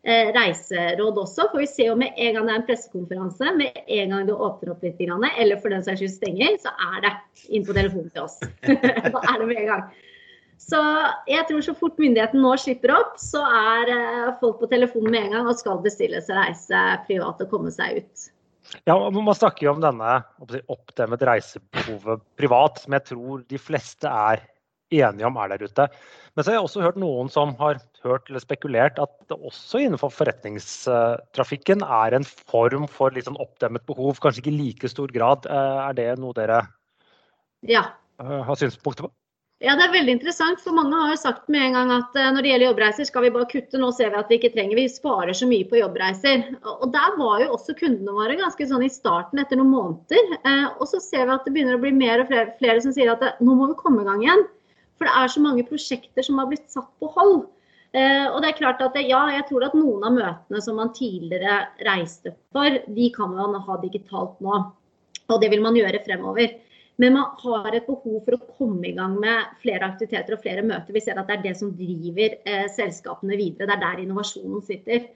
reiseråd 0.00 1.18
også. 1.20 1.50
For 1.50 1.60
vi 1.60 1.66
ser 1.68 1.90
jo 1.90 1.96
med 2.00 2.16
en 2.16 2.38
gang 2.38 2.46
det 2.48 2.52
er 2.54 2.60
en 2.62 2.64
pressekonferanse, 2.64 3.50
med 3.58 3.82
en 3.84 4.14
gang 4.14 4.22
det 4.30 4.32
åpner 4.32 4.70
opp 4.72 4.86
litt, 4.86 5.02
eller 5.04 5.60
for 5.60 5.68
den 5.74 5.84
saks 5.84 6.00
skyld 6.00 6.14
stenger, 6.14 6.54
så 6.62 6.72
er 6.94 7.02
det 7.04 7.10
inn 7.52 7.66
på 7.68 7.76
telefonen 7.76 8.08
til 8.14 8.24
oss. 8.24 8.38
da 8.64 9.20
er 9.20 9.42
det 9.42 9.50
med 9.50 9.60
en 9.60 9.68
gang. 9.68 9.84
Så 10.60 10.80
jeg 11.30 11.46
tror 11.48 11.62
så 11.64 11.72
fort 11.76 11.96
myndigheten 12.00 12.42
nå 12.44 12.52
slipper 12.60 12.92
opp, 12.98 13.16
så 13.20 13.40
er 13.42 13.90
eh, 13.94 14.28
folk 14.42 14.60
på 14.60 14.68
telefonen 14.70 15.14
med 15.14 15.26
en 15.26 15.34
gang 15.38 15.48
og 15.48 15.58
skal 15.58 15.80
bestille 15.82 16.20
seg 16.24 16.36
reise 16.36 16.82
privat 17.06 17.40
og 17.40 17.50
komme 17.52 17.72
seg 17.74 18.02
ut. 18.02 18.28
Ja, 18.86 18.94
Man 19.10 19.34
snakker 19.34 19.66
jo 19.66 19.72
om 19.72 19.82
denne 19.82 20.20
oppdemmet 20.70 21.24
reisebehovet 21.26 22.22
privat, 22.38 22.82
som 22.82 22.94
jeg 22.94 23.06
tror 23.08 23.44
de 23.50 23.58
fleste 23.58 24.10
er 24.10 24.44
enige 24.90 25.26
om 25.26 25.38
er 25.40 25.52
der 25.52 25.64
ute. 25.64 25.86
Men 26.34 26.44
så 26.44 26.50
har 26.50 26.58
jeg 26.58 26.66
også 26.66 26.84
hørt 26.84 26.98
noen 27.00 27.30
som 27.32 27.54
har 27.60 27.80
hørt 28.04 28.28
eller 28.30 28.42
spekulert 28.42 28.98
at 29.02 29.12
det 29.30 29.38
også 29.38 29.82
innenfor 29.84 30.12
forretningstrafikken 30.14 31.84
er 31.86 32.16
en 32.16 32.26
form 32.26 32.86
for 32.90 33.14
litt 33.14 33.28
sånn 33.28 33.40
oppdemmet 33.42 33.86
behov, 33.88 34.20
kanskje 34.22 34.44
ikke 34.44 34.52
i 34.54 34.60
like 34.60 34.92
stor 34.92 35.12
grad. 35.14 35.48
Eh, 35.50 35.80
er 35.88 35.96
det 35.98 36.10
noe 36.20 36.36
dere 36.36 36.62
ja. 37.66 37.86
Eh, 38.20 38.38
har 38.46 38.60
synspunkter 38.60 39.08
på? 39.08 39.14
Ja, 39.60 39.74
Det 39.76 39.84
er 39.84 39.92
veldig 39.92 40.12
interessant. 40.16 40.60
for 40.64 40.72
Mange 40.72 40.96
har 40.96 41.10
jo 41.12 41.16
sagt 41.20 41.48
med 41.52 41.60
en 41.60 41.74
gang 41.76 41.90
at 41.92 42.14
eh, 42.16 42.30
når 42.32 42.42
det 42.42 42.50
gjelder 42.50 42.66
jobbreiser, 42.70 43.04
skal 43.04 43.26
vi 43.26 43.32
bare 43.34 43.48
kutte. 43.50 43.76
Nå 43.76 43.90
ser 43.92 44.08
vi 44.14 44.16
at 44.16 44.30
vi 44.32 44.38
ikke 44.38 44.52
trenger, 44.54 44.78
vi 44.78 44.86
sparer 44.88 45.36
så 45.36 45.48
mye 45.50 45.66
på 45.68 45.76
jobbreiser. 45.76 46.46
Og 46.80 46.86
Der 46.94 47.18
var 47.18 47.42
jo 47.42 47.50
også 47.58 47.76
kundene 47.76 48.14
våre 48.16 48.38
ganske 48.40 48.68
sånn 48.70 48.86
i 48.86 48.88
starten 48.88 49.42
etter 49.42 49.60
noen 49.60 49.74
måneder. 49.74 50.32
Eh, 50.40 50.64
og 50.80 50.88
så 50.88 51.02
ser 51.04 51.28
vi 51.28 51.34
at 51.36 51.44
det 51.44 51.52
begynner 51.52 51.76
å 51.76 51.82
bli 51.82 51.92
mer 51.92 52.22
og 52.22 52.32
flere, 52.32 52.54
flere 52.56 52.80
som 52.80 52.94
sier 52.96 53.12
at 53.12 53.20
det, 53.20 53.34
nå 53.44 53.58
må 53.58 53.68
vi 53.68 53.76
komme 53.82 54.00
i 54.00 54.08
gang 54.08 54.24
igjen. 54.24 54.46
For 54.96 55.08
det 55.08 55.12
er 55.20 55.34
så 55.34 55.44
mange 55.44 55.66
prosjekter 55.68 56.24
som 56.24 56.40
har 56.40 56.48
blitt 56.48 56.64
satt 56.72 56.88
på 56.96 57.12
hold. 57.18 57.44
Eh, 57.92 58.26
og 58.30 58.40
det 58.40 58.54
er 58.54 58.58
klart 58.62 58.80
at 58.86 58.96
ja, 59.02 59.20
jeg 59.34 59.44
tror 59.50 59.68
at 59.68 59.76
noen 59.76 60.08
av 60.08 60.16
møtene 60.16 60.64
som 60.64 60.80
man 60.80 60.94
tidligere 60.96 61.66
reiste 61.84 62.32
for, 62.54 62.80
de 62.88 63.12
kan 63.12 63.36
man 63.36 63.60
ha 63.60 63.78
digitalt 63.84 64.40
nå. 64.40 64.64
Og 65.28 65.44
det 65.44 65.52
vil 65.52 65.60
man 65.60 65.76
gjøre 65.76 66.00
fremover. 66.08 66.56
Men 67.00 67.14
man 67.16 67.30
har 67.40 67.72
et 67.72 67.86
behov 67.86 68.18
for 68.26 68.36
å 68.36 68.56
komme 68.58 68.90
i 68.90 68.96
gang 68.96 69.14
med 69.22 69.54
flere 69.62 69.88
aktiviteter 69.88 70.36
og 70.36 70.42
flere 70.42 70.64
møter. 70.66 70.92
Vi 70.92 71.00
ser 71.04 71.16
at 71.20 71.30
det 71.30 71.38
er 71.38 71.46
det 71.46 71.54
som 71.56 71.72
driver 71.76 72.36
eh, 72.44 72.66
selskapene 72.74 73.38
videre. 73.40 73.70
Det 73.70 73.76
er 73.78 73.84
der 73.86 74.02
innovasjonen 74.04 74.64
sitter. 74.66 75.06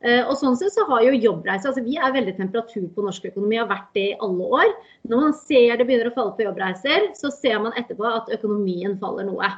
Eh, 0.00 0.22
og 0.24 0.32
sånn 0.40 0.56
sett 0.56 0.72
så 0.72 0.86
har 0.88 1.02
jo 1.04 1.12
jobbreise, 1.12 1.68
altså 1.68 1.84
Vi 1.84 1.98
er 2.00 2.14
veldig 2.14 2.32
temperatur 2.38 2.86
på 2.94 3.04
norsk 3.04 3.26
økonomi, 3.28 3.58
har 3.60 3.68
vært 3.68 3.90
det 3.98 4.06
i 4.14 4.20
alle 4.24 4.46
år. 4.60 4.70
Når 5.12 5.26
man 5.26 5.34
ser 5.36 5.74
det 5.76 5.84
begynner 5.84 6.08
å 6.08 6.14
falle 6.14 6.36
på 6.38 6.46
jobbreiser, 6.46 7.10
så 7.18 7.32
ser 7.34 7.60
man 7.60 7.76
etterpå 7.76 8.08
at 8.08 8.32
økonomien 8.38 8.96
faller 9.02 9.28
noe. 9.28 9.50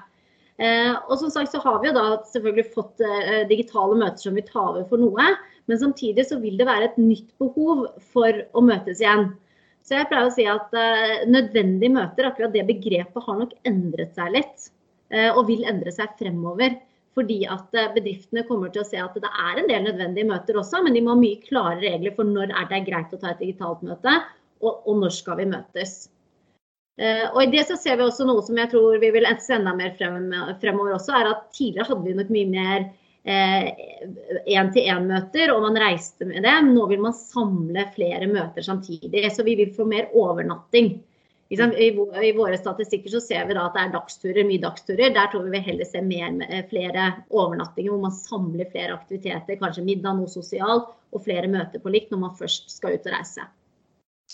Eh, 0.58 0.90
og 1.06 1.14
som 1.20 1.30
sagt 1.32 1.54
så 1.54 1.62
har 1.62 1.78
vi 1.82 1.92
jo 1.92 1.94
da 1.96 2.06
selvfølgelig 2.32 2.74
fått 2.74 3.06
eh, 3.06 3.44
digitale 3.50 3.96
møter 4.02 4.26
som 4.26 4.34
vi 4.34 4.44
tar 4.48 4.72
over 4.72 4.88
for 4.90 5.02
noe. 5.02 5.30
Men 5.70 5.78
samtidig 5.78 6.26
så 6.26 6.40
vil 6.42 6.58
det 6.58 6.66
være 6.66 6.90
et 6.90 6.98
nytt 6.98 7.30
behov 7.38 7.86
for 8.10 8.42
å 8.50 8.66
møtes 8.66 8.98
igjen. 8.98 9.30
Så 9.82 9.96
jeg 9.98 10.08
pleier 10.10 10.28
å 10.28 10.34
si 10.34 10.46
at 10.46 10.70
uh, 10.76 11.24
nødvendige 11.30 11.94
møter, 11.94 12.28
akkurat 12.28 12.54
det 12.54 12.64
begrepet, 12.68 13.24
har 13.26 13.38
nok 13.40 13.52
endret 13.68 14.14
seg 14.18 14.30
litt. 14.36 14.70
Uh, 15.12 15.30
og 15.34 15.48
vil 15.50 15.66
endre 15.68 15.92
seg 15.94 16.14
fremover. 16.20 16.78
Fordi 17.18 17.42
at 17.50 17.74
uh, 17.76 17.90
bedriftene 17.96 18.46
kommer 18.48 18.72
til 18.72 18.84
å 18.84 18.88
se 18.88 19.00
at 19.02 19.18
det 19.18 19.28
er 19.28 19.60
en 19.60 19.68
del 19.68 19.84
nødvendige 19.88 20.30
møter 20.30 20.60
også, 20.62 20.84
men 20.86 20.96
de 20.96 21.02
må 21.04 21.16
ha 21.16 21.20
mye 21.20 21.42
klare 21.44 21.80
regler 21.82 22.14
for 22.16 22.28
når 22.28 22.54
er 22.54 22.70
det 22.70 22.84
greit 22.86 23.12
å 23.12 23.20
ta 23.20 23.34
et 23.34 23.42
digitalt 23.42 23.82
møte, 23.84 24.16
og, 24.62 24.86
og 24.86 25.02
når 25.02 25.16
skal 25.18 25.42
vi 25.42 25.50
møtes. 25.50 25.96
og 27.02 27.38
i 27.42 27.50
det 27.50 27.64
så 27.66 27.76
ser 27.80 27.96
vi 27.98 28.04
også 28.04 28.24
noe 28.28 28.42
som 28.46 28.58
jeg 28.60 28.70
tror 28.70 28.98
vi 29.02 29.10
vil 29.10 29.26
se 29.42 29.56
enda 29.56 29.72
mer 29.74 29.94
frem, 29.98 30.30
fremover 30.62 30.94
også, 30.94 31.14
er 31.18 31.30
at 31.32 31.46
tidligere 31.56 31.88
hadde 31.88 32.06
vi 32.06 32.16
nok 32.20 32.32
mye 32.36 32.50
mer 32.52 32.84
én-til-én-møter, 33.24 35.48
eh, 35.48 35.54
og 35.54 35.62
man 35.62 35.76
reiste 35.78 36.24
med 36.26 36.42
dem. 36.42 36.74
Nå 36.74 36.86
vil 36.90 37.00
man 37.02 37.14
samle 37.14 37.86
flere 37.94 38.26
møter 38.30 38.62
samtidig. 38.66 39.32
Så 39.32 39.42
vi 39.46 39.54
vil 39.60 39.74
få 39.74 39.84
mer 39.88 40.08
overnatting. 40.14 41.00
I, 41.52 42.32
våre 42.32 42.56
statistikker 42.56 43.10
så 43.12 43.20
ser 43.20 43.44
vi 43.46 43.54
da 43.54 43.66
at 43.68 43.74
det 43.76 43.82
er 43.82 43.90
dagsturer, 43.92 44.46
mye 44.48 44.60
dagsturer. 44.62 45.12
Der 45.12 45.26
tror 45.28 45.42
vi 45.44 45.50
vi 45.52 45.66
heller 45.66 45.84
ser 45.84 46.04
mer, 46.06 46.30
eh, 46.48 46.64
flere 46.68 47.12
overnattinger 47.28 47.90
hvor 47.92 48.00
man 48.06 48.14
samler 48.16 48.70
flere 48.72 48.96
aktiviteter. 48.96 49.60
Kanskje 49.60 49.84
middag, 49.84 50.16
noe 50.16 50.32
sosialt, 50.32 50.86
og 51.12 51.24
flere 51.26 51.48
møter 51.52 51.82
på 51.82 51.92
likt 51.92 52.10
når 52.10 52.20
man 52.24 52.38
først 52.38 52.72
skal 52.72 52.96
ut 52.96 53.06
og 53.06 53.12
reise. 53.12 53.44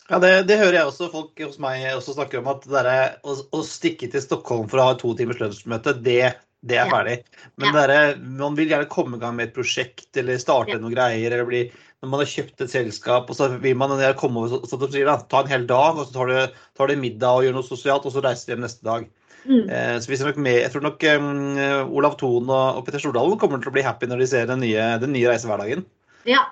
Ja, 0.07 0.21
det, 0.23 0.31
det, 0.47 0.61
hører 0.61 0.77
jeg 0.79 0.89
også 0.89 1.09
folk 1.11 1.41
hos 1.43 1.59
meg 1.61 1.83
også 1.91 2.15
snakker 2.15 2.39
om. 2.39 2.53
At 2.55 2.63
det 2.65 2.85
der, 2.87 3.17
å, 3.27 3.35
å, 3.35 3.65
stikke 3.67 4.09
til 4.13 4.23
Stockholm 4.23 4.69
for 4.71 4.81
å 4.81 4.87
ha 4.89 4.95
to 5.01 5.11
timers 5.19 5.41
lunsjmøte, 5.43 5.97
det 6.05 6.37
det 6.67 6.79
er 6.81 6.89
ferdig. 6.91 7.19
Men 7.61 7.71
ja. 7.71 7.85
der, 7.87 8.17
man 8.19 8.57
vil 8.59 8.71
gjerne 8.73 8.89
komme 8.91 9.19
i 9.19 9.23
gang 9.23 9.37
med 9.39 9.49
et 9.49 9.55
prosjekt 9.55 10.19
eller 10.19 10.41
starte 10.43 10.75
ja. 10.75 10.81
noen 10.83 10.97
greier. 10.97 11.31
eller 11.31 11.47
bli, 11.47 11.61
Når 12.03 12.11
man 12.11 12.23
har 12.23 12.31
kjøpt 12.33 12.65
et 12.65 12.73
selskap, 12.73 13.31
og 13.31 13.39
så 13.39 13.51
vil 13.63 13.79
man 13.79 13.95
komme 14.19 14.43
over, 14.43 14.51
så, 14.67 14.67
så, 14.67 14.91
da, 14.97 15.21
ta 15.31 15.45
en 15.45 15.53
hel 15.53 15.69
dag, 15.71 15.95
og 15.95 16.09
så 16.09 16.17
tar 16.17 16.33
du, 16.33 16.59
tar 16.79 16.91
du 16.91 16.99
middag 16.99 17.39
og 17.39 17.47
gjør 17.47 17.57
noe 17.59 17.69
sosialt, 17.69 18.09
og 18.09 18.15
så 18.15 18.25
reiser 18.25 18.51
du 18.51 18.55
hjem 18.57 18.67
neste 18.67 18.87
dag. 18.87 19.07
Mm. 19.47 19.65
Eh, 19.71 19.97
så 20.03 20.11
vi 20.11 20.19
ser 20.19 20.29
nok 20.29 20.41
med, 20.43 20.59
Jeg 20.65 20.73
tror 20.75 20.83
nok 20.85 21.05
um, 21.23 21.59
Olav 21.95 22.19
Thon 22.19 22.51
og, 22.51 22.81
og 22.81 22.85
Petter 22.85 23.01
Stordalen 23.01 23.39
kommer 23.39 23.63
til 23.63 23.71
å 23.71 23.77
bli 23.77 23.87
happy 23.87 24.09
når 24.11 24.25
de 24.25 24.31
ser 24.35 24.49
den 24.51 24.65
nye, 24.67 24.91
den 24.99 25.15
nye 25.15 25.31
reisehverdagen. 25.31 25.87
Ja, 26.29 26.43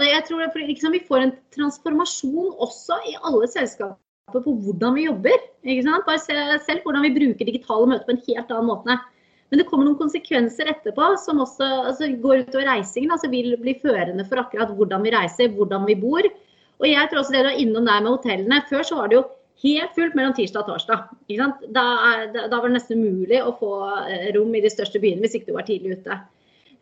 og 0.00 0.06
jeg 0.08 0.24
tror 0.26 0.40
det, 0.40 0.66
liksom, 0.72 0.96
Vi 0.96 1.04
får 1.04 1.26
en 1.26 1.36
transformasjon 1.54 2.54
også 2.56 2.96
i 3.12 3.18
alle 3.20 3.48
selskaper 3.52 3.98
på 4.32 4.54
hvordan 4.64 4.96
vi 4.96 5.08
jobber. 5.08 5.46
Bare 6.06 6.20
se 6.22 6.36
selv 6.64 6.86
hvordan 6.86 7.04
vi 7.04 7.16
bruker 7.18 7.48
digitale 7.48 7.88
møter 7.90 8.06
på 8.06 8.14
en 8.14 8.22
helt 8.28 8.52
annen 8.54 8.70
måte. 8.70 8.96
Men 9.50 9.58
det 9.58 9.66
kommer 9.66 9.88
noen 9.88 9.98
konsekvenser 9.98 10.70
etterpå 10.70 11.08
som 11.18 11.42
også 11.42 11.66
altså, 11.90 12.08
går 12.22 12.44
utover 12.44 12.68
reisingen. 12.70 13.10
altså 13.10 13.30
Vil 13.32 13.56
bli 13.58 13.74
førende 13.82 14.26
for 14.28 14.42
akkurat 14.44 14.70
hvordan 14.76 15.02
vi 15.06 15.14
reiser, 15.14 15.50
hvordan 15.56 15.88
vi 15.88 15.98
bor. 15.98 16.28
Og 16.80 16.86
jeg 16.88 17.10
tror 17.10 17.20
også 17.20 17.34
det 17.34 17.42
du 17.44 17.50
er 17.50 17.60
innom 17.60 17.88
der 17.88 18.04
med 18.04 18.14
hotellene. 18.14 18.62
Før 18.70 18.86
så 18.86 19.00
var 19.00 19.10
det 19.10 19.18
jo 19.18 19.24
helt 19.64 19.96
fullt 19.96 20.14
mellom 20.16 20.36
tirsdag 20.36 20.62
og 20.62 20.70
torsdag. 20.70 21.10
Da, 21.28 21.48
da, 21.66 21.86
da, 22.46 22.54
var 22.54 22.68
det 22.68 22.76
nesten 22.78 23.02
umulig 23.02 23.42
å 23.42 23.52
få 23.58 23.72
eh, 24.06 24.30
rom 24.36 24.54
i 24.54 24.62
de 24.64 24.70
største 24.72 25.02
byene 25.02 25.24
hvis 25.24 25.36
ikke 25.38 25.50
du 25.50 25.58
var 25.58 25.66
tidlig 25.68 25.98
ute. 25.98 26.20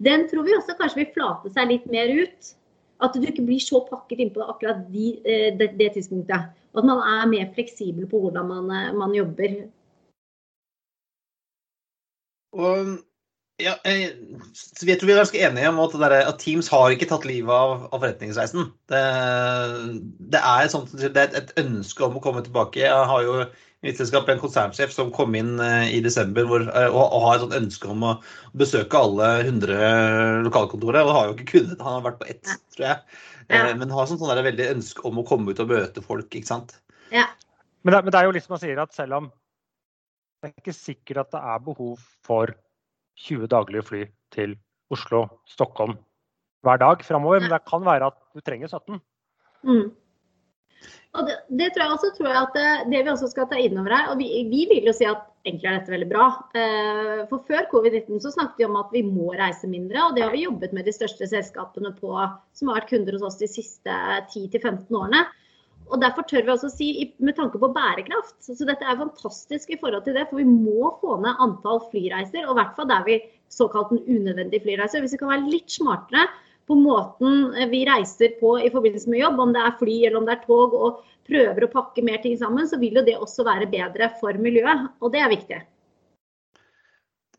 Den 0.05 0.29
tror 0.31 0.47
vi 0.47 0.55
også 0.55 0.77
kanskje 0.79 1.03
vil 1.03 1.13
flate 1.17 1.51
seg 1.55 1.73
litt 1.73 1.89
mer 1.91 2.13
ut. 2.21 2.55
At 3.03 3.15
du 3.15 3.23
ikke 3.23 3.47
blir 3.47 3.63
så 3.63 3.81
pakket 3.87 4.23
innpå 4.25 4.43
akkurat 4.43 4.85
de, 4.93 5.13
eh, 5.25 5.51
det, 5.59 5.73
det, 5.79 5.93
tidspunktet. 5.97 6.55
At 6.77 6.87
man 6.87 7.03
er 7.03 7.27
mer 7.31 7.51
fleksibel 7.55 8.07
på 8.11 8.23
hvordan 8.23 8.49
man, 8.51 8.71
eh, 8.75 8.95
man 8.95 9.15
jobber. 9.15 9.61
Og 12.57 12.97
ja, 13.59 13.73
jeg, 13.83 14.13
vi 14.87 14.93
er 14.95 15.17
ganske 15.19 15.41
enige 15.43 15.71
om 15.73 15.81
at, 15.83 15.95
der, 15.99 16.13
at, 16.21 16.37
Teams 16.39 16.69
har 16.71 16.93
ikke 16.95 17.09
tatt 17.11 17.25
livet 17.27 17.51
av, 17.51 17.89
av 17.91 17.97
forretningsreisen. 17.99 18.69
Det, 18.91 19.01
det, 20.31 20.39
er 20.39 20.69
sånt, 20.71 20.93
det, 20.95 21.11
er 21.11 21.35
et 21.41 21.51
ønske 21.59 22.07
om 22.07 22.21
å 22.21 22.23
komme 22.23 22.45
tilbake. 22.47 22.85
Jeg 22.85 23.09
har 23.11 23.25
jo 23.27 23.41
i 23.43 23.89
mitt 23.89 23.99
selskap 23.99 24.31
en 24.31 24.39
konsernsjef 24.39 24.95
som 24.95 25.11
kom 25.15 25.35
inn 25.39 25.57
uh, 25.59 25.91
i 25.91 25.99
desember 26.03 26.47
hvor, 26.47 26.69
uh, 26.71 26.87
og, 26.87 27.03
og, 27.03 27.19
har 27.25 27.35
et 27.35 27.45
sånt 27.45 27.59
ønske 27.59 27.91
om 27.91 28.07
å 28.07 28.15
besøke 28.63 29.03
alle 29.03 29.33
100 29.49 30.47
lokalkontorer. 30.47 31.03
Og 31.03 31.19
har 31.19 31.27
jo 31.27 31.35
ikke 31.35 31.51
kunnet. 31.57 31.83
Han 31.83 31.99
har 31.99 32.07
vært 32.07 32.23
på 32.23 32.31
ett, 32.31 32.55
tror 32.77 32.89
jeg. 32.93 33.19
Ja. 33.51 33.65
Uh, 33.67 33.75
men 33.81 33.91
har 33.91 34.07
sånt, 34.07 34.23
sånn 34.23 34.47
veldig 34.53 34.71
ønske 34.77 35.03
om 35.11 35.19
å 35.19 35.27
komme 35.27 35.51
ut 35.51 35.67
og 35.67 35.75
møte 35.75 36.07
folk. 36.07 36.31
ikke 36.31 36.53
sant? 36.55 36.79
Ja. 37.11 37.27
Men, 37.83 37.97
det, 37.97 38.07
men 38.07 38.15
det 38.15 38.23
er 38.23 38.31
jo 38.31 38.39
litt 38.39 38.47
som 38.47 38.55
man 38.55 38.63
sier 38.63 38.87
at 38.87 38.95
selv 38.95 39.19
om 39.19 39.31
det 40.39 40.51
er 40.51 40.61
ikke 40.63 40.77
sikkert 40.77 41.25
at 41.25 41.33
det 41.35 41.45
er 41.53 41.63
behov 41.67 42.03
for 42.27 42.53
20 43.27 43.49
daglige 43.51 43.87
fly 43.87 44.03
til 44.35 44.55
Oslo, 44.95 45.27
Stockholm 45.51 45.97
hver 46.67 46.79
dag 46.83 47.03
framover, 47.07 47.43
men 47.43 47.53
det 47.53 47.65
kan 47.69 47.85
være 47.87 48.11
at 48.11 48.19
du 48.35 48.43
trenger 48.43 48.71
17. 48.71 49.01
Mm. 49.67 49.89
Det, 51.19 51.35
det, 51.59 51.69
tror 51.75 51.83
jeg 51.83 51.95
også 51.95 52.11
tror 52.15 52.29
jeg 52.31 52.49
det, 52.55 52.67
det, 52.93 52.99
vi 53.03 53.11
også 53.11 53.29
skal 53.33 53.49
ta 53.51 53.59
inn 53.59 53.79
over 53.81 53.95
her, 53.95 54.11
og 54.13 54.21
vi, 54.21 54.29
vi, 54.51 54.67
vil 54.71 54.87
jo 54.87 54.95
si 54.95 55.07
at 55.09 55.25
egentlig 55.47 55.67
er 55.67 55.79
dette 55.79 55.95
veldig 55.95 56.09
bra. 56.11 56.27
Eh, 56.55 57.23
for 57.31 57.43
før 57.49 57.67
covid-19 57.73 58.21
så 58.23 58.33
snakket 58.35 58.63
vi 58.63 58.69
om 58.69 58.79
at 58.79 58.93
vi 58.95 59.03
må 59.07 59.33
reise 59.39 59.71
mindre, 59.71 60.05
og 60.05 60.15
det 60.15 60.27
har 60.27 60.35
vi 60.35 60.45
jobbet 60.45 60.77
med 60.77 60.87
de 60.87 60.95
største 60.95 61.27
selskapene 61.31 61.95
på, 61.99 62.13
som 62.55 62.71
har 62.71 62.81
vært 62.81 62.93
kunder 62.93 63.19
hos 63.19 63.27
oss 63.31 63.41
de 63.41 63.51
siste 63.51 63.99
10-15 64.35 64.87
årene. 64.93 65.25
Og 65.89 66.01
Derfor 66.03 66.27
tør 66.29 66.45
vi 66.45 66.53
også 66.53 66.71
si 66.73 66.89
med 67.19 67.37
tanke 67.37 67.61
på 67.61 67.71
bærekraft. 67.73 68.37
Så 68.45 68.67
dette 68.69 68.85
er 68.85 68.99
fantastisk 68.99 69.71
i 69.73 69.79
forhold 69.81 70.05
til 70.05 70.19
det. 70.19 70.27
For 70.31 70.41
vi 70.41 70.49
må 70.49 70.93
få 71.01 71.17
ned 71.23 71.41
antall 71.45 71.81
flyreiser, 71.93 72.45
og 72.47 72.55
i 72.55 72.59
hvert 72.61 72.77
fall 72.77 72.91
der 72.91 73.07
vi 73.07 73.21
såkalt 73.53 73.95
en 73.95 74.05
unødvendig 74.05 74.61
flyreiser. 74.65 75.01
Hvis 75.01 75.17
vi 75.17 75.23
kan 75.23 75.33
være 75.33 75.49
litt 75.49 75.73
smartere 75.73 76.29
på 76.69 76.77
måten 76.77 77.55
vi 77.73 77.87
reiser 77.89 78.35
på 78.41 78.59
i 78.61 78.69
forbindelse 78.73 79.09
med 79.09 79.23
jobb, 79.23 79.41
om 79.41 79.55
det 79.57 79.65
er 79.65 79.79
fly 79.81 79.97
eller 80.03 80.21
om 80.21 80.29
det 80.29 80.37
er 80.37 80.45
tog, 80.45 80.77
og 80.77 81.01
prøver 81.29 81.65
å 81.65 81.73
pakke 81.73 82.05
mer 82.05 82.21
ting 82.25 82.37
sammen, 82.41 82.69
så 82.69 82.77
vil 82.81 83.01
jo 83.01 83.07
det 83.07 83.17
også 83.17 83.47
være 83.49 83.71
bedre 83.73 84.13
for 84.21 84.37
miljøet. 84.41 84.89
Og 85.01 85.13
det 85.15 85.25
er 85.25 85.33
viktig. 85.33 85.61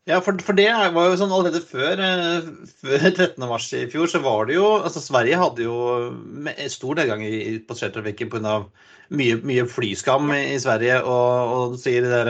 Ja, 0.08 0.16
for, 0.24 0.38
for, 0.40 0.56
det 0.56 0.70
var 0.94 1.10
jo 1.10 1.16
sånn 1.20 1.32
allerede 1.34 1.60
før, 1.60 2.00
eh, 2.00 2.46
før 2.80 3.02
13.3 3.10 3.82
i 3.82 3.90
fjor, 3.92 4.08
så 4.08 4.22
var 4.24 4.48
det 4.48 4.56
jo 4.56 4.70
altså 4.78 5.02
Sverige 5.04 5.40
hadde 5.42 5.66
jo 5.66 5.76
stor 6.72 6.96
nedgang 6.96 7.24
i 7.26 7.58
passasjertrafikken 7.68 8.32
pga. 8.32 8.62
Mye, 9.10 9.40
mye 9.42 9.64
flyskam 9.66 10.28
i 10.36 10.54
Sverige. 10.62 11.00
Og, 11.02 11.54
og 11.54 11.72
sier 11.82 12.04
det 12.06 12.12
der, 12.14 12.28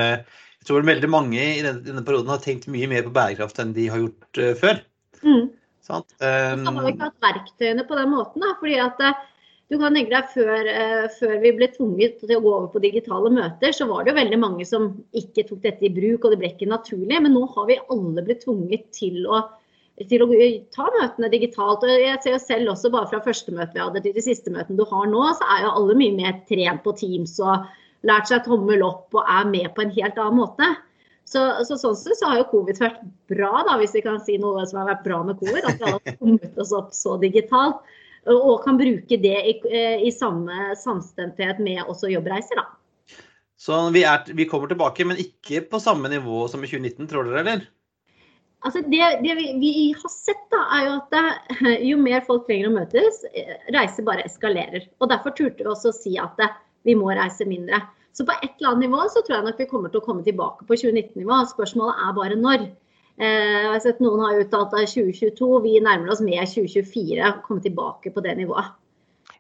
jeg 0.61 0.68
tror 0.68 0.87
veldig 0.89 1.11
mange 1.12 1.41
i 1.41 1.61
denne, 1.61 1.83
denne, 1.85 2.05
perioden 2.07 2.33
har 2.33 2.41
tenkt 2.41 2.71
mye 2.73 2.89
mer 2.89 3.05
på 3.05 3.12
bærekraft 3.12 3.61
enn 3.61 3.75
de 3.77 3.85
har 3.93 4.01
gjort 4.01 4.41
uh, 4.41 4.55
før. 4.57 4.81
Mm. 5.21 5.51
Sant? 5.85 6.09
Um, 6.25 6.64
så 6.64 6.73
har 6.73 6.87
vi 6.87 6.95
ikke 6.95 7.11
hatt 7.11 7.27
verktøyene 7.27 7.85
på 7.85 7.99
den 8.01 8.11
måten. 8.14 8.47
Da, 8.47 8.55
fordi 8.62 8.79
at 8.81 9.05
du 9.71 9.77
kan 9.79 9.95
tenke 9.95 10.11
deg 10.11 10.31
før, 10.33 10.66
eh, 10.66 11.05
før, 11.14 11.37
vi 11.45 11.53
ble 11.55 11.68
tvunget 11.71 12.18
til 12.18 12.35
å 12.35 12.43
gå 12.43 12.51
over 12.57 12.68
på 12.73 12.83
digitale 12.83 13.31
møter, 13.31 13.71
så 13.71 13.87
var 13.87 14.03
det 14.03 14.11
jo 14.11 14.18
veldig 14.18 14.39
mange 14.43 14.66
som 14.66 14.89
ikke 15.14 15.45
tok 15.47 15.61
dette 15.62 15.87
i 15.87 15.93
bruk, 15.95 16.25
og 16.25 16.35
det 16.35 16.41
ble 16.41 16.51
ikke 16.51 16.66
naturlig. 16.73 17.21
Men 17.23 17.37
nå 17.37 17.45
har 17.55 17.68
vi 17.68 17.79
alle 17.95 18.25
blitt 18.27 18.43
tvunget 18.43 18.89
til 18.97 19.29
å, 19.31 19.45
til 20.11 20.25
å 20.27 20.29
ta 20.75 20.89
møtene 20.97 21.31
digitalt. 21.31 21.87
Og 21.87 22.03
jeg 22.03 22.18
ser 22.25 22.35
jo 22.35 22.43
selv 22.43 22.75
også 22.75 22.91
bare 22.97 23.12
fra 23.12 23.23
første 23.29 23.55
møte 23.55 23.79
vi 23.79 23.85
hadde 23.85 24.03
til 24.09 24.18
de 24.18 24.27
siste 24.27 24.51
møtene 24.51 24.81
du 24.81 24.85
har 24.91 25.07
nå, 25.12 25.23
så 25.39 25.53
er 25.55 25.62
jo 25.68 25.73
alle 25.79 25.99
mye 26.03 26.18
mer 26.18 26.43
trent 26.51 26.83
på 26.83 26.97
Teams 26.99 27.39
og 27.39 27.71
lært 28.11 28.27
seg 28.33 28.43
tommel 28.49 28.83
opp 28.83 29.14
og 29.14 29.23
er 29.23 29.47
med 29.55 29.71
på 29.77 29.87
en 29.87 29.95
helt 29.95 30.18
annen 30.18 30.41
måte. 30.41 30.73
Så, 31.31 31.47
så 31.62 31.79
sånn 31.79 31.95
sett 31.95 32.18
så 32.18 32.33
har 32.33 32.41
jo 32.41 32.51
covid 32.57 32.83
vært 32.83 33.03
bra, 33.31 33.62
da, 33.68 33.79
hvis 33.79 33.95
vi 33.95 34.03
kan 34.03 34.18
si 34.18 34.35
noe 34.43 34.66
som 34.66 34.83
har 34.83 34.97
vært 34.97 35.07
bra 35.07 35.23
med 35.31 35.39
covid. 35.39 35.62
At 35.62 35.79
vi 35.79 35.95
har 35.95 36.16
kommet 36.18 36.59
oss 36.59 36.75
opp 36.75 36.91
så 36.97 37.21
digitalt 37.23 37.85
og 38.29 38.61
kan 38.64 38.79
bruke 38.81 39.16
det 39.23 39.37
i, 39.49 39.55
eh, 39.71 40.03
i 40.07 40.12
samme 40.12 40.75
samstemthet 40.77 41.61
med 41.62 41.83
også 41.87 42.11
jobbreiser. 42.12 42.61
da. 42.61 42.66
Så 43.61 43.77
vi, 43.93 44.05
er, 44.09 44.25
vi, 44.33 44.49
kommer 44.49 44.68
tilbake, 44.68 45.05
men 45.05 45.21
ikke 45.21 45.62
på 45.68 45.81
samme 45.81 46.09
nivå 46.09 46.47
som 46.49 46.64
i 46.64 46.68
2019, 46.68 47.09
tror 47.09 47.29
dere, 47.29 47.41
eller? 47.41 47.68
Altså 48.64 48.83
det, 48.85 49.05
det 49.25 49.35
vi, 49.37 49.47
vi, 49.61 49.73
har 49.97 50.12
sett, 50.12 50.43
da, 50.53 50.61
er 50.77 50.87
jo 50.87 50.97
at 50.99 51.14
det, 51.14 51.68
jo 51.91 52.01
mer 52.01 52.25
folk 52.27 52.47
trenger 52.49 52.68
å 52.68 52.75
møtes, 52.77 53.23
eh, 53.33 53.57
reiser 53.73 54.05
bare 54.05 54.25
eskalerer. 54.29 54.89
Og 55.01 55.12
Derfor 55.12 55.37
turte 55.37 55.64
vi 55.64 55.68
også 55.68 55.93
å 55.93 55.97
si 55.97 56.16
at 56.21 56.37
det, 56.41 56.51
vi 56.89 56.97
må 56.97 57.12
reise 57.12 57.45
mindre. 57.49 57.83
Så 58.16 58.25
på 58.27 58.35
et 58.41 58.53
eller 58.59 58.73
annet 58.73 58.89
nivå 58.89 59.05
så 59.12 59.23
tror 59.23 59.39
jeg 59.39 59.47
nok 59.47 59.61
vi 59.61 59.68
kommer 59.71 59.93
til 59.93 60.01
å 60.01 60.05
komme 60.05 60.25
tilbake 60.27 60.66
på 60.66 60.77
2019-nivå. 60.81 61.43
Spørsmålet 61.53 62.01
er 62.05 62.16
bare 62.16 62.39
når. 62.41 62.64
Eh, 63.21 63.27
jeg 63.27 63.68
har 63.68 63.83
sett 63.85 63.99
Noen 64.01 64.23
har 64.25 64.39
uttalt 64.41 64.73
at 64.73 64.89
2022, 64.89 65.49
vi 65.66 65.75
nærmer 65.85 66.14
oss 66.14 66.23
med 66.25 66.41
2024. 66.41 67.33
Komme 67.45 67.64
tilbake 67.64 68.12
på 68.14 68.23
det 68.25 68.37
nivået. 68.39 68.71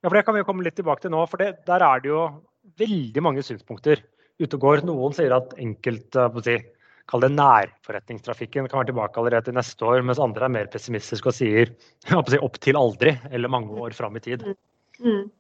Ja, 0.00 0.08
for 0.08 0.16
Det 0.16 0.24
kan 0.26 0.36
vi 0.36 0.44
komme 0.44 0.64
litt 0.66 0.76
tilbake 0.76 1.00
til 1.00 1.10
nå. 1.14 1.24
for 1.28 1.38
det, 1.38 1.64
Der 1.66 1.80
er 1.80 2.00
det 2.00 2.08
jo 2.08 2.42
veldig 2.76 3.22
mange 3.22 3.42
synspunkter 3.42 4.02
ute 4.38 4.54
og 4.56 4.60
går. 4.60 4.84
Noen 4.84 5.16
sier 5.16 5.32
at 5.32 5.54
enkelt 5.56 6.12
si, 6.44 6.58
kall 7.08 7.20
det 7.24 7.32
nærforretningstrafikken 7.32 8.68
kan 8.68 8.80
være 8.80 8.92
tilbake 8.92 9.18
allerede 9.18 9.48
til 9.48 9.56
neste 9.56 9.84
år, 9.84 10.02
mens 10.02 10.20
andre 10.20 10.44
er 10.44 10.54
mer 10.54 10.66
pessimistiske 10.66 11.28
og 11.28 11.34
sier 11.34 11.72
si, 12.28 12.38
opp 12.38 12.60
til 12.60 12.76
aldri 12.76 13.16
eller 13.30 13.48
mange 13.48 13.72
år 13.72 13.96
fram 13.96 14.16
i 14.16 14.20
tid. 14.20 14.44
Mm. 15.00 15.30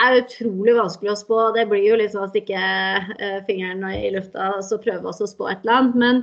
Det 0.00 0.08
er 0.08 0.22
utrolig 0.24 0.74
vanskelig 0.74 1.12
å 1.12 1.18
spå. 1.20 1.38
Det 1.54 1.68
blir 1.68 1.84
jo 1.84 2.08
sånn 2.08 2.26
å 2.26 2.30
stikke 2.32 2.58
uh, 2.58 3.40
fingeren 3.46 3.84
i 3.92 4.10
lufta 4.14 4.56
og 4.56 4.62
så 4.64 4.80
prøve 4.80 5.12
å 5.12 5.12
spå 5.12 5.50
et 5.50 5.60
eller 5.60 5.76
annet. 5.76 5.98
Men 6.00 6.22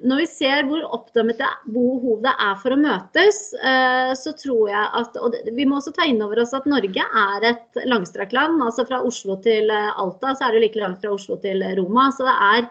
når 0.00 0.22
vi 0.22 0.26
ser 0.30 0.66
hvor 0.68 0.84
oppdømmet 0.96 1.42
behov 1.68 2.22
det 2.24 2.32
er 2.32 2.54
for 2.62 2.74
å 2.74 2.78
møtes, 2.80 3.40
uh, 3.60 4.12
så 4.16 4.32
tror 4.38 4.70
jeg 4.72 4.84
at 5.00 5.18
Og 5.20 5.36
vi 5.56 5.66
må 5.68 5.78
også 5.78 5.92
ta 5.96 6.06
inn 6.08 6.22
over 6.24 6.40
oss 6.42 6.54
at 6.56 6.68
Norge 6.70 7.04
er 7.04 7.48
et 7.50 7.80
langstrakt 7.88 8.34
land. 8.36 8.62
Altså 8.64 8.86
fra 8.88 9.02
Oslo 9.04 9.38
til 9.44 9.70
eh, 9.72 9.92
Alta 10.00 10.34
så 10.36 10.48
er 10.48 10.56
det 10.56 10.64
like 10.64 10.80
langt 10.80 11.02
fra 11.04 11.12
Oslo 11.14 11.38
til 11.42 11.64
Roma. 11.78 12.08
Så 12.16 12.26
det 12.26 12.36
er, 12.48 12.68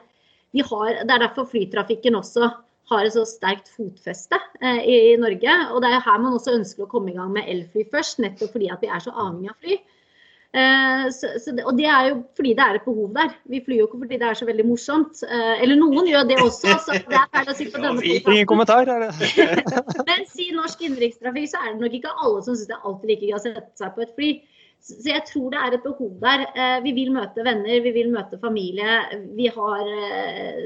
de 0.55 0.65
har, 0.65 1.01
det 1.03 1.15
er 1.15 1.25
derfor 1.27 1.49
flytrafikken 1.51 2.17
også 2.17 2.49
har 2.91 3.07
et 3.07 3.15
så 3.15 3.25
sterkt 3.27 3.71
fotfeste 3.73 4.37
eh, 4.61 4.81
i, 4.85 4.97
Norge. 5.21 5.57
Og 5.73 5.81
det 5.83 5.91
er 5.91 6.05
her 6.05 6.21
man 6.21 6.37
også 6.37 6.55
ønsker 6.57 6.85
å 6.85 6.91
komme 6.91 7.13
i 7.13 7.17
gang 7.17 7.33
med 7.33 7.49
elfly 7.49 7.85
først, 7.91 8.21
nettopp 8.23 8.53
fordi 8.55 8.69
at 8.73 8.83
vi 8.83 8.91
er 8.91 9.03
så 9.03 9.13
avhengig 9.13 9.53
av 9.53 9.59
fly. 9.61 9.79
Eh, 10.55 11.11
så, 11.11 11.27
så 11.43 11.51
det, 11.51 11.65
og 11.67 11.75
det 11.75 11.87
er 11.91 12.05
jo 12.09 12.19
fordi 12.37 12.53
det 12.55 12.63
er 12.63 12.77
et 12.77 12.85
behov 12.87 13.09
der. 13.17 13.33
Vi 13.51 13.59
flyr 13.65 13.81
jo 13.81 13.87
ikke 13.89 13.97
fordi 14.05 14.19
det 14.21 14.27
er 14.29 14.37
så 14.39 14.47
veldig 14.47 14.65
morsomt. 14.69 15.23
Eh, 15.27 15.63
eller 15.65 15.79
noen 15.81 16.07
gjør 16.07 16.29
det 16.29 16.37
også, 16.39 16.77
så 16.85 16.95
det 16.95 17.17
er 17.19 17.27
feil 17.33 17.51
å 17.51 17.55
si 17.57 17.67
på 17.67 17.81
denne 17.81 17.95
podkasten. 17.97 18.35
Ingen 18.37 18.47
kommentar, 18.47 18.91
er 18.93 19.03
det? 19.03 19.09
Men 20.09 20.23
si 20.31 20.47
norsk 20.55 20.85
innenrikstrafikk, 20.87 21.51
så 21.51 21.59
er 21.59 21.73
det 21.73 21.83
nok 21.83 21.99
ikke 21.99 22.15
alle 22.15 22.45
som 22.45 22.55
syns 22.55 22.71
det 22.71 22.77
er 22.77 22.87
alltid 22.87 23.11
like 23.11 23.27
gøy 23.27 23.35
å 23.35 23.41
sette 23.43 23.81
seg 23.81 23.97
på 23.97 24.05
et 24.05 24.15
fly. 24.15 24.31
Så 24.85 25.09
jeg 25.09 25.25
tror 25.27 25.51
det 25.51 25.59
er 25.59 25.75
et 25.75 25.83
behov 25.89 26.15
der. 26.23 26.47
Eh, 26.55 26.79
vi 26.87 26.95
vil 27.01 27.11
møte 27.11 27.47
venner, 27.51 27.83
vi 27.83 27.95
vil 27.99 28.15
møte 28.15 28.39
familie. 28.39 28.99
Vi 29.35 29.51
har 29.51 29.93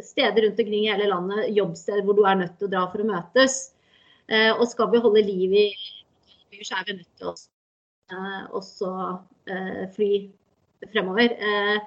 steder 0.06 0.46
rundt 0.46 0.62
omkring 0.62 0.86
i 0.86 0.94
hele 0.94 1.10
landet, 1.10 1.48
jobbsteder 1.58 2.06
hvor 2.06 2.20
du 2.20 2.28
er 2.30 2.44
nødt 2.44 2.60
til 2.60 2.70
å 2.70 2.74
dra 2.76 2.86
for 2.94 3.02
å 3.02 3.10
møtes. 3.10 3.62
Og 4.30 4.68
skal 4.70 4.92
vi 4.92 5.00
holde 5.02 5.26
liv 5.26 5.54
i 5.58 5.70
så 6.62 6.76
er 6.78 6.84
vi 6.86 7.00
nødt 7.00 7.14
til 7.18 7.32
å 7.32 7.38
også 8.60 8.90
fly 9.96 10.12
fremover. 10.94 11.32
Eh, 11.32 11.82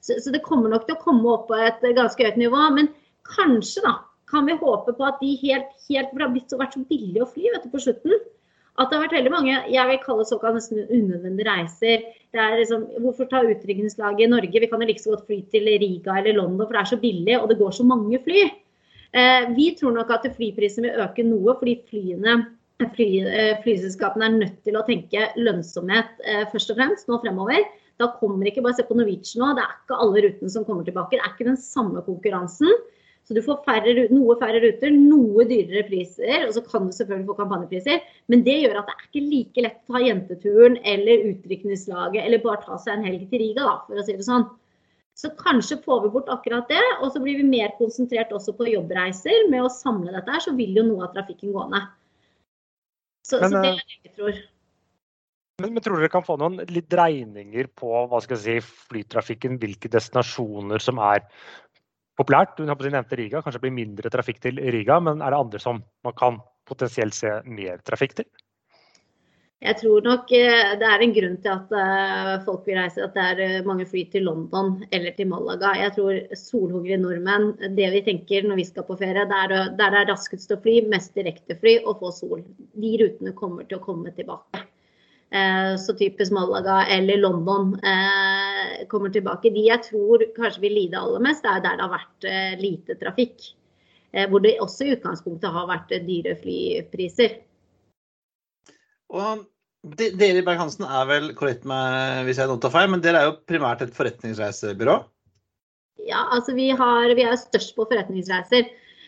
så, 0.00 0.12
så, 0.20 0.30
det 0.30 0.44
kommer 0.44 0.70
nok 0.70 0.86
til 0.86 0.96
å 0.96 1.02
komme 1.02 1.32
opp 1.32 1.48
på 1.50 1.58
et 1.58 1.82
ganske 1.96 2.28
høyt 2.28 2.38
nivå. 2.40 2.62
Men 2.76 2.92
kanskje 3.26 3.84
da, 3.86 3.98
kan 4.30 4.46
vi 4.48 4.58
håpe 4.60 4.94
på 4.96 5.06
at 5.06 5.20
de 5.22 5.34
helt, 5.42 5.72
helt 5.88 6.10
for 6.12 6.20
det 6.20 6.26
har 6.26 6.34
blitt 6.34 6.52
så, 6.52 6.60
vært 6.60 6.76
så 6.76 6.84
billig 6.88 7.22
å 7.22 7.30
fly 7.30 7.50
vet 7.52 7.66
du, 7.66 7.72
på 7.72 7.82
slutten. 7.82 8.18
At 8.76 8.90
det 8.90 8.98
har 8.98 9.06
vært 9.06 9.16
veldig 9.16 9.32
mange 9.32 9.54
jeg 9.72 9.88
vil 9.88 10.02
kalle 10.02 10.26
såkalt 10.28 10.58
nesten 10.58 10.82
unødvendige 10.84 11.48
reiser. 11.48 12.04
Det 12.34 12.42
er 12.42 12.58
liksom, 12.60 12.84
hvorfor 13.00 13.28
ta 13.30 13.40
utrykningslaget 13.46 14.26
i 14.26 14.30
Norge? 14.30 14.60
Vi 14.60 14.68
kan 14.68 14.84
jo 14.84 14.88
like 14.90 15.00
så 15.00 15.14
godt 15.14 15.24
fly 15.30 15.40
til 15.52 15.70
Riga 15.80 16.18
eller 16.20 16.36
London, 16.36 16.66
for 16.66 16.76
det 16.76 16.82
er 16.82 16.90
så 16.92 17.00
billig 17.00 17.38
og 17.40 17.48
det 17.50 17.58
går 17.62 17.72
så 17.78 17.86
mange 17.88 18.20
fly. 18.26 18.44
Eh, 19.16 19.48
vi 19.56 19.70
tror 19.78 19.96
nok 19.96 20.12
at 20.12 20.28
flyprisen 20.36 20.84
vil 20.84 21.00
øke 21.06 21.24
noe 21.24 21.56
fordi 21.56 21.78
flyene 21.88 22.36
fly, 22.84 23.08
eh, 23.24 23.54
flyselskapene 23.64 24.26
er 24.26 24.36
nødt 24.36 24.58
til 24.66 24.76
å 24.76 24.84
tenke 24.86 25.30
lønnsomhet 25.40 26.20
eh, 26.24 26.44
først 26.52 26.72
og 26.72 26.80
fremst 26.80 27.08
nå 27.08 27.20
fremover. 27.22 27.64
Da 27.96 28.10
kommer 28.20 28.48
ikke 28.48 28.64
bare 28.64 28.76
se 28.76 28.84
på 28.84 28.96
Norwegian 28.98 29.40
nå, 29.40 29.54
det 29.56 29.64
er 29.64 29.78
ikke 29.78 30.02
alle 30.04 30.26
rutene 30.26 30.52
som 30.52 30.66
kommer 30.66 30.84
tilbake. 30.84 31.16
Det 31.16 31.24
er 31.24 31.32
ikke 31.32 31.48
den 31.48 31.60
samme 31.60 32.04
konkurransen. 32.04 32.72
Så 33.26 33.34
du 33.34 33.40
får 33.42 33.64
færre, 33.66 34.04
noe 34.14 34.36
færre 34.38 34.60
ruter, 34.62 34.92
noe 34.94 35.46
dyrere 35.48 35.82
priser, 35.88 36.44
og 36.46 36.52
så 36.54 36.60
kan 36.62 36.84
du 36.86 36.92
selvfølgelig 36.94 37.26
få 37.26 37.34
kampanjepriser. 37.40 38.04
Men 38.30 38.44
det 38.46 38.54
gjør 38.60 38.78
at 38.78 38.86
det 38.86 38.94
er 38.94 39.08
ikke 39.08 39.24
like 39.32 39.64
lett 39.64 39.80
å 39.80 39.96
ta 39.96 40.02
jenteturen 40.04 40.78
eller 40.86 41.24
utrykningslaget 41.32 42.20
eller 42.22 42.44
bare 42.44 42.62
ta 42.62 42.78
seg 42.78 42.94
en 42.94 43.08
helg 43.08 43.26
til 43.32 43.42
Riga, 43.42 43.64
da, 43.66 43.74
for 43.88 43.98
å 43.98 44.06
si 44.06 44.14
det 44.14 44.28
sånn. 44.28 44.46
Så 45.16 45.32
kanskje 45.40 45.80
får 45.82 46.04
vi 46.04 46.12
bort 46.14 46.30
akkurat 46.30 46.70
det, 46.70 46.84
og 47.00 47.08
så 47.10 47.22
blir 47.24 47.40
vi 47.40 47.48
mer 47.48 47.72
konsentrert 47.80 48.30
også 48.36 48.54
på 48.54 48.68
jobbreiser. 48.68 49.48
Med 49.50 49.64
å 49.64 49.72
samle 49.72 50.12
dette 50.12 50.30
her, 50.30 50.44
så 50.44 50.54
vil 50.54 50.76
jo 50.76 50.84
noe 50.86 51.08
av 51.08 51.16
trafikken 51.16 51.56
gå 51.56 51.66
ned. 51.72 51.88
Så, 53.26 53.40
men, 53.42 53.50
så 53.50 53.62
det 53.62 53.72
er 53.72 53.80
det 53.80 54.06
jeg 54.06 54.14
tror. 54.14 54.40
Men, 55.62 55.72
men, 55.72 55.82
tror 55.82 55.98
dere 55.98 56.12
kan 56.12 56.24
få 56.24 56.36
noen 56.38 56.60
litt 56.68 56.88
dreininger 56.92 57.70
på 57.80 57.92
hva 58.10 58.20
skal 58.22 58.36
jeg 58.36 58.62
si, 58.62 58.82
flytrafikken, 58.90 59.56
hvilke 59.62 59.90
destinasjoner 59.90 60.82
som 60.84 61.00
er 61.02 61.24
populært? 62.20 62.58
Du 62.58 62.66
nevnte 62.68 63.18
Riga, 63.18 63.40
kanskje 63.40 63.58
det 63.58 63.64
blir 63.64 63.78
mindre 63.78 64.12
trafikk 64.12 64.42
til 64.44 64.60
Riga, 64.60 65.00
men 65.02 65.24
er 65.24 65.32
det 65.32 65.40
andre 65.46 65.62
som 65.62 65.80
man 66.06 66.16
kan 66.18 66.38
potensielt 66.68 67.16
se 67.16 67.32
mer 67.48 67.80
trafikk 67.88 68.18
til? 68.20 68.28
Jeg 69.64 69.78
tror 69.80 70.04
nok 70.04 70.32
eh, 70.36 70.74
det 70.76 70.84
er 70.84 71.02
en 71.02 71.12
grunn 71.16 71.36
til 71.40 71.48
at 71.54 71.70
eh, 71.72 72.32
folk 72.44 72.66
vil 72.68 72.76
reise, 72.76 73.00
at 73.00 73.14
det 73.16 73.22
er 73.24 73.38
eh, 73.40 73.64
mange 73.64 73.86
fly 73.88 74.02
til 74.12 74.26
London 74.28 74.82
eller 74.92 75.14
til 75.16 75.30
Malaga. 75.30 75.70
Jeg 75.80 75.94
tror 75.96 76.18
solhugre 76.36 76.98
nordmenn, 77.00 77.54
det 77.78 77.88
vi 77.94 78.02
tenker 78.04 78.44
når 78.44 78.60
vi 78.60 78.66
skal 78.68 78.84
på 78.84 78.98
ferie, 79.00 79.24
der 79.30 79.54
det 79.78 79.86
er 79.86 80.10
raskest 80.10 80.52
å 80.52 80.58
fly, 80.60 80.82
mest 80.92 81.16
direktefly 81.16 81.78
og 81.86 82.02
få 82.02 82.12
sol. 82.12 82.44
De 82.76 82.92
rutene 83.00 83.32
kommer 83.38 83.64
til 83.64 83.80
å 83.80 83.86
komme 83.86 84.12
tilbake. 84.16 84.66
Så 85.82 85.92
typisk 85.98 86.30
Malaga 86.30 86.84
eller 86.94 87.18
London 87.18 87.72
kommer 88.88 89.10
tilbake. 89.10 89.50
De 89.50 89.64
jeg 89.66 89.82
tror 89.88 90.22
kanskje 90.36 90.62
vil 90.62 90.76
lide 90.78 91.00
aller 91.00 91.24
mest, 91.24 91.44
er 91.44 91.58
der 91.64 91.80
det 91.80 91.82
har 91.82 91.90
vært 91.96 92.28
lite 92.62 92.94
trafikk. 93.00 93.48
Hvor 94.30 94.44
det 94.44 94.54
også 94.62 94.86
i 94.86 94.94
utgangspunktet 94.94 95.50
har 95.58 95.66
vært 95.72 95.96
dyre 96.06 96.36
flypriser. 96.38 97.40
Og 99.14 99.44
dere 99.96 100.40
i 100.40 100.46
Berg-Hansen 100.46 100.86
er 100.86 101.04
vel 101.10 101.28
korrekt 101.38 101.66
med 101.68 102.24
hvis 102.26 102.40
jeg 102.42 102.58
tar 102.62 102.74
feil, 102.74 102.90
men 102.90 103.04
dere 103.04 103.20
er 103.20 103.28
jo 103.30 103.36
primært 103.46 103.84
et 103.84 103.94
forretningsreisebyrå? 103.94 104.96
Ja, 106.06 106.26
altså 106.34 106.54
vi, 106.54 106.70
har, 106.70 107.14
vi 107.16 107.24
er 107.26 107.38
størst 107.40 107.74
på 107.76 107.86
forretningsreiser. 107.88 108.66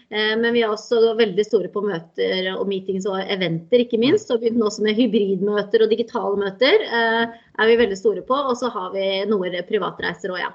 Eh, 0.08 0.34
men 0.40 0.54
vi 0.54 0.62
er 0.64 0.72
også 0.72 1.12
veldig 1.18 1.44
store 1.44 1.68
på 1.72 1.82
møter 1.84 2.48
og 2.54 2.64
meetings 2.70 3.06
og 3.10 3.20
eventer, 3.20 3.84
ikke 3.84 4.00
minst. 4.00 4.30
Og 4.32 4.40
begynner 4.42 4.70
også 4.70 4.86
med 4.86 4.96
hybridmøter 4.98 5.84
og 5.84 5.92
digitale 5.92 6.40
møter. 6.40 6.86
Eh, 6.86 7.36
er 7.58 7.70
vi 7.70 7.76
veldig 7.82 7.98
store 7.98 8.24
på. 8.26 8.38
Og 8.38 8.56
så 8.60 8.72
har 8.74 8.94
vi 8.94 9.04
noen 9.30 9.58
privatreiser 9.68 10.34
òg, 10.34 10.42
ja. 10.46 10.54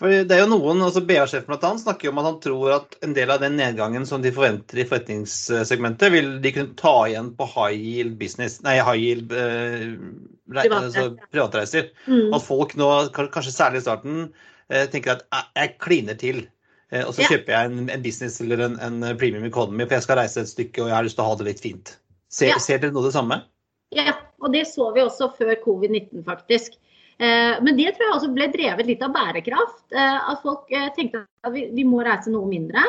For 0.00 0.24
det 0.24 0.32
er 0.32 0.46
jo 0.46 0.48
noen, 0.54 0.80
altså 0.80 1.02
BA-sjefen 1.04 1.50
bl.a. 1.52 1.70
snakker 1.76 2.08
jo 2.08 2.12
om 2.14 2.20
at 2.22 2.26
han 2.30 2.36
tror 2.40 2.70
at 2.78 2.94
en 3.04 3.12
del 3.16 3.32
av 3.34 3.42
den 3.42 3.58
nedgangen 3.60 4.06
som 4.08 4.22
de 4.24 4.32
forventer 4.32 4.80
i 4.80 4.86
forretningssegmentet, 4.88 6.08
vil 6.14 6.30
de 6.40 6.52
kunne 6.56 6.76
ta 6.80 6.94
igjen 7.10 7.28
på 7.36 7.48
high 7.52 7.76
yield 7.76 8.14
business, 8.20 8.62
nei, 8.64 8.78
high 8.80 8.96
yield 8.96 9.34
eh, 9.36 9.92
altså, 10.56 11.10
privatreiser. 11.28 11.90
Mm. 12.06 12.32
At 12.32 12.46
folk 12.46 12.72
nå, 12.80 12.88
kanskje 13.12 13.52
særlig 13.52 13.82
i 13.82 13.86
starten, 13.90 14.24
eh, 14.72 14.86
tenker 14.88 15.18
at 15.18 15.52
jeg 15.60 15.76
kliner 15.84 16.16
til. 16.24 16.46
Eh, 16.88 17.04
og 17.04 17.12
så 17.12 17.26
ja. 17.26 17.34
kjøper 17.34 17.58
jeg 17.58 17.70
en, 17.70 17.86
en, 17.92 18.04
business 18.08 18.40
eller 18.40 18.64
en, 18.70 18.80
en, 18.80 19.04
premium 19.20 19.44
economy, 19.44 19.84
for 19.84 19.98
jeg 19.98 20.08
skal 20.08 20.22
reise 20.22 20.46
et 20.46 20.54
stykke 20.54 20.80
og 20.80 20.88
jeg 20.88 20.96
har 20.96 21.06
lyst 21.10 21.20
til 21.20 21.26
å 21.26 21.28
ha 21.28 21.36
det 21.42 21.50
litt 21.50 21.60
fint. 21.68 21.92
Ser, 22.32 22.54
ja. 22.54 22.62
ser 22.62 22.80
dere 22.80 22.96
noe 22.96 23.04
det 23.04 23.12
samme? 23.18 23.42
Ja, 23.92 24.16
og 24.40 24.56
det 24.56 24.64
så 24.72 24.88
vi 24.96 25.04
også 25.04 25.28
før 25.36 25.52
covid-19, 25.60 26.24
faktisk. 26.24 26.80
Eh, 27.20 27.58
men 27.60 27.76
det 27.76 27.92
tror 27.92 28.06
jeg 28.06 28.16
også 28.16 28.32
ble 28.32 28.48
drevet 28.52 28.88
litt 28.88 29.02
av 29.04 29.12
bærekraft. 29.12 29.84
Eh, 29.92 30.18
at 30.32 30.40
folk 30.44 30.70
eh, 30.72 30.88
tenkte 30.96 31.26
at 31.44 31.52
vi 31.52 31.84
må 31.84 32.00
reise 32.06 32.32
noe 32.32 32.48
mindre. 32.48 32.84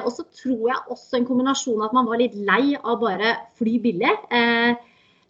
Og 0.00 0.06
så 0.16 0.22
tror 0.32 0.62
jeg 0.70 0.92
også 0.94 1.18
en 1.18 1.26
kombinasjon 1.28 1.82
at 1.84 1.92
man 1.92 2.06
var 2.08 2.16
litt 2.16 2.32
lei 2.48 2.72
av 2.72 3.02
bare 3.02 3.34
fly 3.60 3.74
billig. 3.84 4.14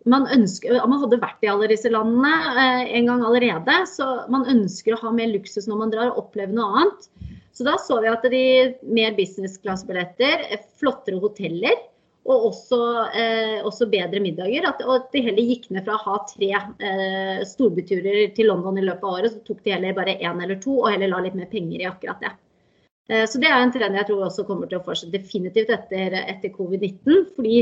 Man, 0.07 0.29
ønsker, 0.31 0.77
man 0.87 1.01
hadde 1.03 1.19
vært 1.19 1.43
i 1.43 1.49
alle 1.51 1.67
disse 1.73 1.91
landene 1.91 2.63
en 2.87 3.11
gang 3.11 3.25
allerede, 3.27 3.81
så 3.91 4.07
man 4.31 4.47
ønsker 4.53 4.95
å 4.95 5.01
ha 5.01 5.11
mer 5.17 5.33
luksus 5.33 5.67
når 5.67 5.81
man 5.81 5.91
drar 5.91 6.13
og 6.13 6.21
oppleve 6.23 6.55
noe 6.55 6.85
annet. 6.85 7.11
Så 7.51 7.67
da 7.67 7.75
så 7.83 7.99
vi 8.05 8.13
at 8.13 8.31
de 8.31 8.45
mer 8.95 9.19
business 9.19 9.59
class-billetter, 9.59 10.47
flottere 10.79 11.19
hoteller, 11.19 11.75
og 12.25 12.47
også, 12.49 12.79
eh, 13.13 13.59
også, 13.67 13.89
bedre 13.93 14.21
middager. 14.25 14.65
At, 14.69 14.81
og 14.87 14.95
at 14.97 15.11
de 15.13 15.25
heller 15.27 15.51
gikk 15.51 15.69
ned 15.75 15.85
fra 15.85 15.99
å 15.99 16.05
ha 16.07 16.17
tre 16.31 16.51
eh, 16.55 17.45
storbyturer 17.49 18.33
til 18.37 18.49
London 18.49 18.81
i 18.81 18.87
løpet 18.87 19.05
av 19.05 19.19
året, 19.19 19.35
så 19.35 19.45
tok 19.45 19.61
de 19.65 19.75
heller 19.75 19.97
bare 19.97 20.17
én 20.17 20.41
eller 20.41 20.61
to, 20.63 20.79
og 20.81 20.91
heller 20.95 21.13
la 21.13 21.21
litt 21.27 21.37
mer 21.37 21.51
penger 21.53 21.85
i 21.85 21.89
akkurat 21.91 22.25
det. 22.25 22.33
Eh, 23.13 23.27
så 23.29 23.41
det 23.41 23.51
er 23.53 23.61
en 23.61 23.75
trend 23.75 24.01
jeg 24.01 24.09
tror 24.09 24.25
også 24.25 24.47
kommer 24.49 24.71
til 24.71 24.81
å 24.81 24.87
fortsette 24.87 25.19
definitivt 25.19 25.73
etter, 25.75 26.17
etter 26.25 26.55
covid-19. 26.55 27.27
fordi 27.37 27.59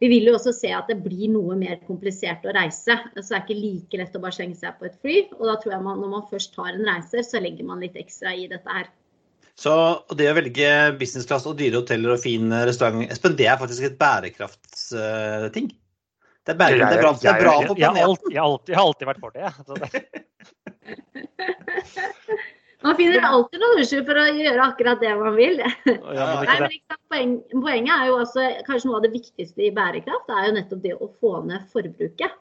vi 0.00 0.08
vil 0.08 0.30
jo 0.30 0.36
også 0.38 0.54
se 0.56 0.70
at 0.72 0.88
det 0.88 1.02
blir 1.04 1.28
noe 1.28 1.54
mer 1.60 1.76
komplisert 1.84 2.46
å 2.48 2.54
reise. 2.56 2.96
Så 3.12 3.26
det 3.26 3.36
er 3.36 3.42
ikke 3.44 3.58
like 3.58 3.98
lett 4.00 4.14
å 4.16 4.22
bare 4.22 4.32
slenge 4.32 4.56
seg 4.56 4.78
på 4.78 4.88
et 4.88 4.96
fly. 5.04 5.16
Og 5.36 5.44
da 5.44 5.58
tror 5.60 5.74
jeg 5.74 5.84
man, 5.84 6.00
når 6.00 6.14
man 6.14 6.30
først 6.30 6.54
tar 6.56 6.70
en 6.72 6.86
reise, 6.88 7.20
så 7.26 7.42
legger 7.42 7.68
man 7.68 7.84
litt 7.84 7.98
ekstra 8.00 8.32
i 8.32 8.46
dette 8.48 8.78
her. 8.78 8.88
Så 9.60 9.72
det 10.16 10.30
å 10.30 10.36
velge 10.38 10.68
business 11.00 11.26
class 11.28 11.44
og 11.48 11.58
dyre 11.58 11.80
hoteller 11.82 12.10
og 12.14 12.22
fin 12.22 12.44
restaurant, 12.64 13.10
Espen, 13.12 13.36
det 13.36 13.46
er 13.50 13.58
faktisk 13.60 13.82
et 13.90 13.98
bærekraftsting? 14.00 15.66
Det 16.48 16.54
er, 16.54 16.56
bærekraft, 16.56 16.88
det 16.88 16.88
er 16.96 17.02
bra, 17.02 17.12
det 17.20 17.28
er 17.28 17.44
bra 17.44 17.54
for 17.66 17.76
planeten. 17.76 18.32
Jeg, 18.32 18.40
jeg, 18.40 18.76
har 18.78 18.86
alltid 18.86 19.06
vært 19.10 19.20
for 19.20 19.30
det. 19.36 19.44
Man 22.80 22.96
finner 22.96 23.20
alltid 23.28 23.60
noen 23.60 23.76
unnskyld 23.76 24.06
for 24.08 24.16
å 24.16 24.24
gjøre 24.32 24.64
akkurat 24.64 24.96
det 25.04 25.12
man 25.20 25.36
vil. 25.36 25.60
Ja, 25.60 26.28
Nei, 26.48 26.56
men 26.62 26.72
Poeng, 27.12 27.44
poenget 27.52 27.92
er 27.92 28.08
jo 28.08 28.14
også 28.22 28.40
kanskje 28.64 28.88
noe 28.88 28.96
av 29.00 29.04
det 29.04 29.12
viktigste 29.12 29.60
i 29.66 29.74
bærekraft, 29.76 30.28
er 30.32 30.46
jo 30.48 30.54
nettopp 30.56 30.80
det 30.86 30.94
å 30.96 31.10
få 31.20 31.44
ned 31.44 31.60
forbruket. 31.74 32.32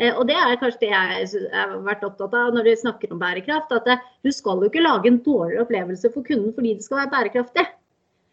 Eh, 0.00 0.10
og 0.10 0.26
det 0.30 0.36
er 0.38 0.58
kanskje 0.60 0.86
det 0.86 0.90
jeg 0.90 1.54
har 1.54 1.78
vært 1.86 2.04
opptatt 2.06 2.34
av 2.34 2.52
når 2.56 2.68
vi 2.70 2.74
snakker 2.80 3.14
om 3.14 3.22
bærekraft. 3.22 3.72
At 3.76 3.88
eh, 3.90 4.04
du 4.26 4.32
skal 4.34 4.62
jo 4.62 4.70
ikke 4.70 4.84
lage 4.84 5.10
en 5.10 5.22
dårligere 5.22 5.64
opplevelse 5.66 6.12
for 6.14 6.26
kunden 6.26 6.54
fordi 6.56 6.76
det 6.78 6.86
skal 6.86 7.04
være 7.04 7.14
bærekraftig. 7.16 7.66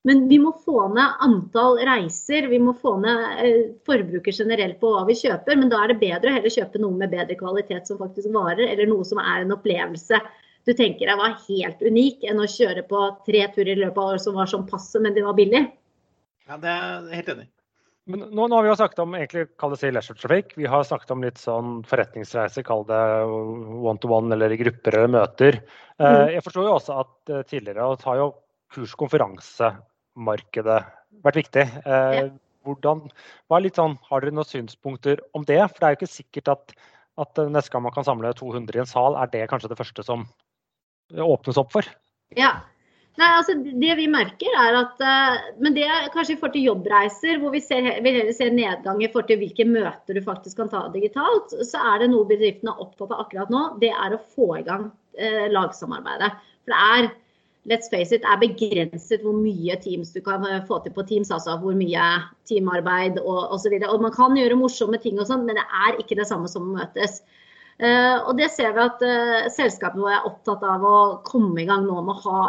Men 0.09 0.23
vi 0.31 0.39
må 0.41 0.55
få 0.65 0.87
ned 0.95 1.19
antall 1.21 1.75
reiser, 1.85 2.47
vi 2.49 2.57
må 2.57 2.73
få 2.73 2.95
ned 3.03 3.19
forbruker 3.37 3.83
forbruket 3.85 4.39
generelt 4.39 4.79
på 4.81 4.95
hva 4.95 5.03
vi 5.05 5.13
kjøper. 5.19 5.59
Men 5.59 5.69
da 5.69 5.83
er 5.83 5.91
det 5.91 5.99
bedre 6.01 6.31
å 6.31 6.37
heller 6.39 6.55
kjøpe 6.55 6.81
noe 6.81 6.97
med 6.97 7.13
bedre 7.13 7.37
kvalitet 7.37 7.89
som 7.89 7.99
faktisk 8.01 8.33
varer, 8.33 8.65
eller 8.65 8.89
noe 8.89 9.05
som 9.05 9.21
er 9.21 9.43
en 9.43 9.53
opplevelse 9.53 10.17
du 10.65 10.73
tenker 10.77 11.09
deg 11.09 11.17
var 11.17 11.39
helt 11.47 11.81
unik, 11.81 12.25
enn 12.29 12.41
å 12.41 12.49
kjøre 12.49 12.83
på 12.89 12.99
tre 13.25 13.45
turer 13.55 13.73
i 13.73 13.79
løpet 13.81 13.97
av 13.97 14.11
året 14.11 14.23
som 14.25 14.37
var 14.37 14.49
sånn 14.49 14.67
passe, 14.69 15.01
men 15.01 15.15
det 15.15 15.23
var 15.25 15.37
billig. 15.37 15.63
Ja, 16.47 16.57
det 16.61 16.69
er 16.69 17.07
helt 17.17 17.31
enig. 17.33 17.47
Men 18.09 18.23
nå, 18.33 18.47
nå 18.49 18.55
har 18.57 18.63
vi 18.65 18.69
jo 18.71 18.77
snakket 18.79 18.99
om 19.03 19.13
egentlig 19.13 19.43
kall 19.61 19.73
det 19.75 19.79
si 19.81 19.91
leisure-trafikk. 19.93 20.55
Vi 20.57 20.65
har 20.69 20.83
snakket 20.87 21.11
om 21.13 21.21
litt 21.21 21.37
sånn 21.37 21.73
forretningsreiser, 21.85 22.63
kall 22.65 22.81
det 22.89 23.01
one-to-one 23.29 24.33
eller 24.33 24.55
i 24.55 24.57
grupper 24.57 24.97
eller 24.97 25.11
møter. 25.19 25.59
Eh, 25.99 26.05
Mm. 26.07 26.31
jeg 26.33 26.43
forstår 26.43 26.65
jo 26.65 26.73
også 26.79 26.95
at 26.99 27.29
eh, 27.29 27.43
tidligere 27.43 27.85
har 28.09 28.17
jo 28.17 28.31
kurs- 28.73 28.95
og 28.95 29.03
konferansemarkedet 29.03 30.79
vært 31.23 31.35
viktig. 31.43 31.67
Eh, 31.85 32.15
Ja. 32.15 32.29
hvordan, 32.65 33.03
er 33.51 33.69
sånn, 33.77 33.99
har 34.09 34.21
dere 34.21 34.31
noen 34.33 34.49
synspunkter 34.49 35.19
om 35.35 35.43
det? 35.45 35.59
For 35.69 35.77
det 35.79 35.83
er 35.83 35.95
jo 35.95 35.99
ikke 36.01 36.15
sikkert 36.17 36.47
at, 36.51 36.73
at 37.19 37.37
eh, 37.37 37.49
neste 37.49 37.69
gang 37.69 37.83
man 37.83 37.91
kan 37.93 38.03
samle 38.03 38.33
200 38.33 38.75
i 38.75 38.79
en 38.79 38.85
sal, 38.89 39.15
er 39.15 39.27
det 39.27 39.47
kanskje 39.49 39.69
det 39.69 39.77
første 39.77 40.03
som 40.03 40.25
åpnes 41.13 41.57
opp 41.57 41.71
for? 41.71 41.83
Ja. 42.35 42.61
Nei, 43.19 43.27
altså 43.35 43.57
Det 43.59 43.95
vi 43.99 44.05
merker 44.07 44.53
er 44.55 44.77
at 44.79 45.01
eh, 45.03 45.47
Men 45.59 45.75
det 45.75 45.83
er 45.83 46.11
kanskje 46.13 46.37
i 46.37 46.39
forhold 46.39 46.55
til 46.55 46.67
jobbreiser, 46.69 47.41
hvor 47.41 47.51
vi 47.51 47.59
ser, 47.63 47.89
vil 48.05 48.21
heller 48.21 48.35
se 48.35 48.47
nedgang 48.53 49.01
i 49.03 49.09
forhold 49.11 49.27
til 49.31 49.41
hvilke 49.41 49.65
møter 49.67 50.15
du 50.15 50.21
faktisk 50.23 50.61
kan 50.61 50.71
ta 50.71 50.85
digitalt, 50.93 51.51
så 51.67 51.81
er 51.91 52.03
det 52.03 52.11
noe 52.13 52.29
bedriftene 52.29 52.71
er 52.71 52.85
opptatt 52.85 53.11
av 53.11 53.25
akkurat 53.25 53.51
nå. 53.51 53.65
Det 53.83 53.91
er 53.91 54.15
å 54.15 54.21
få 54.35 54.53
i 54.61 54.63
gang 54.67 54.87
eh, 55.19 55.49
lagsamarbeidet. 55.51 56.31
For 56.63 56.73
det 56.75 56.79
er 56.95 57.11
let's 57.69 57.91
face 57.91 58.15
it, 58.15 58.23
er 58.25 58.39
begrenset 58.41 59.21
hvor 59.25 59.35
mye 59.37 59.75
Teams 59.83 60.15
du 60.15 60.21
kan 60.23 60.47
eh, 60.47 60.63
få 60.69 60.79
til 60.85 60.95
på 60.95 61.05
Teams. 61.11 61.33
Altså 61.35 61.57
hvor 61.61 61.75
mye 61.77 62.07
teamarbeid 62.49 63.19
og 63.21 63.53
osv. 63.57 63.75
Man 63.91 64.15
kan 64.15 64.39
gjøre 64.39 64.59
morsomme 64.59 65.01
ting 65.03 65.19
og 65.19 65.27
sånn, 65.29 65.45
men 65.49 65.59
det 65.59 65.67
er 65.67 65.99
ikke 66.01 66.17
det 66.19 66.29
samme 66.31 66.49
som 66.51 66.71
å 66.71 66.79
møtes. 66.79 67.21
Uh, 67.81 68.21
og 68.29 68.35
det 68.37 68.51
ser 68.53 68.75
vi 68.75 68.81
at 68.83 68.99
uh, 69.01 69.47
selskapene 69.49 70.03
våre 70.03 70.19
er 70.19 70.25
opptatt 70.27 70.61
av 70.69 70.83
å 70.85 70.97
komme 71.25 71.63
i 71.63 71.65
gang 71.65 71.87
nå 71.87 72.03
med 72.05 72.13
å 72.13 72.21
ha 72.27 72.41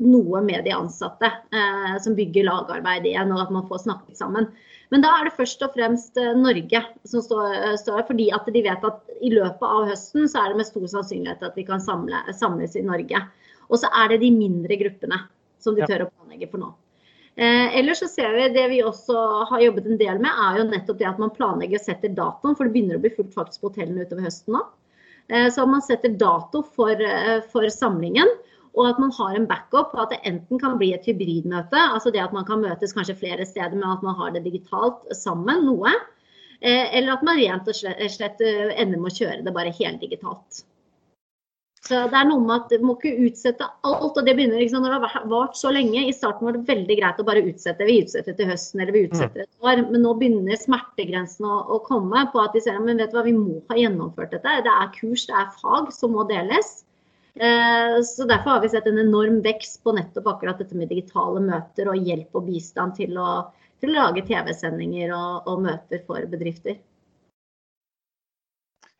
noe 0.00 0.40
med 0.44 0.64
de 0.64 0.72
ansatte 0.74 1.28
eh, 1.28 1.94
som 2.02 2.16
bygger 2.16 2.46
lagarbeid 2.48 3.06
igjen, 3.08 3.32
og 3.34 3.44
at 3.44 3.54
man 3.54 3.66
får 3.68 3.84
snakket 3.84 4.18
sammen. 4.20 4.48
Men 4.90 5.04
da 5.04 5.12
er 5.14 5.28
det 5.28 5.36
først 5.36 5.62
og 5.62 5.74
fremst 5.76 6.18
eh, 6.18 6.32
Norge 6.36 6.82
som 7.06 7.22
står, 7.24 7.44
eh, 7.54 7.76
står 7.80 8.00
her, 8.00 8.06
fordi 8.08 8.28
at 8.34 8.48
de 8.50 8.64
vet 8.66 8.86
at 8.88 9.16
i 9.20 9.32
løpet 9.34 9.66
av 9.66 9.90
høsten 9.90 10.28
så 10.30 10.42
er 10.42 10.52
det 10.52 10.60
med 10.62 10.70
stor 10.70 10.86
sannsynlighet 10.96 11.44
at 11.46 11.58
vi 11.58 11.66
kan 11.68 11.82
samle, 11.84 12.24
samles 12.36 12.76
i 12.80 12.86
Norge. 12.86 13.22
Og 13.70 13.82
så 13.82 13.90
er 14.02 14.14
det 14.14 14.22
de 14.24 14.32
mindre 14.34 14.80
gruppene 14.80 15.20
som 15.60 15.76
de 15.76 15.86
tør 15.86 16.06
å 16.06 16.10
planlegge 16.10 16.48
for 16.50 16.64
nå. 16.64 16.72
Eh, 17.40 17.78
ellers 17.78 18.02
så 18.02 18.08
ser 18.10 18.34
vi 18.34 18.48
Det 18.52 18.66
vi 18.68 18.82
også 18.82 19.16
har 19.48 19.62
jobbet 19.62 19.86
en 19.86 20.00
del 20.00 20.18
med, 20.18 20.32
er 20.32 20.58
jo 20.58 20.68
nettopp 20.68 20.98
det 20.98 21.08
at 21.08 21.20
man 21.22 21.32
planlegger 21.36 21.78
og 21.78 21.86
setter 21.86 22.12
datoen. 22.16 22.56
For 22.56 22.66
det 22.66 22.74
begynner 22.74 22.98
å 22.98 23.04
bli 23.04 23.14
fullt 23.14 23.36
faktisk 23.36 23.62
på 23.62 23.70
hotellene 23.70 24.04
utover 24.08 24.26
høsten 24.26 24.56
nå. 24.56 24.64
Eh, 25.30 25.48
så 25.54 25.66
man 25.68 25.84
setter 25.86 26.16
dato 26.18 26.64
for, 26.74 26.90
eh, 26.90 27.40
for 27.52 27.68
samlingen. 27.70 28.28
Og 28.78 28.86
at 28.86 29.00
man 29.02 29.10
har 29.16 29.34
en 29.34 29.48
backup 29.50 29.90
på 29.92 30.02
at 30.04 30.14
det 30.14 30.20
enten 30.30 30.60
kan 30.62 30.76
bli 30.78 30.92
et 30.94 31.06
hybridmøte, 31.08 31.80
altså 31.96 32.12
det 32.14 32.22
at 32.22 32.34
man 32.36 32.46
kan 32.46 32.62
møtes 32.62 32.94
kanskje 32.94 33.18
flere 33.18 33.46
steder, 33.46 33.74
men 33.74 33.90
at 33.90 34.04
man 34.06 34.14
har 34.18 34.30
det 34.34 34.44
digitalt 34.46 35.08
sammen, 35.16 35.64
noe. 35.66 35.92
Eh, 36.60 36.86
eller 36.98 37.16
at 37.16 37.22
man 37.26 37.40
rent 37.40 37.68
og 37.68 37.76
slett, 37.76 38.02
slett 38.14 38.42
eh, 38.44 38.74
ender 38.78 39.00
med 39.00 39.10
å 39.10 39.16
kjøre 39.16 39.46
det 39.46 39.54
bare 39.56 39.74
heldigitalt. 39.74 40.62
Så 41.80 41.96
det 42.12 42.18
er 42.18 42.26
noe 42.28 42.42
med 42.44 42.52
at 42.58 42.72
du 42.76 42.84
må 42.84 42.94
ikke 42.98 43.24
utsette 43.24 43.64
alt. 43.88 44.18
og 44.18 44.26
det 44.26 44.34
begynner 44.36 44.60
liksom, 44.60 44.82
Når 44.84 44.92
det 44.92 45.08
har 45.14 45.24
vart 45.32 45.56
så 45.56 45.72
lenge, 45.72 46.02
i 46.04 46.12
starten 46.12 46.46
var 46.46 46.54
det 46.54 46.68
veldig 46.68 46.96
greit 46.98 47.22
å 47.22 47.24
bare 47.24 47.44
utsette. 47.48 47.86
Vi 47.88 48.02
utsetter 48.04 48.36
til 48.36 48.50
høsten 48.50 48.82
eller 48.84 48.94
vi 48.94 49.06
utsetter 49.08 49.46
et 49.46 49.64
år. 49.64 49.80
Men 49.88 50.04
nå 50.04 50.12
begynner 50.20 50.60
smertegrensen 50.60 51.48
å, 51.48 51.56
å 51.72 51.80
komme 51.88 52.26
på 52.34 52.42
at 52.44 52.52
de 52.54 52.62
ser 52.66 52.76
men 52.84 53.00
vet 53.00 53.14
du 53.14 53.16
hva, 53.16 53.24
vi 53.24 53.34
må 53.34 53.62
ha 53.72 53.80
gjennomført 53.80 54.36
dette. 54.36 54.58
Det 54.66 54.76
er 54.76 54.92
kurs, 54.98 55.24
det 55.30 55.38
er 55.40 55.48
fag 55.56 55.88
som 55.96 56.12
må 56.18 56.28
deles. 56.28 56.82
Eh, 57.34 58.02
Så 58.02 58.24
Derfor 58.24 58.50
har 58.50 58.60
vi 58.60 58.68
sett 58.68 58.86
en 58.86 58.98
enorm 58.98 59.40
vekst 59.42 59.82
på 59.84 59.92
nettopp 59.92 60.26
akkurat 60.26 60.58
dette 60.58 60.76
med 60.76 60.90
digitale 60.90 61.40
møter 61.44 61.90
og 61.92 62.06
hjelp 62.08 62.34
og 62.34 62.46
bistand 62.50 62.96
til 62.98 63.18
å, 63.18 63.30
til 63.80 63.92
å 63.92 63.98
lage 63.98 64.24
TV-sendinger 64.26 65.14
og, 65.14 65.50
og 65.50 65.66
møter 65.68 66.02
for 66.06 66.26
bedrifter. 66.30 66.80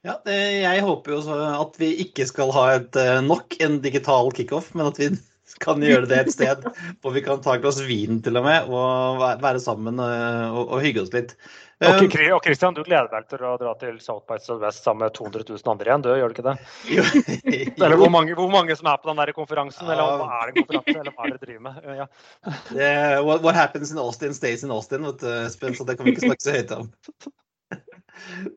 Ja, 0.00 0.14
jeg 0.24 0.80
håper 0.80 1.12
jo 1.12 1.18
så 1.26 1.34
at 1.58 1.74
vi 1.80 1.90
ikke 2.06 2.24
skal 2.28 2.54
ha 2.56 2.68
et, 2.78 2.94
eh, 2.96 3.18
nok 3.20 3.58
en 3.60 3.82
digital 3.84 4.30
kickoff, 4.32 4.70
men 4.72 4.88
at 4.88 5.00
vi 5.00 5.10
kan 5.64 5.82
gjøre 5.84 6.08
det 6.08 6.20
et 6.22 6.32
sted 6.32 6.64
hvor 7.02 7.12
vi 7.12 7.24
kan 7.26 7.42
ta 7.44 7.56
et 7.56 7.64
glass 7.64 7.82
vin 7.84 8.22
til 8.24 8.40
og 8.40 8.46
med, 8.46 8.70
og 8.70 9.20
være 9.42 9.60
sammen 9.60 10.00
eh, 10.00 10.46
og, 10.54 10.70
og 10.70 10.86
hygge 10.86 11.04
oss 11.04 11.12
litt. 11.16 11.34
Og 11.80 12.02
Eh, 12.20 12.32
og 12.34 12.42
Christian, 12.44 12.74
du 12.76 12.82
gleder 12.84 13.08
deg 13.08 13.28
til 13.30 13.44
å 13.46 13.54
dra 13.60 13.70
til 13.80 13.94
South 14.04 14.26
by 14.28 14.36
Southwest 14.42 14.84
sammen 14.84 15.06
med 15.06 15.14
200 15.16 15.46
000 15.48 15.70
andre 15.72 15.88
igjen, 15.88 16.02
du 16.04 16.08
gjør 16.12 16.32
du 16.32 16.34
ikke 16.34 16.44
det? 16.44 16.56
jo, 16.96 17.04
Eller 17.86 17.96
hvor 17.96 18.10
mange, 18.12 18.34
hvor 18.36 18.50
mange 18.52 18.76
som 18.76 18.90
er 18.92 18.98
på 19.00 19.08
den 19.08 19.22
der 19.22 19.32
konferansen, 19.36 19.88
eller 19.88 20.20
hva 20.20 20.42
er 20.42 20.50
det 20.50 20.66
konferanse, 20.66 20.96
eller 21.00 21.14
hva 21.16 21.24
er 21.24 21.32
det 21.32 21.38
dere 21.38 21.46
driver 21.46 21.62
med? 21.68 21.86
Ja. 22.02 22.08
det, 22.76 22.90
what, 23.24 23.44
what 23.46 23.56
happens 23.56 23.94
in 23.94 24.02
Austin 24.02 24.36
stays 24.36 24.66
in 24.66 24.74
Austin, 24.74 25.06
vet 25.08 25.24
du, 25.24 25.30
Espen, 25.46 25.76
så 25.78 25.88
det 25.88 25.96
kan 25.96 26.08
vi 26.08 26.14
ikke 26.16 26.26
snakke 26.28 26.44
så 26.44 26.58
høyt 26.58 26.76
om. 26.76 26.90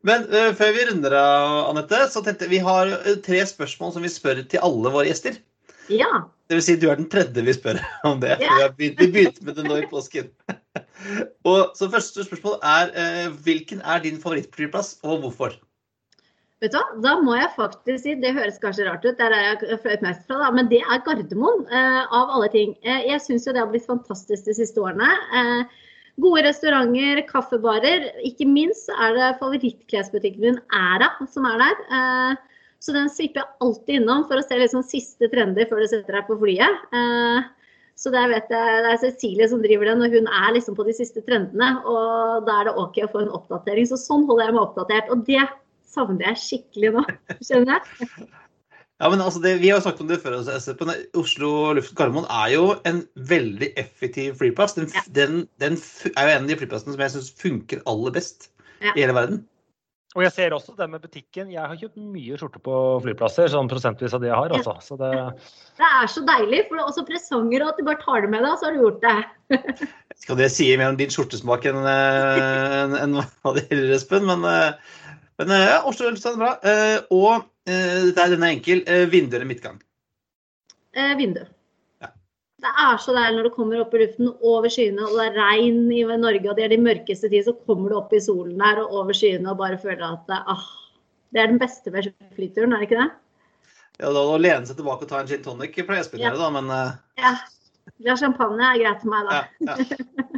Men 0.04 0.26
uh, 0.28 0.50
før 0.58 0.74
vi 0.76 0.84
runder 0.90 1.16
av, 1.16 1.54
Anette, 1.70 2.02
så 2.12 2.20
tenkte 2.24 2.44
jeg 2.44 2.58
vi 2.58 2.62
har 2.66 2.90
eh, 2.98 3.16
tre 3.24 3.40
spørsmål 3.48 3.94
som 3.94 4.04
vi 4.04 4.12
spør 4.12 4.42
til 4.44 4.60
alle 4.66 4.92
våre 4.92 5.08
gjester. 5.08 5.40
Ja. 5.88 6.26
Det 6.44 6.58
vil 6.58 6.66
si, 6.66 6.76
du 6.76 6.90
er 6.92 7.00
den 7.00 7.08
tredje 7.12 7.44
vi 7.46 7.56
spør 7.56 7.80
om 8.04 8.20
det. 8.20 8.36
Ja. 8.44 8.68
Vi 8.76 8.92
begynte 9.00 9.48
med 9.48 9.56
det 9.56 9.64
nå 9.64 9.80
i 9.80 9.88
påsken. 9.88 10.28
Og 11.50 11.76
så 11.78 11.90
Første 11.92 12.24
spørsmål 12.26 12.58
er 12.64 12.90
eh, 12.98 13.30
hvilken 13.44 13.82
er 13.84 14.02
din 14.04 14.20
favorittflyplass, 14.22 14.98
og 15.02 15.24
hvorfor? 15.24 15.56
Vet 16.62 16.72
du 16.72 16.78
hva, 16.78 16.84
Da 17.04 17.14
må 17.20 17.36
jeg 17.36 17.50
faktisk 17.56 18.02
si, 18.04 18.14
det 18.22 18.34
høres 18.36 18.60
kanskje 18.62 18.86
rart 18.88 19.04
ut, 19.04 19.18
der 19.18 19.34
er 19.34 19.48
jeg 19.50 19.80
fløyt 19.82 20.04
mest 20.06 20.22
fra, 20.28 20.40
da, 20.44 20.52
men 20.54 20.70
det 20.70 20.80
er 20.82 21.02
Gardermoen. 21.06 21.66
Eh, 21.68 22.02
av 22.04 22.36
alle 22.36 22.50
ting. 22.54 22.76
Eh, 22.86 23.08
jeg 23.10 23.22
syns 23.24 23.46
jo 23.46 23.54
det 23.54 23.62
har 23.62 23.72
blitt 23.72 23.88
fantastisk 23.88 24.48
de 24.48 24.56
siste 24.56 24.80
årene. 24.80 25.10
Eh, 25.40 25.90
gode 26.24 26.46
restauranter, 26.46 27.20
kaffebarer. 27.28 28.08
Ikke 28.26 28.48
minst 28.48 28.88
er 28.94 29.18
det 29.18 29.34
favorittklesbutikken 29.42 30.46
min 30.46 30.62
Æra 30.72 31.10
som 31.30 31.46
er 31.50 31.60
der. 31.66 31.84
Eh, 31.98 32.62
så 32.84 32.92
den 32.96 33.12
svipper 33.12 33.42
jeg 33.42 33.64
alltid 33.64 34.00
innom 34.00 34.24
for 34.28 34.40
å 34.40 34.44
se 34.44 34.56
liksom 34.60 34.84
siste 34.84 35.30
trender 35.32 35.68
før 35.70 35.84
du 35.84 35.88
setter 35.88 36.18
deg 36.18 36.26
på 36.28 36.36
flyet. 36.40 36.82
Så 37.96 38.10
der 38.10 38.26
vet 38.32 38.48
jeg, 38.50 38.78
Det 38.84 38.92
er 38.92 39.02
Cecilie 39.02 39.48
som 39.48 39.60
driver 39.62 39.86
den, 39.92 40.02
og 40.02 40.10
hun 40.14 40.26
er 40.26 40.54
liksom 40.56 40.74
på 40.74 40.86
de 40.86 40.94
siste 40.96 41.22
trendene. 41.26 41.68
Og 41.86 42.46
da 42.46 42.60
er 42.60 42.70
det 42.70 42.78
OK 42.82 42.98
å 43.04 43.10
få 43.12 43.22
en 43.24 43.34
oppdatering. 43.36 43.86
Så 43.86 43.98
sånn 44.00 44.26
holder 44.28 44.48
jeg 44.50 44.56
meg 44.56 44.64
oppdatert. 44.64 45.12
Og 45.14 45.22
det 45.28 45.44
savner 45.94 46.32
jeg 46.32 46.42
skikkelig 46.42 46.90
nå. 46.96 47.04
Skjønner 47.38 47.78
jeg? 47.78 48.26
Ja, 49.02 49.10
men 49.10 49.20
altså 49.22 49.40
det, 49.42 49.56
Vi 49.60 49.70
har 49.70 49.78
jo 49.80 49.84
snakket 49.86 50.04
om 50.04 50.10
det 50.10 50.20
før. 50.22 50.36
altså. 50.40 50.74
Oslo 51.18 51.48
lufthavn 51.76 51.98
Gardermoen 51.98 52.28
er 52.30 52.52
jo 52.54 52.66
en 52.86 53.00
veldig 53.30 53.72
effektiv 53.80 54.36
flyplass. 54.42 54.76
Den, 54.78 54.90
ja. 54.94 55.02
den, 55.14 55.40
den 55.62 55.78
er 56.14 56.28
jo 56.28 56.34
en 56.34 56.44
av 56.46 56.50
de 56.50 56.58
flyplassene 56.62 56.94
som 56.94 57.02
jeg 57.02 57.14
syns 57.14 57.32
funker 57.42 57.82
aller 57.90 58.14
best 58.14 58.50
Ja. 58.82 58.90
i 58.96 59.00
hele 59.00 59.14
verden. 59.16 59.44
Og 60.14 60.22
jeg 60.22 60.30
ser 60.30 60.54
også 60.54 60.76
det 60.78 60.86
med 60.92 61.02
butikken. 61.02 61.48
Jeg 61.50 61.58
har 61.66 61.74
kjøpt 61.80 61.96
mye 61.98 62.36
skjorter 62.38 62.62
på 62.62 62.74
flyplasser, 63.02 63.48
sånn 63.50 63.66
prosentvis 63.70 64.12
av 64.14 64.20
det 64.22 64.28
jeg 64.30 64.38
har. 64.38 64.52
Altså. 64.54 64.74
Så 64.86 64.98
det, 65.00 65.08
Det 65.80 65.88
er 65.88 66.10
så 66.12 66.22
deilig, 66.28 66.60
for 66.68 66.78
det 66.78 66.84
er 66.84 66.90
også 66.92 67.04
presanger, 67.08 67.64
og 67.64 67.72
at 67.72 67.80
du 67.80 67.88
bare 67.88 67.98
tar 68.04 68.22
det 68.22 68.30
med 68.30 68.44
deg, 68.46 68.52
så 68.60 68.68
har 68.68 68.76
du 68.76 68.84
gjort 68.84 69.02
det. 69.02 69.16
Skal 70.22 70.38
det 70.38 70.50
si 70.54 70.68
mer 70.78 70.92
om 70.92 71.00
din 71.00 71.10
skjortesmak 71.10 71.66
enn 71.66 71.80
en, 71.82 71.88
en, 71.90 72.94
enn 73.00 73.18
hva 73.18 73.54
det 73.56 73.66
gjelder, 73.72 73.96
Espen? 73.98 74.28
Men, 74.30 74.46
eh, 74.46 74.94
men 75.42 75.50
eh, 75.58 75.66
ja, 75.72 75.80
Oslo 75.90 76.12
lufthavn 76.14 76.38
er 76.38 76.44
bra. 76.44 76.52
Eh, 76.62 76.96
Og 77.18 77.32
eh, 77.66 78.06
det 78.14 78.22
er 78.22 78.36
den 78.36 78.46
er 78.46 78.54
enkel. 78.54 78.84
eh, 78.86 79.08
Vindu 79.10 79.34
eller 79.34 79.50
midtgang? 79.50 79.82
Eh, 80.94 81.16
vindu. 81.18 81.42
Ja. 82.64 82.70
Det 82.70 82.84
er 82.84 83.00
så 83.02 83.12
deilig 83.12 83.36
når 83.36 83.48
du 83.48 83.54
kommer 83.54 83.80
opp 83.82 83.92
i 83.92 84.00
luften 84.00 84.30
over 84.40 84.72
skyene, 84.72 85.04
og 85.04 85.18
det 85.18 85.26
er 85.26 85.34
regn 85.36 85.82
i 85.92 86.00
Norge, 86.08 86.48
og 86.48 86.56
det 86.56 86.64
er 86.64 86.72
de 86.72 86.80
mørkeste 86.80 87.28
tid, 87.28 87.44
så 87.44 87.52
kommer 87.68 87.92
du 87.92 87.98
opp 87.98 88.14
i 88.16 88.22
solen 88.24 88.56
der 88.60 88.80
og 88.80 88.94
over 89.02 89.16
skyene 89.16 89.50
og 89.52 89.60
bare 89.60 89.76
føler 89.80 90.06
at 90.06 90.24
det, 90.30 90.38
ah, 90.54 90.64
det 91.34 91.42
er 91.42 91.52
den 91.52 91.60
beste 91.60 91.92
ved 91.92 92.08
flyturen, 92.38 92.72
er 92.72 92.80
det 92.80 92.88
ikke 92.88 93.02
det? 93.02 93.10
Ja, 94.00 94.08
da 94.10 94.22
Å 94.24 94.38
lene 94.40 94.66
seg 94.66 94.78
tilbake 94.80 95.04
og 95.04 95.12
ta 95.12 95.20
en 95.20 95.28
gin 95.28 95.44
tonic 95.44 95.76
pleier 95.76 96.00
jeg 96.02 96.16
å 96.16 96.22
Ja. 96.22 96.32
da, 96.40 96.48
men 96.56 96.72
uh... 96.72 96.96
Ja. 97.20 97.36
Glass 98.00 98.24
champagne 98.24 98.64
er 98.64 98.80
greit 98.80 99.04
for 99.04 99.12
meg, 99.12 99.28
da. 99.28 99.44
ja, 99.60 99.76
ja. 99.84 100.30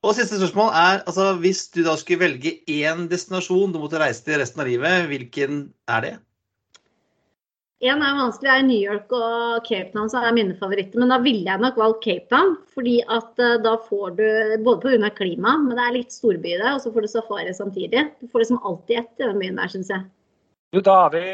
Og 0.00 0.14
siste 0.16 0.38
spørsmål 0.40 0.70
er 0.72 1.02
altså, 1.04 1.26
hvis 1.42 1.66
du 1.74 1.82
da 1.84 1.92
skulle 2.00 2.22
velge 2.22 2.54
én 2.72 3.04
destinasjon 3.10 3.74
du 3.74 3.82
måtte 3.82 4.00
reise 4.00 4.24
til 4.24 4.38
resten 4.40 4.62
av 4.62 4.70
livet, 4.70 5.04
hvilken 5.10 5.66
er 5.92 6.06
det? 6.06 6.12
En 7.80 8.02
er 8.04 8.16
vanskelig, 8.18 8.48
er 8.52 8.64
New 8.66 8.76
York 8.76 9.12
og 9.16 9.62
Cape 9.64 9.88
Town 9.94 10.10
som 10.12 10.24
er 10.26 10.34
mine 10.36 10.56
favoritter. 10.58 11.00
Men 11.00 11.12
da 11.14 11.16
ville 11.24 11.48
jeg 11.48 11.62
nok 11.62 11.78
valgt 11.80 12.02
Cape 12.04 12.28
Town, 12.28 12.58
fordi 12.74 12.98
at 13.08 13.40
uh, 13.40 13.56
da 13.64 13.72
får 13.86 14.18
du 14.18 14.26
Både 14.66 14.98
pga. 14.98 15.08
klimaet, 15.16 15.64
men 15.64 15.78
det 15.78 15.86
er 15.86 15.96
litt 15.96 16.12
storby 16.12 16.58
der, 16.58 16.74
og 16.74 16.82
så 16.84 16.92
får 16.92 17.06
du 17.06 17.08
safari 17.08 17.54
samtidig. 17.56 18.04
Du 18.20 18.28
får 18.28 18.44
liksom 18.44 18.60
alltid 18.68 19.00
ett 19.00 19.24
i 19.24 19.30
den 19.30 19.40
byen 19.40 19.62
der, 19.62 19.72
syns 19.72 19.92
jeg. 19.94 20.04
Jo, 20.76 20.84
da 20.84 20.98
har 21.06 21.14
vi 21.16 21.24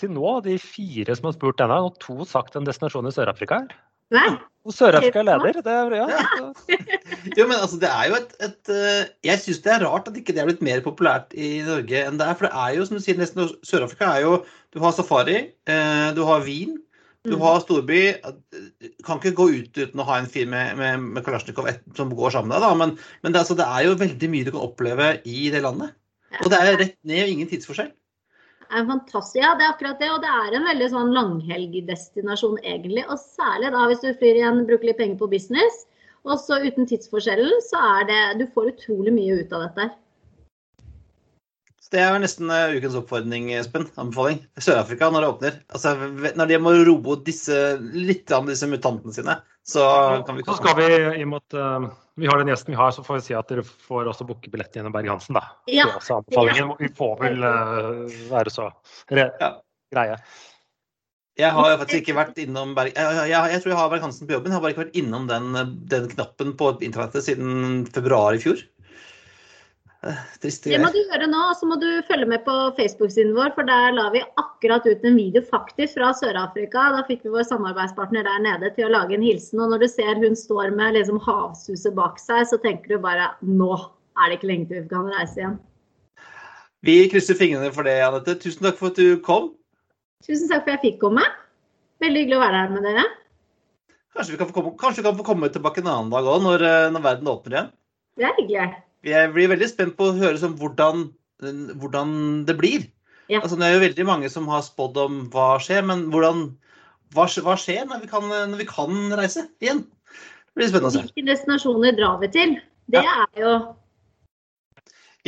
til 0.00 0.12
nå 0.12 0.34
de 0.44 0.58
fire 0.60 1.16
som 1.16 1.30
har 1.30 1.38
spurt 1.38 1.60
denne, 1.60 1.80
og 1.80 1.96
to 2.04 2.28
sagt 2.28 2.60
en 2.60 2.68
destinasjon 2.68 3.08
i 3.08 3.14
Sør-Afrika 3.16 3.62
her. 3.64 3.80
Nei? 4.14 4.28
Sør-Afrika 4.70 5.22
er 5.22 5.24
leder. 5.24 5.56
Det 5.64 5.72
er, 5.72 5.94
ja. 5.96 6.48
jo, 7.38 7.46
men 7.48 7.56
altså, 7.56 7.78
det 7.80 7.88
er 7.88 8.10
jo 8.10 8.18
et, 8.18 8.34
et 8.44 8.72
uh, 8.74 8.98
Jeg 9.24 9.40
syns 9.40 9.62
det 9.64 9.72
er 9.72 9.86
rart 9.86 10.10
at 10.10 10.18
ikke 10.20 10.34
det 10.36 10.42
er 10.42 10.50
blitt 10.50 10.60
mer 10.64 10.82
populært 10.84 11.32
i 11.32 11.62
Norge 11.64 12.02
enn 12.04 12.20
det 12.20 12.26
er. 12.26 12.36
For 12.36 12.46
det 12.46 12.52
er 12.52 12.76
jo, 12.76 12.84
som 12.86 12.98
du 12.98 13.04
sier, 13.04 13.18
nesten 13.18 13.48
Sør-Afrika 13.66 14.10
er 14.12 14.26
jo 14.26 14.34
Du 14.74 14.78
har 14.84 14.92
safari, 14.94 15.38
uh, 15.70 16.10
du 16.16 16.22
har 16.28 16.44
vin, 16.46 16.76
du 17.26 17.34
Mm. 17.36 17.40
har 17.44 17.60
storby. 17.60 18.02
Kan 19.04 19.18
ikke 19.20 19.34
gå 19.36 19.48
ut 19.52 19.76
uten 19.76 20.00
å 20.00 20.06
ha 20.08 20.20
en 20.20 20.28
fyr 20.30 20.46
med, 20.48 20.76
med, 20.80 21.08
med 21.16 21.24
Kalasjnikov 21.24 21.68
som 21.96 22.12
går 22.16 22.32
sammen 22.32 22.52
med 22.52 22.60
deg, 22.60 22.68
da. 22.68 22.76
Men, 22.80 22.94
men 23.24 23.34
det, 23.34 23.42
altså, 23.42 23.56
det 23.58 23.66
er 23.66 23.88
jo 23.88 23.98
veldig 24.00 24.30
mye 24.32 24.46
du 24.46 24.52
kan 24.54 24.64
oppleve 24.64 25.10
i 25.28 25.50
det 25.52 25.60
landet. 25.64 25.96
Og 26.40 26.48
det 26.52 26.60
er 26.60 26.78
rett 26.78 26.96
ned 27.04 27.24
og 27.26 27.32
ingen 27.34 27.50
tidsforskjell. 27.50 27.90
Er 28.70 28.86
fantastisk. 28.86 29.40
Ja, 29.42 29.54
det 29.58 29.66
er 29.66 29.72
akkurat 29.74 29.98
det. 30.02 30.10
Og 30.14 30.20
det 30.22 30.30
er 30.30 30.56
en 30.56 30.66
veldig 30.68 30.88
sånn 30.92 31.14
langhelgdestinasjon 31.16 32.60
egentlig. 32.62 33.02
Og 33.10 33.18
særlig 33.18 33.72
da 33.74 33.86
hvis 33.90 34.04
du 34.04 34.10
flyr 34.12 34.38
igjen, 34.38 34.62
bruker 34.68 34.90
litt 34.90 35.00
penger 35.00 35.18
på 35.18 35.30
business. 35.32 35.84
Og 36.28 36.36
så 36.38 36.60
uten 36.62 36.86
tidsforskjellen, 36.86 37.62
så 37.66 37.80
er 37.96 38.06
det 38.10 38.20
Du 38.42 38.46
får 38.54 38.74
utrolig 38.74 39.14
mye 39.16 39.40
ut 39.40 39.56
av 39.56 39.66
dette 39.66 39.86
her. 39.86 39.96
Det 41.90 41.98
er 41.98 42.12
vel 42.14 42.22
nesten 42.22 42.50
eh, 42.54 42.76
ukens 42.78 42.94
oppfordring, 43.00 43.48
Espen. 43.58 43.88
Anbefaling. 43.98 44.44
Sør-Afrika, 44.62 45.08
når 45.10 45.24
det 45.24 45.30
åpner. 45.32 45.56
Altså, 45.74 45.94
når 46.38 46.50
de 46.50 46.58
må 46.62 46.74
roe 46.86 47.16
disse, 47.26 47.56
litt 47.96 48.30
av 48.34 48.46
disse 48.46 48.68
mutantene 48.70 49.16
sine, 49.16 49.34
så 49.66 49.86
kan 50.26 50.38
vi 50.38 50.44
Så 50.46 50.54
skal 50.60 50.78
vi, 50.78 50.86
i 51.18 51.24
og 51.24 51.32
med 51.32 51.42
at 51.42 51.58
uh, 51.58 51.88
vi 52.20 52.30
har 52.30 52.38
den 52.38 52.52
gjesten 52.52 52.76
vi 52.76 52.78
har, 52.78 52.94
så 52.94 53.02
får 53.06 53.18
vi 53.18 53.24
si 53.26 53.36
at 53.38 53.50
dere 53.50 53.66
får 53.66 54.12
også 54.12 54.28
booke 54.28 54.52
billett 54.52 54.78
gjennom 54.78 54.94
Berg-Hansen, 54.94 55.38
da. 55.40 55.42
Ja. 55.66 55.88
Det 55.88 55.96
er 55.96 55.98
også 55.98 56.20
anbefalingen. 56.20 56.72
Vi 56.78 56.92
får 57.00 57.18
vel 57.24 57.42
uh, 57.42 58.22
være 58.30 58.54
så 58.54 58.70
re 59.10 59.26
Ja. 59.42 59.52
greie. 59.90 60.22
Jeg 61.40 61.56
har 61.56 61.78
faktisk 61.80 62.02
ikke 62.02 62.18
vært 62.18 62.38
innom 62.42 62.74
Berg... 62.76 62.90
Jeg, 62.94 63.30
jeg, 63.30 63.52
jeg 63.54 63.62
tror 63.62 63.72
jeg 63.72 63.78
har 63.80 63.90
Berg-Hansen 63.92 64.28
på 64.28 64.36
jobben. 64.36 64.52
Jeg 64.52 64.58
har 64.58 64.62
bare 64.62 64.74
ikke 64.74 64.84
vært 64.84 64.98
innom 65.00 65.26
den, 65.30 65.78
den 65.90 66.10
knappen 66.12 66.52
på 66.60 66.74
internettet 66.84 67.26
siden 67.26 67.86
februar 67.90 68.36
i 68.36 68.42
fjor. 68.42 68.60
Eh, 70.00 70.20
Triste 70.40 70.70
Det 70.72 70.78
må 70.80 70.88
du 70.94 70.98
gjøre 71.02 71.26
nå, 71.28 71.40
og 71.50 71.58
så 71.60 71.66
må 71.68 71.76
du 71.80 71.88
følge 72.08 72.28
med 72.30 72.40
på 72.46 72.54
Facebook-siden 72.78 73.34
vår, 73.36 73.52
for 73.56 73.68
der 73.68 73.92
la 73.92 74.06
vi 74.14 74.22
akkurat 74.40 74.86
ut 74.88 75.04
en 75.04 75.18
video 75.18 75.42
faktisk 75.44 75.98
fra 75.98 76.14
Sør-Afrika. 76.16 76.86
Da 76.96 77.02
fikk 77.08 77.26
vi 77.26 77.34
vår 77.34 77.44
samarbeidspartner 77.50 78.24
der 78.24 78.40
nede 78.46 78.72
til 78.76 78.88
å 78.88 78.94
lage 78.94 79.18
en 79.18 79.26
hilsen. 79.26 79.60
Og 79.60 79.74
når 79.74 79.84
du 79.84 79.88
ser 79.92 80.22
hun 80.22 80.38
står 80.38 80.72
med 80.76 80.96
liksom 80.96 81.20
havsuset 81.26 81.96
bak 81.98 82.16
seg, 82.22 82.46
så 82.48 82.60
tenker 82.64 82.96
du 82.96 83.04
bare 83.04 83.34
nå 83.44 83.74
er 83.76 84.30
det 84.30 84.40
ikke 84.40 84.52
lenge 84.54 84.70
til 84.72 84.82
vi 84.86 84.92
kan 84.94 85.12
reise 85.12 85.42
igjen. 85.42 85.60
Vi 86.88 86.96
krysser 87.12 87.36
fingrene 87.36 87.72
for 87.76 87.84
det, 87.84 87.98
Anette. 88.00 88.38
Tusen 88.40 88.64
takk 88.64 88.80
for 88.80 88.94
at 88.94 88.96
du 88.96 89.20
kom. 89.24 89.52
Tusen 90.24 90.48
takk 90.48 90.64
for 90.64 90.72
at 90.72 90.78
jeg 90.78 90.94
fikk 90.94 91.00
komme. 91.04 91.26
Veldig 92.00 92.24
hyggelig 92.24 92.40
å 92.40 92.44
være 92.46 92.62
her 92.62 92.72
med 92.72 92.88
dere. 92.88 93.08
Kanskje 94.16 94.32
vi 94.32 94.40
kan 94.40 94.48
få 94.48 94.56
komme, 94.56 94.78
kan 94.80 95.18
få 95.18 95.26
komme 95.26 95.50
tilbake 95.52 95.84
en 95.84 95.92
annen 95.92 96.14
dag 96.14 96.24
òg, 96.24 96.40
når, 96.46 96.64
eh, 96.64 96.92
når 96.94 97.04
verden 97.04 97.28
åpner 97.28 97.56
igjen. 97.56 97.74
Det 98.16 98.24
er 98.26 98.40
hyggelig. 98.40 98.70
Jeg 99.06 99.32
blir 99.32 99.48
veldig 99.48 99.68
spent 99.70 99.96
på 99.96 100.10
å 100.10 100.16
høre 100.18 100.40
sånn 100.40 100.56
hvordan, 100.60 101.06
hvordan 101.80 102.10
det 102.48 102.56
blir. 102.58 102.84
Ja. 103.30 103.40
Altså, 103.40 103.56
det 103.56 103.68
er 103.68 103.76
jo 103.76 103.84
veldig 103.84 104.06
mange 104.08 104.28
som 104.32 104.48
har 104.50 104.64
spådd 104.66 104.98
om 105.00 105.20
hva 105.32 105.54
skjer, 105.62 105.84
men 105.86 106.08
hvordan, 106.12 106.48
hva, 107.14 107.28
hva 107.46 107.56
skjer 107.60 107.86
når 107.88 108.02
vi, 108.04 108.10
kan, 108.10 108.26
når 108.28 108.58
vi 108.60 108.68
kan 108.68 109.14
reise 109.16 109.46
igjen? 109.62 109.84
Det 110.50 110.58
blir 110.58 110.72
spennende 110.72 110.90
å 110.90 110.94
se. 110.96 111.04
Hvilke 111.06 111.26
destinasjoner 111.30 111.96
drar 111.96 112.18
vi 112.20 112.30
til? 112.34 112.56
Det 112.90 113.04
er 113.06 113.38
jo 113.38 113.52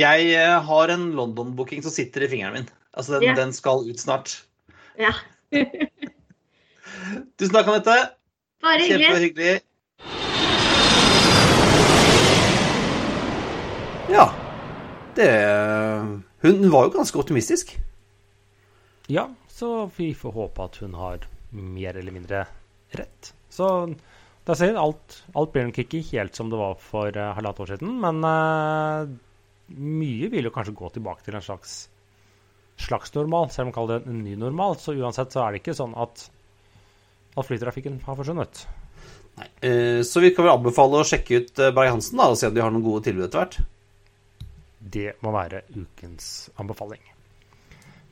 Jeg 0.01 0.33
eh, 0.35 0.57
har 0.67 0.91
en 0.91 1.11
London-booking 1.15 1.85
som 1.85 1.95
sitter 1.95 2.27
i 2.27 2.31
fingeren 2.33 2.57
min. 2.59 2.71
Altså, 2.93 3.21
den, 3.21 3.31
Ja. 3.31 3.35
den 3.39 3.53
skal 3.57 3.87
ut 3.89 4.01
snart. 4.01 4.35
Ja. 4.99 5.13
Tusen 7.39 7.55
takk, 7.55 7.69
Anette. 7.69 7.97
Bare 8.63 8.83
hyggelig. 8.83 9.61
Ja. 14.13 14.27
Det 15.17 15.29
Hun 16.43 16.71
var 16.71 16.87
jo 16.89 16.97
ganske 16.97 17.19
optimistisk. 17.21 17.77
Ja, 19.13 19.29
så 19.49 19.91
vi 19.97 20.13
får 20.15 20.33
håpe 20.33 20.65
at 20.65 20.77
hun 20.83 20.95
har 20.99 21.25
mer 21.53 21.97
eller 21.97 22.15
mindre 22.15 22.47
rett. 22.97 23.33
Så 23.53 23.67
da 24.45 24.57
ser 24.57 24.73
vi 24.73 24.81
alt, 24.81 25.19
alt 25.39 25.53
blir 25.55 25.69
nok 25.69 25.79
ikke 25.85 26.01
helt 26.11 26.37
som 26.37 26.51
det 26.51 26.59
var 26.59 26.75
for 26.81 27.15
uh, 27.15 27.33
halvannet 27.37 27.61
år 27.63 27.73
siden, 27.75 27.93
men 28.03 28.25
uh, 28.27 29.11
mye 29.77 30.31
vil 30.33 30.49
jo 30.49 30.55
kanskje 30.55 30.75
gå 30.77 30.91
tilbake 30.97 31.23
til 31.27 31.37
en 31.39 31.45
slags 31.45 31.77
slags 32.83 33.13
normal, 33.15 33.51
selv 33.53 33.69
om 33.69 33.71
man 33.71 33.77
kaller 33.77 34.01
det 34.01 34.11
en 34.11 34.23
ny 34.25 34.33
normal. 34.41 34.79
Så 34.81 34.97
uansett 34.97 35.35
så 35.35 35.45
er 35.45 35.53
det 35.53 35.61
ikke 35.63 35.77
sånn 35.79 35.93
at, 35.95 36.25
at 37.37 37.47
flytrafikken 37.47 38.01
har 38.07 38.19
forsvunnet. 38.19 38.65
Nei. 39.39 39.51
Uh, 39.63 40.01
Så 40.03 40.25
vi 40.25 40.33
kan 40.35 40.49
vel 40.49 40.57
anbefale 40.57 41.05
å 41.05 41.07
sjekke 41.07 41.45
ut 41.45 41.63
Berg-Hansen 41.63 42.25
og 42.25 42.41
se 42.41 42.51
om 42.51 42.57
de 42.57 42.65
har 42.65 42.75
noen 42.75 42.85
gode 42.89 43.07
tilbud 43.07 43.29
etter 43.29 43.45
hvert. 43.45 43.61
Det 44.93 45.17
må 45.25 45.33
være 45.35 45.65
ukens 45.75 46.51
anbefaling. 46.61 47.03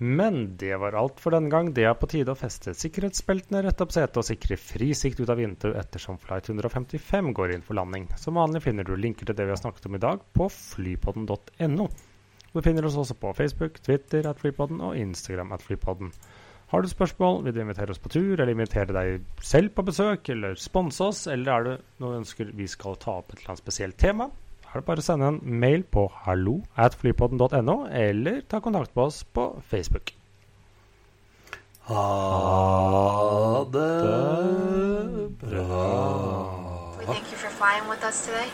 Men 0.01 0.57
det 0.57 0.79
var 0.81 0.97
alt 0.97 1.19
for 1.21 1.35
denne 1.37 1.53
gang. 1.53 1.75
Det 1.77 1.85
er 1.85 1.97
på 2.01 2.09
tide 2.09 2.33
å 2.33 2.39
feste 2.39 2.73
sikkerhetsbeltene, 2.73 3.61
rette 3.67 3.85
opp 3.85 3.93
setet 3.93 4.17
og 4.17 4.25
sikre 4.25 4.57
fri 4.57 4.95
sikt 4.97 5.21
ut 5.21 5.29
av 5.29 5.37
vinduet 5.37 5.77
ettersom 5.77 6.17
flight 6.23 6.49
155 6.49 7.35
går 7.37 7.53
inn 7.53 7.67
for 7.67 7.77
landing. 7.77 8.07
Som 8.17 8.41
vanlig 8.41 8.63
finner 8.65 8.89
du 8.89 8.95
linker 8.97 9.29
til 9.29 9.37
det 9.37 9.45
vi 9.45 9.53
har 9.53 9.61
snakket 9.61 9.91
om 9.91 9.99
i 9.99 10.01
dag 10.01 10.25
på 10.33 10.49
flypodden.no. 10.57 11.91
Du 12.51 12.63
finner 12.65 12.89
oss 12.89 12.97
også 12.97 13.19
på 13.21 13.35
Facebook, 13.37 13.77
Twitter 13.85 14.25
at 14.27 14.41
flypodden 14.41 14.81
og 14.81 14.97
Instagram 14.97 15.53
at 15.53 15.69
flypodden. 15.69 16.15
Har 16.73 16.81
du 16.81 16.89
spørsmål, 16.89 17.45
vil 17.45 17.55
du 17.55 17.61
invitere 17.61 17.93
oss 17.93 18.01
på 18.01 18.15
tur, 18.15 18.39
eller 18.39 18.55
invitere 18.55 18.95
deg 18.97 19.43
selv 19.45 19.75
på 19.77 19.85
besøk, 19.85 20.33
eller 20.33 20.57
sponse 20.57 21.13
oss, 21.13 21.27
eller 21.29 21.53
er 21.53 21.67
det 21.67 21.79
noe 22.01 22.15
du 22.15 22.21
ønsker 22.23 22.55
vi 22.57 22.73
skal 22.73 22.97
ta 23.03 23.19
opp 23.21 23.35
et 23.35 23.43
eller 23.43 23.53
annet 23.53 23.67
spesielt 23.67 24.01
tema, 24.01 24.31
er 24.71 24.81
det 24.81 24.87
bare 24.87 25.03
å 25.03 25.05
sende 25.05 25.29
en 25.33 25.41
mail 25.43 25.83
på 25.83 26.07
hallo 26.25 26.61
at 26.79 26.95
flypodden.no, 26.95 27.77
eller 27.91 28.43
ta 28.49 28.61
kontakt 28.63 28.95
med 28.97 29.05
oss 29.11 29.25
på 29.25 29.51
Facebook. 29.71 30.15
Ha 31.91 33.65
det 33.75 33.95
bra. 35.43 35.87
We 36.99 37.07
thank 37.07 37.33
you 37.33 37.39
for 37.39 37.51
flying 37.51 37.89
with 37.89 38.05
us 38.05 38.25
today. 38.27 38.47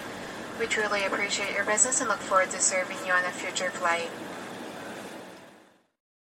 We 0.58 0.66
truly 0.66 1.04
appreciate 1.04 1.52
your 1.54 1.66
business 1.66 2.00
and 2.00 2.08
look 2.08 2.20
forward 2.20 2.50
to 2.50 2.58
serving 2.58 2.96
you 3.04 3.12
on 3.12 3.24
a 3.24 3.32
future 3.32 3.70
flight. 3.70 4.08